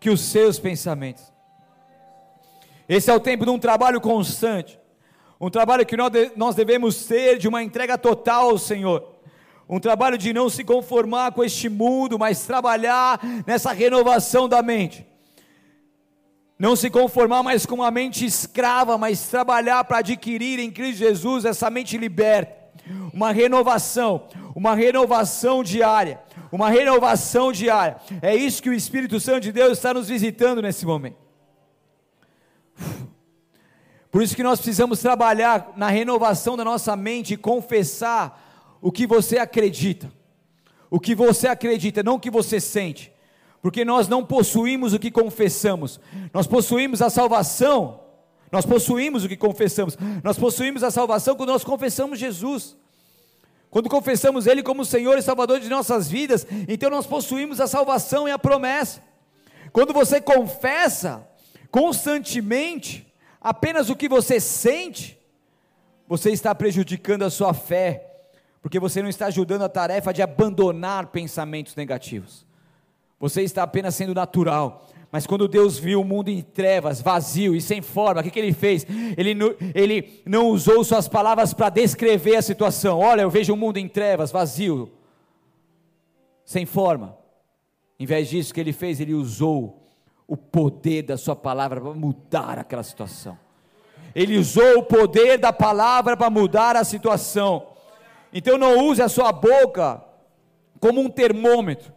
que 0.00 0.10
os 0.10 0.20
seus 0.20 0.58
pensamentos. 0.58 1.32
Esse 2.88 3.08
é 3.08 3.14
o 3.14 3.20
tempo 3.20 3.44
de 3.44 3.50
um 3.52 3.58
trabalho 3.58 4.00
constante, 4.00 4.80
um 5.40 5.48
trabalho 5.48 5.86
que 5.86 5.96
nós 6.34 6.56
devemos 6.56 7.06
ter 7.06 7.38
de 7.38 7.46
uma 7.46 7.62
entrega 7.62 7.96
total 7.96 8.50
ao 8.50 8.58
Senhor 8.58 9.13
um 9.68 9.80
trabalho 9.80 10.18
de 10.18 10.32
não 10.32 10.50
se 10.50 10.62
conformar 10.62 11.32
com 11.32 11.42
este 11.42 11.68
mundo, 11.68 12.18
mas 12.18 12.44
trabalhar 12.46 13.20
nessa 13.46 13.72
renovação 13.72 14.48
da 14.48 14.62
mente. 14.62 15.06
Não 16.58 16.76
se 16.76 16.88
conformar 16.88 17.42
mais 17.42 17.66
com 17.66 17.76
uma 17.76 17.90
mente 17.90 18.24
escrava, 18.24 18.96
mas 18.96 19.26
trabalhar 19.28 19.82
para 19.84 19.98
adquirir 19.98 20.58
em 20.58 20.70
Cristo 20.70 20.98
Jesus 20.98 21.44
essa 21.44 21.68
mente 21.68 21.98
liberta. 21.98 22.64
Uma 23.12 23.32
renovação, 23.32 24.28
uma 24.54 24.74
renovação 24.74 25.64
diária, 25.64 26.20
uma 26.52 26.68
renovação 26.68 27.50
diária. 27.50 27.96
É 28.20 28.36
isso 28.36 28.62
que 28.62 28.68
o 28.68 28.74
Espírito 28.74 29.18
Santo 29.18 29.40
de 29.40 29.52
Deus 29.52 29.78
está 29.78 29.94
nos 29.94 30.08
visitando 30.08 30.60
nesse 30.60 30.84
momento. 30.84 31.16
Por 34.10 34.22
isso 34.22 34.36
que 34.36 34.42
nós 34.44 34.60
precisamos 34.60 35.00
trabalhar 35.00 35.72
na 35.74 35.88
renovação 35.88 36.56
da 36.56 36.64
nossa 36.64 36.94
mente 36.94 37.34
e 37.34 37.36
confessar 37.36 38.43
o 38.84 38.92
que 38.92 39.06
você 39.06 39.38
acredita. 39.38 40.12
O 40.90 41.00
que 41.00 41.14
você 41.14 41.48
acredita, 41.48 42.02
não 42.02 42.16
o 42.16 42.20
que 42.20 42.30
você 42.30 42.60
sente. 42.60 43.10
Porque 43.62 43.82
nós 43.82 44.08
não 44.08 44.22
possuímos 44.22 44.92
o 44.92 44.98
que 44.98 45.10
confessamos. 45.10 45.98
Nós 46.34 46.46
possuímos 46.46 47.00
a 47.00 47.08
salvação. 47.08 48.00
Nós 48.52 48.66
possuímos 48.66 49.24
o 49.24 49.28
que 49.28 49.38
confessamos. 49.38 49.96
Nós 50.22 50.38
possuímos 50.38 50.82
a 50.84 50.90
salvação 50.90 51.34
quando 51.34 51.48
nós 51.48 51.64
confessamos 51.64 52.18
Jesus. 52.18 52.76
Quando 53.70 53.88
confessamos 53.88 54.46
Ele 54.46 54.62
como 54.62 54.84
Senhor 54.84 55.16
e 55.16 55.22
Salvador 55.22 55.60
de 55.60 55.70
nossas 55.70 56.06
vidas, 56.06 56.46
então 56.68 56.90
nós 56.90 57.06
possuímos 57.06 57.62
a 57.62 57.66
salvação 57.66 58.28
e 58.28 58.32
a 58.32 58.38
promessa. 58.38 59.02
Quando 59.72 59.94
você 59.94 60.20
confessa 60.20 61.26
constantemente 61.70 63.10
apenas 63.40 63.88
o 63.88 63.96
que 63.96 64.10
você 64.10 64.38
sente, 64.38 65.18
você 66.06 66.32
está 66.32 66.54
prejudicando 66.54 67.22
a 67.22 67.30
sua 67.30 67.54
fé 67.54 68.10
porque 68.64 68.80
você 68.80 69.02
não 69.02 69.10
está 69.10 69.26
ajudando 69.26 69.60
a 69.60 69.68
tarefa 69.68 70.10
de 70.10 70.22
abandonar 70.22 71.08
pensamentos 71.08 71.76
negativos. 71.76 72.46
Você 73.20 73.42
está 73.42 73.62
apenas 73.62 73.94
sendo 73.94 74.14
natural. 74.14 74.88
Mas 75.12 75.26
quando 75.26 75.46
Deus 75.46 75.78
viu 75.78 76.00
o 76.00 76.04
mundo 76.04 76.30
em 76.30 76.40
trevas, 76.40 77.02
vazio 77.02 77.54
e 77.54 77.60
sem 77.60 77.82
forma, 77.82 78.22
o 78.22 78.24
que, 78.24 78.30
que 78.30 78.38
ele 78.38 78.54
fez? 78.54 78.86
Ele, 79.18 79.36
ele 79.74 80.22
não 80.24 80.46
usou 80.46 80.82
suas 80.82 81.06
palavras 81.06 81.52
para 81.52 81.68
descrever 81.68 82.36
a 82.36 82.42
situação. 82.42 83.00
Olha, 83.00 83.20
eu 83.20 83.28
vejo 83.28 83.52
o 83.52 83.56
mundo 83.56 83.76
em 83.76 83.86
trevas, 83.86 84.32
vazio, 84.32 84.90
sem 86.42 86.64
forma. 86.64 87.18
Em 88.00 88.06
vez 88.06 88.30
disso, 88.30 88.50
o 88.50 88.54
que 88.54 88.60
ele 88.60 88.72
fez? 88.72 88.98
Ele 88.98 89.12
usou 89.12 89.86
o 90.26 90.38
poder 90.38 91.02
da 91.02 91.18
Sua 91.18 91.36
palavra 91.36 91.82
para 91.82 91.92
mudar 91.92 92.58
aquela 92.58 92.82
situação. 92.82 93.38
Ele 94.14 94.38
usou 94.38 94.78
o 94.78 94.84
poder 94.84 95.36
da 95.36 95.52
palavra 95.52 96.16
para 96.16 96.30
mudar 96.30 96.76
a 96.76 96.82
situação. 96.82 97.73
Então 98.34 98.58
não 98.58 98.88
use 98.88 99.00
a 99.00 99.08
sua 99.08 99.30
boca 99.30 100.02
como 100.80 101.00
um 101.00 101.08
termômetro, 101.08 101.92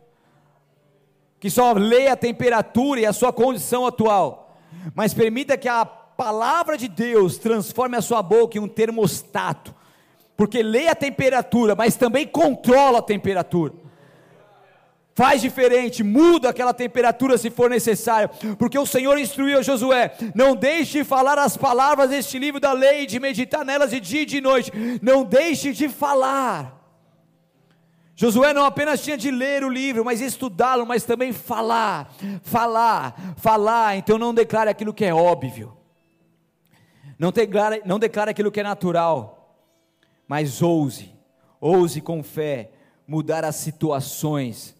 que 1.40 1.50
só 1.50 1.74
lê 1.74 2.08
a 2.08 2.16
temperatura 2.16 3.02
e 3.02 3.06
a 3.08 3.12
sua 3.12 3.34
condição 3.34 3.88
atual, 3.88 4.56
mas 4.94 5.16
permita 5.16 5.58
que 5.58 5.68
a 5.68 5.84
palavra 5.84 6.78
de 6.78 6.88
Deus 6.88 7.40
transforme 7.40 7.98
a 7.98 8.02
sua 8.02 8.22
boca 8.22 8.58
em 8.58 8.62
um 8.62 8.68
termostato, 8.68 9.74
porque 10.38 10.62
lê 10.62 10.88
a 10.88 10.96
temperatura, 10.96 11.76
mas 11.76 11.96
também 11.96 12.28
controla 12.28 13.00
a 13.00 13.02
temperatura 13.02 13.87
faz 15.18 15.42
diferente, 15.42 16.04
muda 16.04 16.50
aquela 16.50 16.76
temperatura 16.76 17.40
se 17.40 17.50
for 17.50 17.72
necessário, 17.72 18.30
porque 18.56 18.78
o 18.78 18.86
Senhor 18.86 19.18
instruiu 19.18 19.58
a 19.58 19.64
Josué: 19.64 20.16
não 20.36 20.56
deixe 20.56 21.00
de 21.00 21.04
falar 21.04 21.40
as 21.40 21.58
palavras 21.58 22.12
deste 22.12 22.38
livro 22.38 22.60
da 22.60 22.72
lei, 22.72 23.08
de 23.08 23.20
meditar 23.20 23.66
nelas 23.66 23.90
de 23.90 24.00
dia 24.00 24.22
e 24.22 24.26
de 24.28 24.40
noite, 24.40 24.72
não 25.02 25.24
deixe 25.24 25.74
de 25.74 25.90
falar. 25.90 26.78
Josué 28.16 28.54
não 28.54 28.64
apenas 28.64 29.02
tinha 29.02 29.18
de 29.18 29.32
ler 29.32 29.64
o 29.64 29.70
livro, 29.70 30.06
mas 30.06 30.22
estudá-lo, 30.22 30.86
mas 30.86 31.04
também 31.04 31.34
falar, 31.34 32.14
falar, 32.44 33.16
falar. 33.38 33.98
Então 33.98 34.20
não 34.20 34.36
declare 34.36 34.70
aquilo 34.70 34.94
que 34.94 35.04
é 35.04 35.14
óbvio, 35.16 35.76
não 37.18 37.32
declare, 37.32 37.82
não 37.88 37.98
declare 37.98 38.30
aquilo 38.30 38.52
que 38.52 38.60
é 38.60 38.64
natural, 38.64 39.58
mas 40.28 40.62
ouse, 40.62 41.12
ouse 41.60 42.02
com 42.02 42.22
fé 42.22 42.70
mudar 43.08 43.44
as 43.44 43.56
situações 43.56 44.77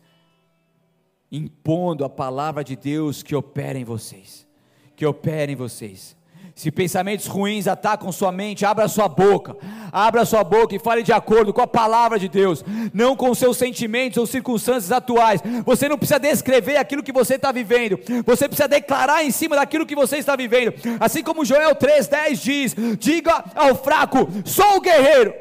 impondo 1.32 2.06
a 2.06 2.10
palavra 2.10 2.64
de 2.64 2.76
Deus 2.76 3.22
que 3.22 3.36
opera 3.36 3.78
em 3.78 3.84
vocês, 3.84 4.48
que 4.96 5.06
opera 5.06 5.52
em 5.52 5.56
vocês. 5.56 6.18
Se 6.58 6.72
pensamentos 6.72 7.28
ruins 7.28 7.68
atacam 7.68 8.12
sua 8.12 8.32
mente, 8.32 8.66
abra 8.66 8.88
sua 8.88 9.08
boca, 9.08 9.56
abra 9.92 10.26
sua 10.26 10.44
boca 10.44 10.76
e 10.76 10.80
fale 10.80 11.04
de 11.04 11.14
acordo 11.14 11.54
com 11.54 11.62
a 11.62 11.68
palavra 11.68 12.18
de 12.18 12.28
Deus, 12.28 12.66
não 12.92 13.16
com 13.16 13.36
seus 13.36 13.58
sentimentos 13.58 14.18
ou 14.18 14.26
circunstâncias 14.26 14.92
atuais. 14.92 15.40
Você 15.64 15.88
não 15.88 16.00
precisa 16.00 16.20
descrever 16.20 16.78
aquilo 16.78 17.04
que 17.04 17.12
você 17.12 17.36
está 17.36 17.52
vivendo, 17.52 18.00
você 18.26 18.48
precisa 18.48 18.68
declarar 18.68 19.24
em 19.24 19.30
cima 19.30 19.56
daquilo 19.56 19.86
que 19.86 19.96
você 19.96 20.18
está 20.18 20.36
vivendo. 20.36 20.74
Assim 21.00 21.22
como 21.22 21.46
Joel 21.46 21.76
3,10 21.76 22.42
diz: 22.42 22.76
diga 22.98 23.46
ao 23.54 23.76
fraco, 23.76 24.28
sou 24.44 24.78
o 24.78 24.82
guerreiro, 24.82 25.36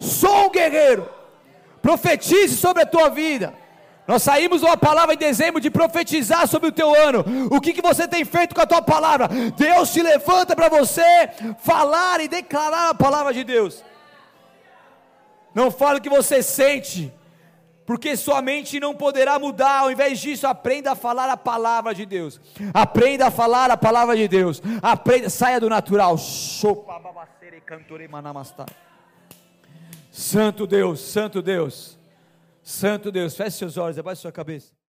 sou 0.00 0.46
o 0.46 0.50
guerreiro, 0.50 1.08
profetize 1.80 2.56
sobre 2.56 2.82
a 2.82 2.86
tua 2.86 3.10
vida. 3.10 3.54
Nós 4.06 4.22
saímos 4.22 4.62
uma 4.62 4.76
palavra 4.76 5.14
em 5.14 5.18
dezembro 5.18 5.60
de 5.60 5.70
profetizar 5.70 6.46
sobre 6.46 6.68
o 6.68 6.72
teu 6.72 6.94
ano. 6.94 7.24
O 7.50 7.60
que, 7.60 7.72
que 7.72 7.82
você 7.82 8.06
tem 8.06 8.24
feito 8.24 8.54
com 8.54 8.60
a 8.60 8.66
tua 8.66 8.80
palavra? 8.80 9.28
Deus 9.56 9.92
te 9.92 10.00
levanta 10.00 10.54
para 10.54 10.68
você 10.68 11.02
falar 11.58 12.20
e 12.20 12.28
declarar 12.28 12.90
a 12.90 12.94
palavra 12.94 13.34
de 13.34 13.42
Deus. 13.42 13.82
Não 15.52 15.70
fale 15.70 15.98
o 15.98 16.02
que 16.02 16.08
você 16.08 16.42
sente, 16.42 17.12
porque 17.84 18.16
sua 18.16 18.40
mente 18.40 18.78
não 18.78 18.94
poderá 18.94 19.38
mudar. 19.38 19.80
Ao 19.80 19.90
invés 19.90 20.20
disso, 20.20 20.46
aprenda 20.46 20.92
a 20.92 20.94
falar 20.94 21.28
a 21.28 21.36
palavra 21.36 21.94
de 21.94 22.06
Deus. 22.06 22.40
Aprenda 22.72 23.26
a 23.26 23.30
falar 23.30 23.70
a 23.70 23.76
palavra 23.76 24.14
de 24.14 24.28
Deus. 24.28 24.62
Aprenda, 24.82 25.28
saia 25.30 25.58
do 25.58 25.68
natural. 25.68 26.16
Santo 30.12 30.66
Deus, 30.66 31.00
Santo 31.00 31.42
Deus. 31.42 31.95
Santo 32.68 33.12
Deus, 33.12 33.36
feche 33.36 33.58
seus 33.58 33.76
olhos, 33.76 33.96
abaixe 33.96 34.22
sua 34.22 34.32
cabeça. 34.32 34.76